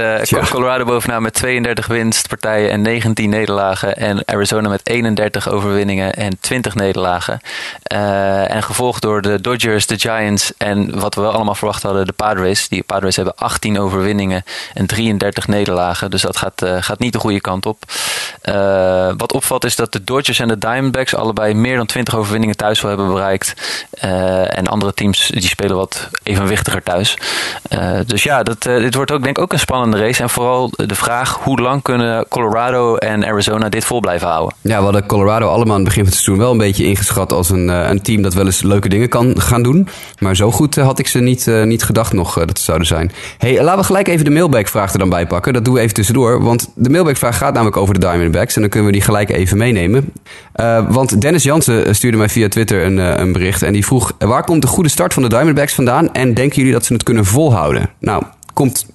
[0.50, 3.96] Colorado bovenaan met 32 winstpartijen en 19 nederlagen.
[3.96, 7.40] En Arizona met 31 overwinningen en 20 nederlagen.
[8.48, 12.14] en gevolgd door de Dodgers, de Giants en wat we wel allemaal verwacht hadden, de
[12.16, 12.68] Padres.
[12.68, 16.12] Die Padres hebben 18 overwinningen en 33 nederlagen.
[16.12, 17.84] Dus dat gaat, uh, gaat niet de goede kant op.
[18.44, 22.56] Uh, wat opvalt is dat de Dodgers en de Diamondbacks allebei meer dan 20 overwinningen
[22.56, 23.54] thuis wel hebben bereikt.
[24.04, 27.18] Uh, en andere teams die spelen wat evenwichtiger thuis.
[28.06, 30.22] dus ja, dat, dit wordt ook denk ik ook een spannende race.
[30.22, 34.56] En vooral de vraag hoe lang kunnen Colorado en Arizona dit vol blijven houden.
[34.62, 37.34] Ja, we hadden Colorado allemaal aan het begin van het seizoen wel een beetje ingeschat
[37.34, 39.88] als een, een team dat wel eens leuke dingen kan gaan doen.
[40.20, 43.12] Maar zo goed had ik ze niet, niet gedacht nog uh, dat ze zouden zijn.
[43.38, 45.54] hey, laten we gelijk even de mailback-vraag er dan bij pakken.
[45.54, 46.44] Dat doen we even tussendoor.
[46.44, 48.56] Want de mailback-vraag gaat namelijk over de Diamondbacks.
[48.56, 50.12] En dan kunnen we die gelijk even meenemen.
[50.56, 53.62] Uh, want Dennis Jansen stuurde mij via Twitter een, een bericht.
[53.62, 56.14] En die vroeg, waar komt de goede start van de Diamondbacks vandaan?
[56.14, 57.90] En denken jullie dat ze het kunnen volhouden?
[58.00, 58.86] Nou, komt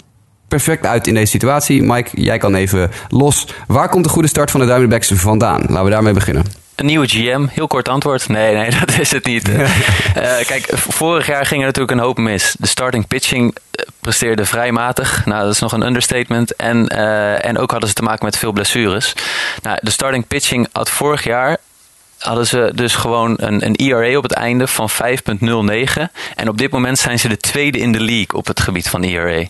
[0.49, 1.83] perfect uit in deze situatie.
[1.83, 3.47] Mike, jij kan even los.
[3.67, 5.61] Waar komt de goede start van de Diamondbacks vandaan?
[5.61, 6.45] Laten we daarmee beginnen.
[6.79, 8.29] Een nieuwe GM, heel kort antwoord.
[8.29, 9.49] Nee, nee, dat is het niet.
[9.49, 9.69] uh,
[10.47, 12.55] kijk, vorig jaar ging er natuurlijk een hoop mis.
[12.59, 13.57] De starting pitching
[14.01, 15.27] presteerde vrij matig.
[15.27, 16.57] Nou, dat is nog een understatement.
[16.57, 19.13] En, uh, en ook hadden ze te maken met veel blessures.
[19.63, 21.57] Nou, de starting pitching had vorig jaar
[22.19, 24.97] hadden ze dus gewoon een, een ERA op het einde van 5.09.
[26.35, 29.03] En op dit moment zijn ze de tweede in de league op het gebied van
[29.03, 29.47] ERA.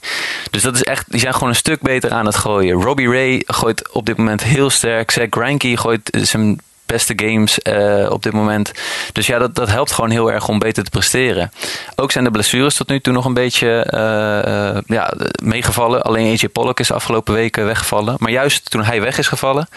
[0.51, 2.83] Dus dat is echt, die zijn gewoon een stuk beter aan het gooien.
[2.83, 5.11] Robbie Ray gooit op dit moment heel sterk.
[5.11, 8.73] Zach Greinke gooit zijn beste games uh, op dit moment.
[9.13, 11.53] Dus ja, dat, dat helpt gewoon heel erg om beter te presteren.
[11.97, 15.13] Ook zijn de blessures tot nu toe nog een beetje uh, uh, ja,
[15.43, 16.03] meegevallen.
[16.03, 18.15] Alleen AJ Pollock is de afgelopen weken weggevallen.
[18.19, 19.69] Maar juist toen hij weg is gevallen,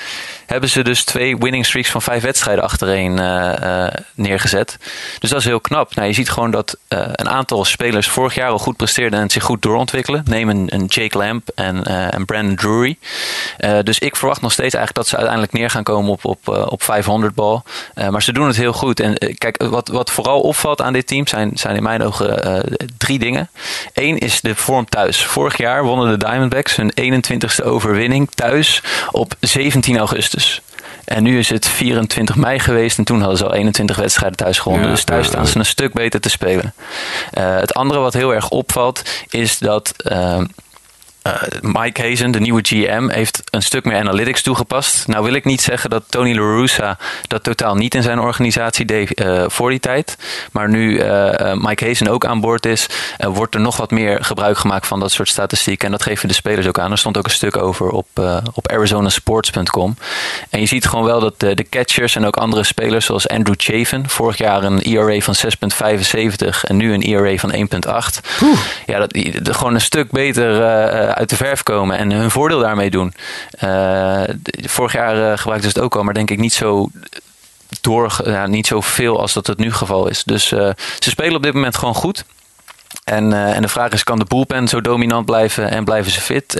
[0.45, 3.13] hebben ze dus twee winning streaks van vijf wedstrijden achtereen
[4.13, 4.77] neergezet.
[5.19, 5.95] Dus dat is heel knap.
[5.95, 9.43] Nou, je ziet gewoon dat een aantal spelers vorig jaar al goed presteerden en zich
[9.43, 10.23] goed doorontwikkelen.
[10.25, 12.97] Neem een, een Jake Lamp en, en Brandon Drury.
[13.83, 16.83] dus ik verwacht nog steeds eigenlijk dat ze uiteindelijk neer gaan komen op, op, op
[16.83, 17.63] vijf 500 bal.
[18.09, 18.99] maar ze doen het heel goed.
[18.99, 22.63] En kijk, wat, wat vooral opvalt aan dit team zijn, zijn in mijn ogen
[22.97, 23.49] drie dingen.
[23.93, 25.25] Eén is de vorm thuis.
[25.25, 30.61] Vorig jaar wonnen de Diamondbacks hun 21ste overwinning thuis op 17 augustus.
[31.05, 34.59] En nu is het 24 mei geweest en toen hadden ze al 21 wedstrijden thuis
[34.59, 34.89] gewonnen.
[34.89, 36.73] dus thuis staan ze een stuk beter te spelen.
[37.39, 39.93] Het andere wat heel erg opvalt is dat
[41.27, 45.07] uh, uh, Mike Hazen, de nieuwe GM, heeft een stuk meer analytics toegepast.
[45.07, 46.97] Nou wil ik niet zeggen dat Tony La Russa
[47.27, 50.17] dat totaal niet in zijn organisatie deed uh, voor die tijd.
[50.51, 54.57] Maar nu uh, Mike Hazen ook aan boord is, wordt er nog wat meer gebruik
[54.57, 55.85] gemaakt van dat soort statistieken.
[55.85, 56.91] En dat geven de spelers ook aan.
[56.91, 58.07] Er stond ook een stuk over op,
[58.53, 59.95] op arizonasports.com.
[60.49, 63.55] En je ziet gewoon wel dat de, de, catchers en ook andere spelers zoals Andrew
[63.57, 65.35] Chafin, vorig jaar een ERA van
[66.45, 67.59] 6,75 en nu een ERA van 1,8.
[68.85, 70.61] Ja, dat, dat, gewoon een stuk beter
[71.15, 73.13] uit de verf komen en hun voordeel daarmee doen.
[73.63, 74.23] Uh,
[74.61, 76.89] vorig jaar uh, gebruikten ze het ook al, maar denk ik niet zo
[77.81, 80.23] door, ja, niet zo veel als dat het nu geval is.
[80.23, 82.25] Dus ze spelen op dit moment gewoon goed.
[83.03, 86.53] En, en de vraag is, kan de bullpen zo dominant blijven en blijven ze fit?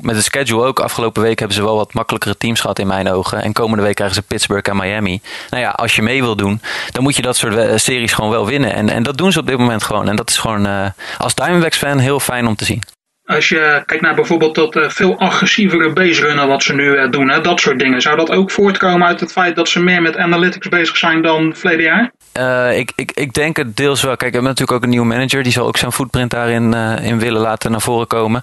[0.00, 0.80] Met de schedule ook.
[0.80, 3.42] Afgelopen week hebben ze wel wat makkelijkere teams gehad in mijn ogen.
[3.42, 5.20] En komende week krijgen ze Pittsburgh en Miami.
[5.50, 6.60] Nou ja, als je mee wil doen,
[6.90, 8.74] dan moet je dat soort series gewoon wel winnen.
[8.74, 10.08] En, en dat doen ze op dit moment gewoon.
[10.08, 12.82] En dat is gewoon als Diamondbacks fan heel fijn om te zien.
[13.30, 17.28] Als je kijkt naar bijvoorbeeld dat uh, veel agressievere baserunnen wat ze nu uh, doen,
[17.28, 18.00] hè, dat soort dingen.
[18.00, 21.54] Zou dat ook voortkomen uit het feit dat ze meer met analytics bezig zijn dan
[21.56, 22.12] verleden jaar?
[22.38, 24.16] Uh, ik, ik, ik denk het deels wel.
[24.16, 25.42] Kijk, we hebben natuurlijk ook een nieuwe manager.
[25.42, 28.42] Die zal ook zijn footprint daarin in willen laten naar voren komen.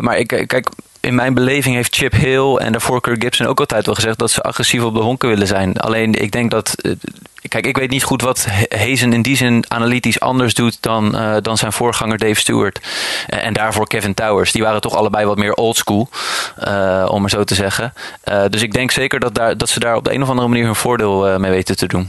[0.00, 0.68] maar ik, kijk,
[1.02, 4.30] in mijn beleving heeft Chip Hill en daarvoor Kirk Gibson ook altijd wel gezegd dat
[4.30, 5.76] ze agressief op de honken willen zijn.
[5.76, 6.74] Alleen ik denk dat.
[6.74, 6.92] Eh,
[7.48, 11.36] kijk, ik weet niet goed wat Hazen in die zin analytisch anders doet dan, uh,
[11.42, 12.80] dan zijn voorganger Dave Stewart.
[13.26, 14.52] En, daarvoor Kevin Towers.
[14.52, 16.08] Die waren toch allebei wat meer oldschool,
[16.66, 17.92] uh, om maar zo te zeggen.
[18.50, 20.64] Dus ik denk zeker dat, daar, dat ze daar op de een of andere manier
[20.64, 22.08] hun voordeel mee weten te doen.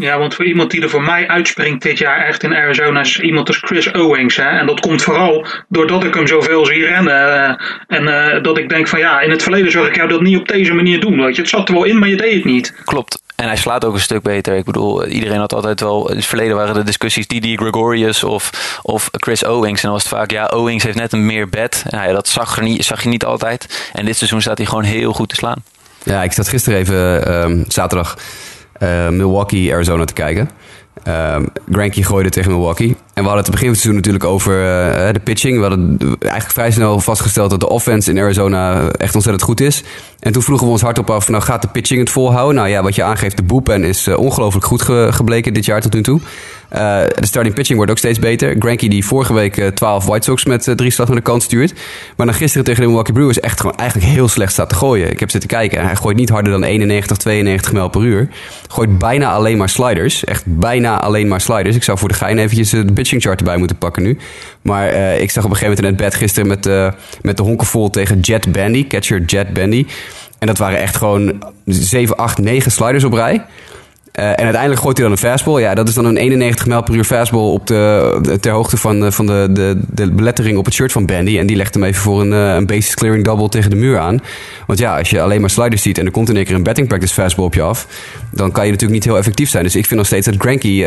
[0.00, 3.20] Ja, want voor iemand die er voor mij uitspringt dit jaar echt in Arizona is
[3.20, 4.36] iemand als Chris Owings.
[4.36, 4.48] Hè?
[4.48, 7.58] En dat komt vooral doordat ik hem zoveel zie rennen.
[7.88, 8.02] Uh, en
[8.36, 10.48] uh, dat ik denk van ja, in het verleden zag ik jou dat niet op
[10.48, 11.22] deze manier doen.
[11.22, 11.40] Weet je.
[11.40, 12.74] Het zat er wel in, maar je deed het niet.
[12.84, 13.22] Klopt.
[13.36, 14.56] En hij slaat ook een stuk beter.
[14.56, 16.10] Ik bedoel, iedereen had altijd wel.
[16.10, 19.82] In het verleden waren de discussies Didi Gregorius of, of Chris Owings.
[19.82, 21.84] En dan was het vaak, ja, Owings heeft net een meer bed.
[21.88, 23.90] Nou ja, dat zag, er niet, zag je niet altijd.
[23.92, 25.62] En dit seizoen staat hij gewoon heel goed te slaan.
[26.02, 28.16] Ja, ik zat gisteren even, um, zaterdag
[28.82, 30.50] uh, Milwaukee, Arizona te kijken.
[31.08, 32.88] Um, Granky gooide tegen Milwaukee.
[32.88, 35.56] En we hadden het begin van het seizoen natuurlijk over uh, de pitching.
[35.56, 39.82] We hadden eigenlijk vrij snel vastgesteld dat de offense in Arizona echt ontzettend goed is.
[40.18, 42.54] En toen vroegen we ons hardop af, nou gaat de pitching het volhouden?
[42.54, 45.80] Nou ja, wat je aangeeft, de bullpen is uh, ongelooflijk goed ge gebleken dit jaar
[45.80, 46.20] tot nu toe.
[46.72, 48.56] Uh, de starting pitching wordt ook steeds beter.
[48.58, 51.42] Granky die vorige week uh, 12 White Sox met uh, drie slag naar de kant
[51.42, 51.72] stuurt.
[52.16, 55.10] Maar dan gisteren tegen de Milwaukee Brewers echt gewoon eigenlijk heel slecht staat te gooien.
[55.10, 55.84] Ik heb zitten kijken.
[55.84, 58.28] Hij gooit niet harder dan 91, 92 mijl per uur.
[58.68, 60.24] Gooit bijna alleen maar sliders.
[60.24, 61.76] Echt bijna alleen maar sliders.
[61.76, 64.18] Ik zou voor de gein eventjes de pitching chart erbij moeten pakken nu.
[64.62, 66.90] Maar ik zag op een gegeven moment in het bed gisteren met, uh,
[67.22, 68.86] met de honken vol tegen Jet Bandy.
[68.86, 69.86] Catcher Jet Bandy.
[70.38, 73.44] En dat waren echt gewoon 7, 8, 9 sliders op rij.
[74.14, 75.60] Uh, en uiteindelijk gooit hij dan een fastball.
[75.60, 79.12] Ja, dat is dan een 91 mijl per uur fastball op de, ter hoogte van,
[79.12, 81.38] van de, de, de belettering op het shirt van Bandy.
[81.38, 84.22] En die legt hem even voor een, een basis clearing double tegen de muur aan.
[84.66, 86.62] Want ja, als je alleen maar sliders ziet en er komt in één keer een
[86.62, 87.86] batting practice fastball op je af,
[88.30, 89.64] dan kan je natuurlijk niet heel effectief zijn.
[89.64, 90.84] Dus ik vind nog steeds dat Granky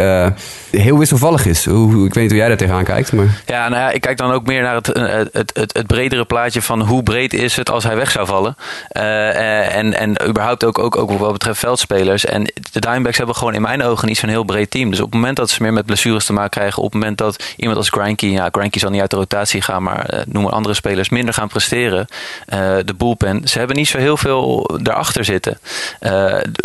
[0.71, 1.65] heel wisselvallig is.
[1.65, 3.13] Hoe, ik weet niet hoe jij daar tegenaan kijkt.
[3.13, 3.41] Maar...
[3.45, 4.87] Ja, nou ja, ik kijk dan ook meer naar het,
[5.31, 8.55] het, het, het bredere plaatje van hoe breed is het als hij weg zou vallen.
[8.89, 12.25] En, en überhaupt ook, ook, ook wat betreft veldspelers.
[12.25, 14.89] En de Diamondbacks hebben gewoon in mijn ogen niet zo'n heel breed team.
[14.89, 17.17] Dus op het moment dat ze meer met blessures te maken krijgen, op het moment
[17.17, 20.43] dat iemand als Granky, ja, Granky zal niet uit de rotatie gaan, maar uh, noem
[20.43, 22.07] maar andere spelers, minder gaan presteren.
[22.85, 25.59] de bullpen, ze hebben niet zo heel veel daarachter zitten.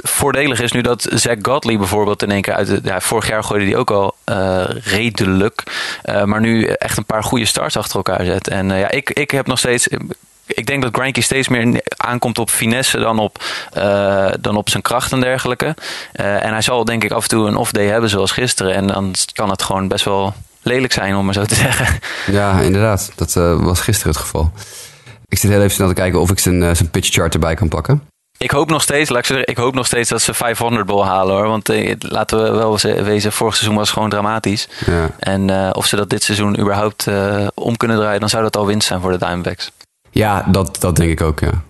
[0.03, 3.45] voordelig is nu dat Zach Godley bijvoorbeeld in één keer uit de, ja, vorig jaar
[3.45, 5.63] gooide hij ook al uh, redelijk.
[6.05, 8.49] Uh, maar nu echt een paar goede starts achter elkaar zet.
[8.49, 9.89] En uh, ja, ik, ik heb nog steeds
[10.49, 13.45] ik denk dat Granky steeds meer aankomt op finesse dan op,
[13.77, 15.75] uh, dan op zijn kracht en dergelijke.
[16.21, 18.75] Uh, en hij zal denk ik af en toe een off-day hebben zoals gisteren.
[18.75, 21.99] En dan kan het gewoon best wel lelijk zijn, om maar zo te zeggen.
[22.27, 23.13] Ja, inderdaad.
[23.15, 24.53] Dat uh, was gisteren het geval.
[25.29, 27.69] Ik zit heel even snel te kijken of ik zijn, zijn pitch chart erbij kan
[27.69, 28.03] pakken.
[28.39, 31.07] Ik hoop nog steeds, laat ik zeggen, ik hoop nog steeds dat ze 500 bol
[31.07, 31.49] halen hoor.
[31.49, 34.69] Want eh, laten we wel wezen, vorig seizoen was gewoon dramatisch.
[34.87, 35.11] Ja.
[35.19, 38.57] En uh, of ze dat dit seizoen überhaupt uh, om kunnen draaien, dan zou dat
[38.57, 39.71] al winst zijn voor de Diamondbacks.
[40.19, 41.63] Ja, dat, dat denk ik ook, ja.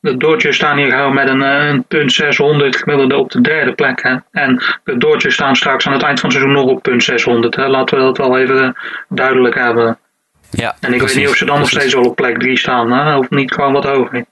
[0.00, 4.02] De Dodgers staan hier gewoon met een, een punt 600 gemiddelde op de derde plek.
[4.02, 4.16] Hè?
[4.30, 7.56] En de Dodgers staan straks aan het eind van het seizoen nog op punt 600.
[7.56, 7.68] Hè?
[7.68, 8.76] Laten we dat wel even
[9.08, 9.98] duidelijk hebben.
[10.50, 11.72] Ja, en ik precies, weet niet of ze dan precies.
[11.72, 12.92] nog steeds al op plek 3 staan.
[12.92, 13.16] Hè?
[13.16, 14.24] Of niet gewoon wat hoger.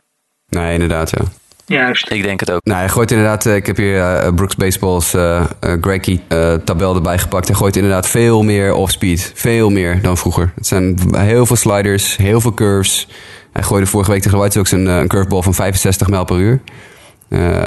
[0.48, 1.24] Nee, inderdaad, ja.
[1.66, 2.10] Juist.
[2.10, 2.64] Ik denk het ook.
[2.64, 6.54] Nou, hij gooit inderdaad, eh, ik heb hier eh, Brooks Baseballs uh, uh, Greggy uh,
[6.54, 7.48] tabel erbij gepakt.
[7.48, 9.32] Hij gooit inderdaad veel meer off-speed.
[9.34, 10.52] Veel meer dan vroeger.
[10.54, 13.08] Het zijn heel veel sliders, heel veel curves.
[13.52, 16.36] Hij gooide vorige week tegen de White Sox een, een curveball van 65 mijl per
[16.36, 16.60] uur.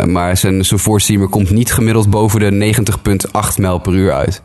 [0.05, 4.41] maar zijn, zijn komt niet gemiddeld boven de 90,8 mijl per uur uit.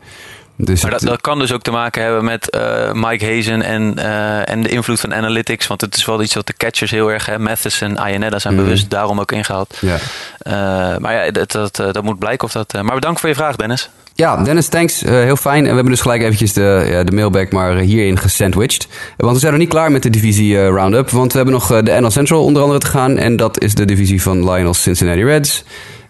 [0.65, 3.95] Dus maar dat, dat, kan dus ook te maken hebben met uh, Mike Hazen en,
[3.97, 5.67] uh, en de invloed van analytics.
[5.67, 7.25] Want het is wel iets wat de catchers heel erg...
[7.25, 8.63] Hè, Mathis en Ianetta zijn mm.
[8.63, 9.77] bewust daarom ook ingehaald.
[9.79, 9.95] Ja.
[9.95, 12.73] Uh, maar ja, dat, dat, dat moet blijken of dat...
[12.73, 13.89] maar bedankt voor je vraag, Dennis.
[14.13, 15.01] Ja, Dennis, thanks.
[15.01, 15.57] heel fijn.
[15.57, 18.87] En we hebben dus gelijk eventjes de, ja, de mailback maar hierin gesandwiched.
[19.17, 21.09] Want we zijn nog niet klaar met de divisie roundup.
[21.09, 23.17] Want we hebben nog de NL Central onder andere te gaan.
[23.17, 25.63] En dat is de divisie van Lionel's Cincinnati Reds.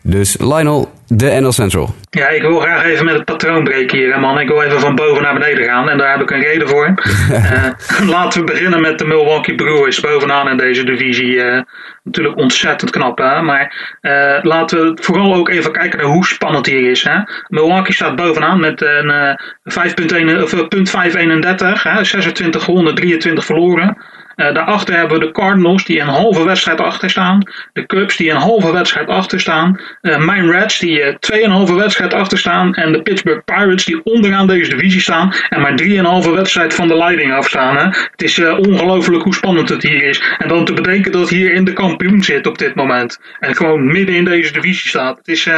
[0.04, 1.96] Dus Lionel, de NL Central.
[2.10, 4.40] Ja, ik wil graag even met het patroon breken hier, man.
[4.40, 6.94] Ik wil even van boven naar beneden gaan en daar heb ik een reden voor.
[7.32, 7.68] uh,
[8.16, 11.34] laten we beginnen met de Milwaukee Brewers bovenaan in deze divisie.
[11.34, 11.62] Uh,
[12.04, 13.42] natuurlijk ontzettend knap, hè?
[13.42, 17.04] maar uh, laten we vooral ook even kijken naar hoe spannend hier is.
[17.04, 17.18] Hè?
[17.48, 23.98] Milwaukee staat bovenaan met een 5.531, 26 gewonnen, 23 verloren.
[24.42, 27.48] Uh, daarachter hebben we de Cardinals die een halve wedstrijd achter staan.
[27.74, 29.82] De Cubs die een halve wedstrijd achter staan.
[30.02, 32.74] Uh, mijn Reds die uh, tweeënhalve wedstrijd achter staan.
[32.74, 35.34] En de Pittsburgh Pirates die onderaan deze divisie staan.
[35.50, 37.78] En maar drieënhalve wedstrijd van de leiding afstaan.
[37.78, 37.84] Hè.
[37.86, 40.24] Het is ongelooflijk hoe spannend het hier is.
[40.38, 43.20] En dan te bedenken dat hier in de kampioen zit op dit moment.
[43.40, 45.18] En gewoon midden in deze divisie staat.
[45.18, 45.50] Het is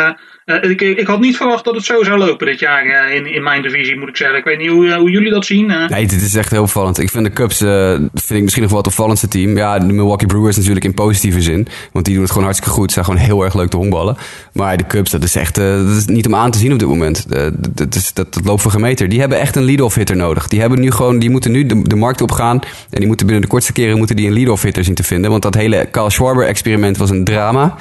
[0.46, 3.34] uh, ik, ik, had niet verwacht dat het zo zou lopen dit jaar uh, in,
[3.34, 4.38] in mijn divisie, moet ik zeggen.
[4.38, 5.66] Ik weet niet hoe, uh, hoe jullie dat zien.
[5.66, 7.00] Nee, dit is echt heel opvallend.
[7.00, 9.58] Ik vind de Cubs vind ik misschien nog wel het opvallendste team.
[9.58, 11.68] Ja, de Milwaukee Brewers natuurlijk in positieve zin.
[11.92, 12.88] Want die doen het gewoon hartstikke goed.
[12.88, 14.18] Ze zijn gewoon heel erg leuk te honkballen.
[14.54, 16.88] Maar de Cubs, dat is echt dat is niet om aan te zien op dit
[16.88, 17.26] moment.
[17.78, 19.10] dat, is, dat, dat loopt voor gemeter.
[19.10, 20.48] Die hebben echt een lead-off hitter nodig.
[20.48, 22.60] Die, hebben nu gewoon, die moeten nu de, de markt opgaan.
[22.90, 25.32] En die moeten binnen de kortste keren moeten die een lead-off hitter zien te vinden.
[25.32, 27.76] Want dat hele Kyle Schwarber experiment was een drama.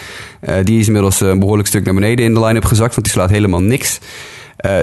[0.48, 3.14] Uh, die is inmiddels een behoorlijk stuk naar beneden in de line-up gezakt, want die
[3.14, 4.00] slaat helemaal niks.
[4.66, 4.76] Uh,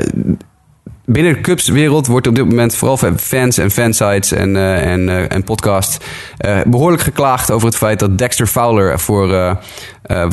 [1.05, 5.97] binnen de Cubs-wereld wordt op dit moment vooral fans en fansites en, en, en podcasts
[6.65, 9.57] behoorlijk geklaagd over het feit dat Dexter Fowler voor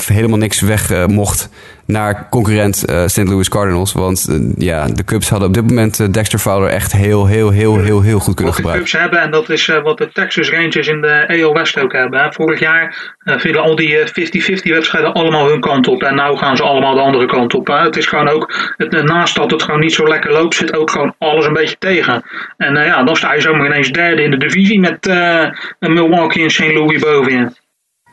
[0.06, 1.48] helemaal niks weg mocht
[1.86, 3.28] naar concurrent uh, St.
[3.28, 3.92] Louis Cardinals.
[3.92, 7.50] Want uh, ja, de Cubs hadden op dit moment uh, Dexter Fowler echt heel, heel,
[7.50, 8.84] heel, heel, heel goed kunnen gebruiken.
[8.84, 11.78] Wat de Cubs hebben, en dat is wat de Texas Rangers in de AL West
[11.78, 12.20] ook hebben.
[12.20, 12.32] Hè.
[12.32, 14.02] Vorig jaar vielen al die 50-50
[14.62, 16.02] wedstrijden allemaal hun kant op.
[16.02, 17.66] En nu gaan ze allemaal de andere kant op.
[17.66, 20.90] Het is gewoon ook, het, naast dat het gewoon niet zo lekker loopt, zit ook
[20.90, 22.22] gewoon alles een beetje tegen.
[22.56, 25.06] En ja, dan sta je zomaar ineens derde in de divisie met
[25.78, 26.72] Milwaukee en St.
[26.72, 27.54] Louis bovenin.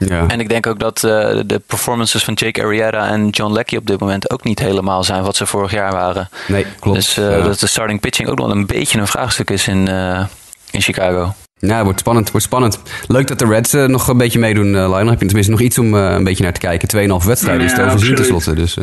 [0.08, 0.28] Ja.
[0.28, 1.12] En ik denk ook dat uh,
[1.46, 5.24] de performances van Jake Arrieta en John Leckie op dit moment ook niet helemaal zijn
[5.24, 6.30] wat ze vorig jaar waren.
[6.48, 6.98] Nee, klopt.
[6.98, 7.44] Dus uh, ja.
[7.44, 10.26] dat de starting pitching ook nog een beetje een vraagstuk is in, uh,
[10.72, 11.34] in Chicago.
[11.58, 12.80] Ja, het wordt spannend, wordt spannend.
[13.08, 15.10] Leuk dat de Reds nog een beetje meedoen, uh, Lionel.
[15.10, 17.20] Heb je tenminste nog iets om een beetje naar te kijken.
[17.22, 18.54] 2,5 wedstrijden is het overzien tenslotte.
[18.54, 18.78] Dus,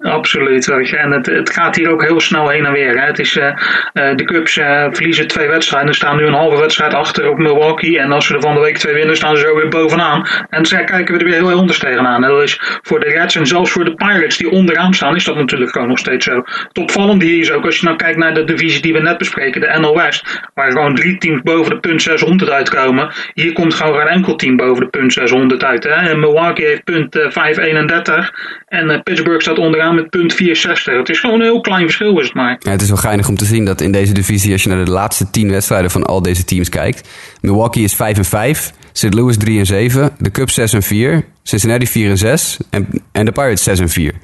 [0.00, 0.68] Absoluut.
[0.68, 2.98] En het, het gaat hier ook heel snel heen en weer.
[2.98, 3.06] Hè.
[3.06, 3.54] Het is, uh,
[3.92, 5.94] de Cubs uh, verliezen twee wedstrijden.
[5.94, 7.98] staan nu een halve wedstrijd achter op Milwaukee.
[7.98, 10.26] En als ze er van de week twee winnen, staan ze zo weer bovenaan.
[10.50, 12.24] En dan kijken we er weer heel anders tegenaan.
[12.24, 15.24] En dat is voor de Reds en zelfs voor de Pirates die onderaan staan, is
[15.24, 16.42] dat natuurlijk gewoon nog steeds zo.
[16.72, 19.60] Het hier is ook, als je nou kijkt naar de divisie die we net bespreken,
[19.60, 23.12] de NL West, waar gewoon drie teams boven de punt 600 uitkomen.
[23.34, 25.84] Hier komt gewoon geen enkel team boven de punt 600 uit.
[25.84, 25.90] Hè.
[25.90, 28.32] En Milwaukee heeft punt 531
[28.68, 30.96] en Pittsburgh staat onderaan met punt 64.
[30.96, 32.56] Het is gewoon een heel klein verschil is het maar.
[32.58, 34.84] Ja, het is wel geinig om te zien dat in deze divisie, als je naar
[34.84, 37.08] de laatste 10 wedstrijden van al deze teams kijkt.
[37.40, 39.14] Milwaukee is 5 en 5, St.
[39.14, 43.32] Louis 3 en 7, de Cubs 6 en 4, Cincinnati 4 en 6 en, de
[43.32, 44.14] Pirates 6 en 4.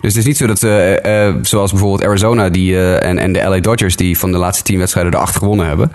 [0.00, 3.32] Dus het is niet zo dat, uh, uh, zoals bijvoorbeeld Arizona die, uh, en, en
[3.32, 5.92] de LA Dodgers, die van de laatste tien wedstrijden de acht gewonnen hebben.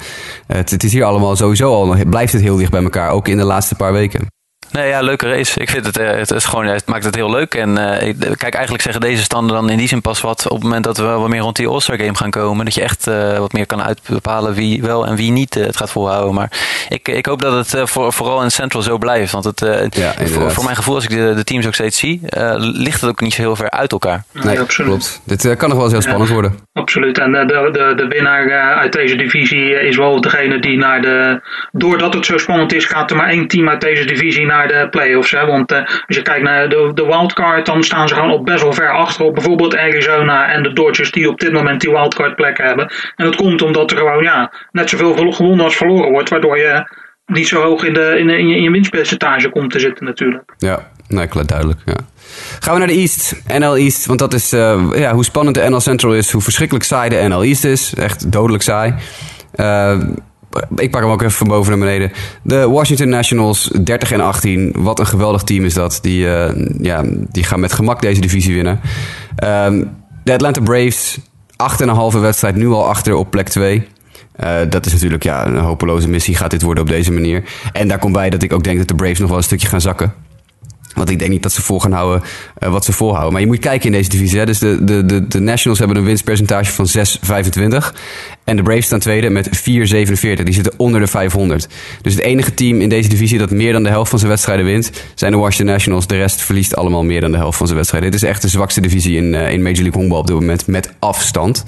[0.48, 3.38] Het, het, is hier allemaal sowieso al, blijft het heel dicht bij elkaar, ook in
[3.38, 4.37] de laatste paar weken.
[4.72, 5.60] Nee, ja, leuke race.
[5.60, 7.56] Ik vind het, eh, het, is gewoon, het maakt het heel leuk.
[7.56, 10.64] En uh, kijk, eigenlijk zeggen deze standen dan in die zin pas wat op het
[10.64, 12.66] moment dat we wat meer rond die All-Star Game gaan komen.
[12.66, 15.92] Dat je echt uh, wat meer kan uitbepalen wie wel en wie niet het gaat
[15.92, 16.34] volhouden.
[16.34, 16.52] Maar
[16.90, 19.32] ik, ik hoop dat het voor, vooral in Central zo blijft.
[19.32, 19.60] Want het,
[19.96, 22.22] ja, voor, voor, mijn gevoel, als ik de, de teams ook steeds zie,
[22.58, 24.24] ligt het ook niet zo heel ver uit elkaar.
[24.32, 24.90] Nee, absoluut.
[24.90, 25.22] klopt.
[25.24, 26.60] Dit kan nog wel eens heel spannend worden.
[26.74, 27.18] Absoluut.
[27.18, 31.42] En de, de, de winnaar uit deze divisie is wel degene die naar de.
[31.72, 34.88] Doordat het zo spannend is, gaat er maar één team uit deze divisie naar de
[34.90, 35.32] playoffs.
[35.32, 35.46] Hè?
[35.46, 38.64] Want uh, als je kijkt naar de, de wildcard, dan staan ze gewoon op best
[38.64, 42.36] wel ver achter op bijvoorbeeld Arizona en de Dodgers die op dit moment die wildcard
[42.36, 42.92] plek hebben.
[43.16, 46.90] En dat komt omdat er gewoon ja, net zoveel gewonnen als verloren wordt, waardoor je
[47.26, 50.54] niet zo hoog in, de, in, in, je, in je winstpercentage komt te zitten natuurlijk.
[50.58, 51.80] Ja, nee, duidelijk.
[51.86, 51.96] Ja.
[52.60, 54.06] Gaan we naar de East, NL East.
[54.06, 57.28] Want dat is uh, ja, hoe spannend de NL Central is, hoe verschrikkelijk saai de
[57.28, 57.94] NL East is.
[57.94, 58.94] Echt dodelijk saai.
[59.56, 60.00] Uh,
[60.76, 62.12] ik pak hem ook even van boven naar beneden.
[62.42, 64.74] De Washington Nationals, 30 en 18.
[64.76, 66.00] Wat een geweldig team is dat.
[66.02, 68.80] Die, eh, ja, die gaan met gemak deze divisie winnen.
[69.36, 69.84] Ehm,
[70.24, 71.18] de Atlanta Braves,
[71.56, 73.88] 8,5 wedstrijd, nu al achter op plek 2.
[74.44, 77.44] Uh, dat is natuurlijk ja, een hopeloze missie, gaat dit worden op deze manier.
[77.74, 79.68] En daar komt bij dat ik ook denk dat de Braves nog wel een stukje
[79.68, 80.14] gaan zakken.
[80.98, 82.22] Want ik denk niet dat ze vol gaan houden
[82.60, 83.32] uh, wat ze volhouden.
[83.32, 84.40] Maar je moet kijken in deze divisie.
[84.40, 84.46] Hè.
[84.46, 87.94] Dus de, de, de, de Nationals hebben een winstpercentage van 6,25.
[88.44, 89.54] En de Braves staan tweede met 4,47.
[90.44, 91.68] Die zitten onder de 500.
[92.02, 94.66] Dus het enige team in deze divisie dat meer dan de helft van zijn wedstrijden
[94.66, 94.92] wint...
[95.16, 96.08] zijn de Washington Nationals.
[96.08, 98.12] De rest verliest allemaal meer dan de helft van zijn wedstrijden.
[98.12, 100.68] Dit is echt de zwakste divisie in, uh, in Major League Honkbal op dit moment.
[100.68, 101.64] Met afstand.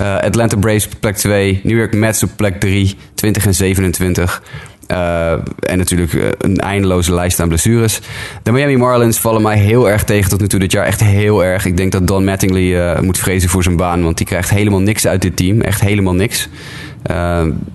[0.00, 1.60] Uh, Atlanta Braves op plek 2.
[1.62, 2.96] New York Mets op plek 3.
[3.14, 4.42] 20 en 27.
[4.90, 8.00] Uh, en natuurlijk uh, een eindeloze lijst aan blessures.
[8.42, 10.86] De Miami Marlins vallen mij heel erg tegen tot nu toe dit jaar.
[10.86, 11.64] Echt heel erg.
[11.64, 14.02] Ik denk dat Don Mattingly uh, moet vrezen voor zijn baan.
[14.02, 15.60] Want die krijgt helemaal niks uit dit team.
[15.60, 16.48] Echt helemaal niks.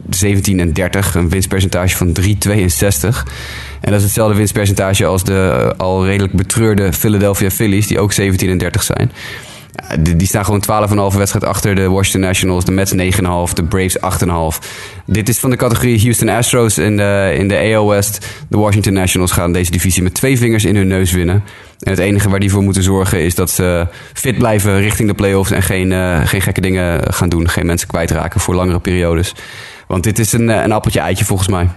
[0.09, 1.15] 17 en 30.
[1.15, 2.23] Een winstpercentage van 3,62.
[3.81, 7.87] En dat is hetzelfde winstpercentage als de al redelijk betreurde Philadelphia Phillies.
[7.87, 9.11] Die ook 17 en 30 zijn.
[9.99, 13.97] Die, die staan gewoon 12,5 wedstrijd achter de Washington Nationals, de Mets 9,5, de Braves
[13.97, 14.67] 8,5.
[15.05, 18.27] Dit is van de categorie Houston Astros in de, in de AL West.
[18.49, 21.43] De Washington Nationals gaan deze divisie met twee vingers in hun neus winnen.
[21.79, 25.15] En het enige waar die voor moeten zorgen is dat ze fit blijven richting de
[25.15, 27.49] playoffs en geen, uh, geen gekke dingen gaan doen.
[27.49, 29.35] Geen mensen kwijtraken voor langere periodes.
[29.87, 31.67] Want dit is een, een appeltje eitje volgens mij.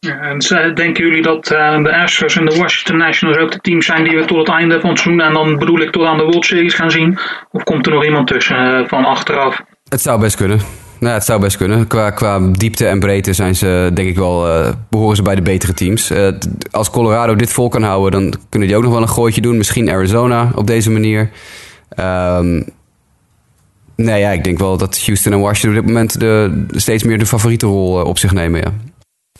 [0.00, 0.38] En
[0.74, 4.16] denken jullie dat uh, de Astros en de Washington Nationals ook de teams zijn die
[4.16, 6.44] we tot het einde van het seizoen en dan bedoel ik tot aan de World
[6.44, 7.18] Series gaan zien?
[7.50, 9.62] Of komt er nog iemand tussen uh, van achteraf?
[9.88, 10.60] Het zou best kunnen.
[11.00, 11.86] Nou, het zou best kunnen.
[11.86, 15.42] Qua, qua diepte en breedte zijn ze, denk ik wel, uh, behoren ze bij de
[15.42, 16.12] betere teams.
[16.70, 19.56] als Colorado dit vol kan houden, dan kunnen die ook nog wel een gooitje doen.
[19.56, 21.30] Misschien Arizona op deze manier.
[21.98, 22.64] Um,
[23.96, 27.18] nee, ja, ik denk wel dat Houston en Washington op dit moment de, steeds meer
[27.18, 28.60] de favoriete rol op zich nemen.
[28.60, 28.72] Ja.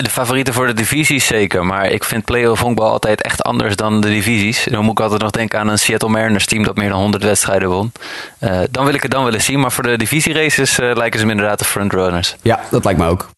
[0.02, 4.01] De favorieten voor de divisies zeker, maar ik vind play-off honkbal altijd echt anders dan
[4.01, 4.66] de divisies.
[4.70, 7.22] Dan moet ik altijd nog denken aan een Seattle Mariners team dat meer dan 100
[7.22, 7.93] wedstrijden won.
[8.40, 11.27] Uh, dan wil ik het dan willen zien, maar voor de divisieraces uh, lijken ze
[11.27, 12.36] me inderdaad de frontrunners.
[12.43, 13.28] Ja, dat lijkt me ook.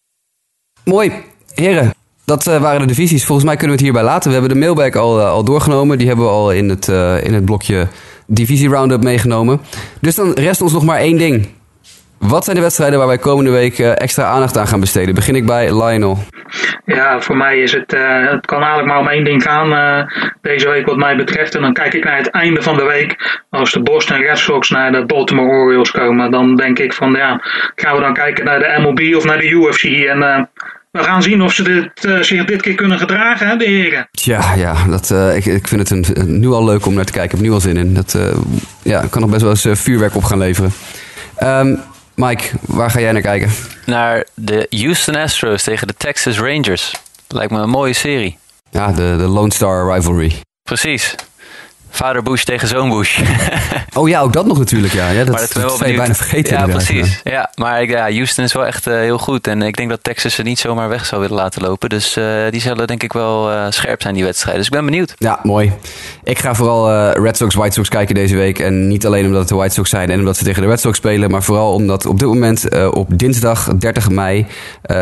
[0.84, 1.12] Mooi.
[1.55, 1.94] Heren,
[2.24, 3.24] dat uh, waren de divisies.
[3.24, 4.28] Volgens mij kunnen we het hierbij laten.
[4.28, 5.98] We hebben de mailbag al, al doorgenomen.
[5.98, 6.89] Die hebben we al in het,
[7.24, 7.89] in het blokje
[8.26, 9.60] divisie roundup meegenomen.
[10.01, 11.48] Dus dan rest ons nog maar één ding.
[12.23, 15.15] Wat zijn de wedstrijden waar wij komende week extra aandacht aan gaan besteden?
[15.15, 16.19] Begin ik bij Lionel.
[16.85, 20.07] Ja, voor mij is het, uh, het kan eigenlijk maar om één ding gaan uh,
[20.40, 21.55] deze week wat mij betreft.
[21.55, 23.40] En dan kijk ik naar het einde van de week.
[23.51, 27.40] Als de Boston Red Sox naar de Baltimore Orioles komen, dan denk ik van ja,
[27.74, 29.82] gaan we dan kijken naar de MLB of naar de UFC.
[29.85, 30.40] En uh,
[30.90, 34.09] we gaan zien of ze dit, zich dit keer kunnen gedragen, hè, de heren.
[34.11, 37.31] Ja, ja dat, ik, ik vind het een, nu al leuk om naar te kijken.
[37.31, 37.94] Ik heb nu al zin in.
[37.94, 38.19] Dat
[38.82, 40.73] ja, kan nog best wel eens vuurwerk op gaan leveren.
[41.43, 41.81] Um,
[42.14, 43.51] Mike, waar ga jij naar kijken?
[43.86, 46.94] Naar de Houston Astros tegen de Texas Rangers.
[47.28, 48.39] Lijkt me een mooie serie.
[48.70, 50.32] Ja, de, de Lone Star Rivalry.
[50.62, 51.14] Precies.
[51.94, 53.20] Vader Bush tegen zoon Bush.
[53.98, 54.93] oh ja, ook dat nog natuurlijk.
[54.93, 56.59] Ja, ja dat, maar dat, dat ben je bijna vergeten.
[56.59, 57.20] Ja, precies.
[57.24, 59.47] Ja, maar ja, Houston is wel echt uh, heel goed.
[59.47, 61.89] En ik denk dat Texas ze niet zomaar weg zou willen laten lopen.
[61.89, 64.62] Dus uh, die zullen denk ik wel uh, scherp zijn, die wedstrijden.
[64.62, 65.14] Dus ik ben benieuwd.
[65.19, 65.73] Ja, mooi.
[66.24, 68.59] Ik ga vooral Red Sox, White Sox kijken deze week.
[68.59, 70.81] En niet alleen omdat het de White Sox zijn en omdat ze tegen de Red
[70.81, 71.31] Sox spelen.
[71.31, 74.47] Maar vooral omdat op dit moment, op dinsdag 30 mei,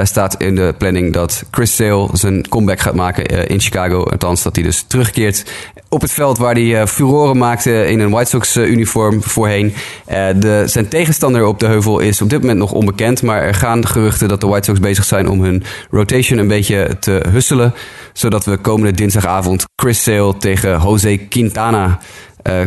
[0.03, 4.03] staat in de planning dat Chris Sale zijn comeback gaat maken in Chicago.
[4.03, 5.45] Althans, dat hij dus terugkeert
[5.93, 9.67] op het veld waar hij uh, furoren maakte in een White Sox uh, uniform voorheen.
[9.67, 13.23] Uh, de, zijn tegenstander op de heuvel is op dit moment nog onbekend.
[13.23, 16.97] Maar er gaan geruchten dat de White Sox bezig zijn om hun rotation een beetje
[17.01, 17.75] te husselen.
[18.13, 21.99] Zodat we komende dinsdagavond Chris Sale tegen Jose Quintana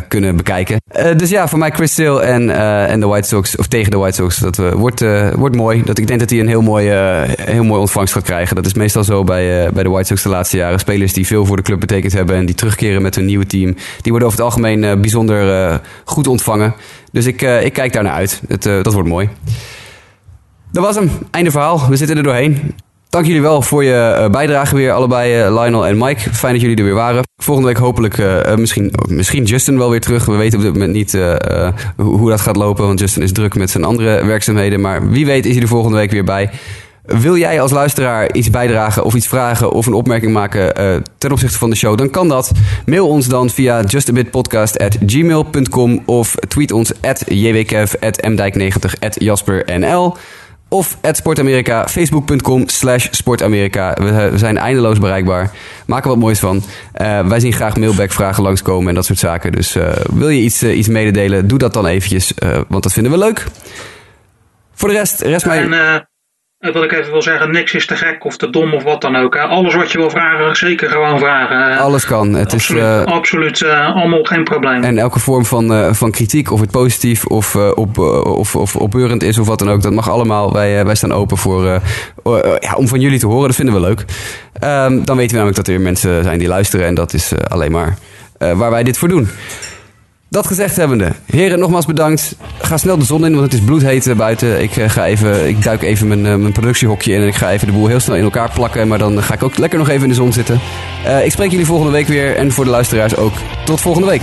[0.08, 0.82] kunnen bekijken.
[0.98, 3.92] Uh, dus ja, voor mij Chris Sale en, uh, en de White Sox, of tegen
[3.92, 5.04] de White Sox, dat wordt,
[5.36, 5.84] wordt mooi.
[5.84, 6.90] Dat, ik denk dat hij een heel mooi,
[7.42, 8.56] heel mooi ontvangst gaat krijgen.
[8.56, 10.80] Dat is meestal zo bij, bij de White Sox de laatste jaren.
[10.80, 13.76] Spelers die veel voor de club betekend hebben en die terugkeren met hun nieuwe team.
[14.02, 16.74] Die worden over het algemeen bijzonder goed ontvangen.
[17.12, 18.42] Dus ik, ik kijk daar naar uit.
[18.48, 19.30] Het, dat wordt mooi.
[20.72, 21.12] Dat was hem.
[21.32, 21.90] Einde verhaal.
[21.90, 22.76] We zitten er doorheen.
[23.14, 26.34] Dank jullie wel voor je uh, bijdrage weer, allebei uh, Lionel en Mike.
[26.34, 27.24] Fijn dat jullie er weer waren.
[27.38, 30.26] Volgende week hopelijk uh, misschien, misschien Justin wel weer terug.
[30.26, 31.18] We weten op dit moment niet
[31.98, 34.82] hoe, dat gaat lopen, want Justin is druk met zijn andere werkzaamheden.
[34.82, 36.50] Maar wie weet is hij er volgende week weer bij.
[37.04, 40.74] Wil jij als luisteraar iets bijdragen of iets vragen of een opmerking maken
[41.18, 42.52] ten opzichte van de show, dan kan dat.
[42.86, 50.20] Mail ons dan via justabitpodcast.gmail.com of tweet ons at jwkev.mdijk90.jaspernl of at
[51.12, 53.94] Sportamerika, facebook.com slash Sportamerika.
[53.94, 55.52] We, zijn eindeloos bereikbaar.
[55.86, 56.56] Maak er wat moois van.
[57.02, 59.52] Uh, wij zien graag mailback-vragen langskomen en dat soort zaken.
[59.52, 62.34] Dus uh, wil je iets, iets mededelen, doe dat dan eventjes,
[62.68, 63.46] want dat vinden we leuk.
[64.74, 65.70] Voor de rest, rest mij...
[65.70, 66.00] Eh,
[66.72, 69.16] wat ik even wil zeggen, niks is te gek of te dom of wat dan
[69.16, 69.38] ook.
[69.38, 71.72] Alles wat je wil vragen, zeker gewoon vragen.
[71.72, 72.34] Eh, Alles kan.
[72.34, 74.84] Het absoluut, is, eh, absoluut eh, allemaal geen probleem.
[74.84, 78.56] En elke vorm van, eh, van kritiek, of het positief of, eh, op, eh, of,
[78.56, 80.54] of opbeurend is of wat dan ook, dat mag allemaal.
[80.54, 81.76] Wij, eh, wij staan open voor, eh,
[82.24, 83.48] eh, ja, om van jullie te horen.
[83.48, 84.06] Dat vinden we leuk.
[84.60, 87.40] Ehm, dan weten we namelijk dat er mensen zijn die luisteren en dat is eh,
[87.48, 87.98] alleen maar
[88.38, 89.30] eh, waar wij dit voor doen.
[90.34, 92.36] Dat gezegd hebbende, heren, nogmaals bedankt.
[92.62, 94.62] Ga snel de zon in, want het is bloedheet eh, buiten.
[94.62, 97.52] Ik, eh, ga even, ik duik even mijn, eh, mijn productiehokje in en ik ga
[97.52, 98.88] even de boel heel snel in elkaar plakken.
[98.88, 100.60] Maar dan ga ik ook lekker nog even in de zon zitten.
[101.24, 103.34] Ik spreek jullie volgende week weer en voor de luisteraars ook.
[103.66, 104.22] Tot volgende week.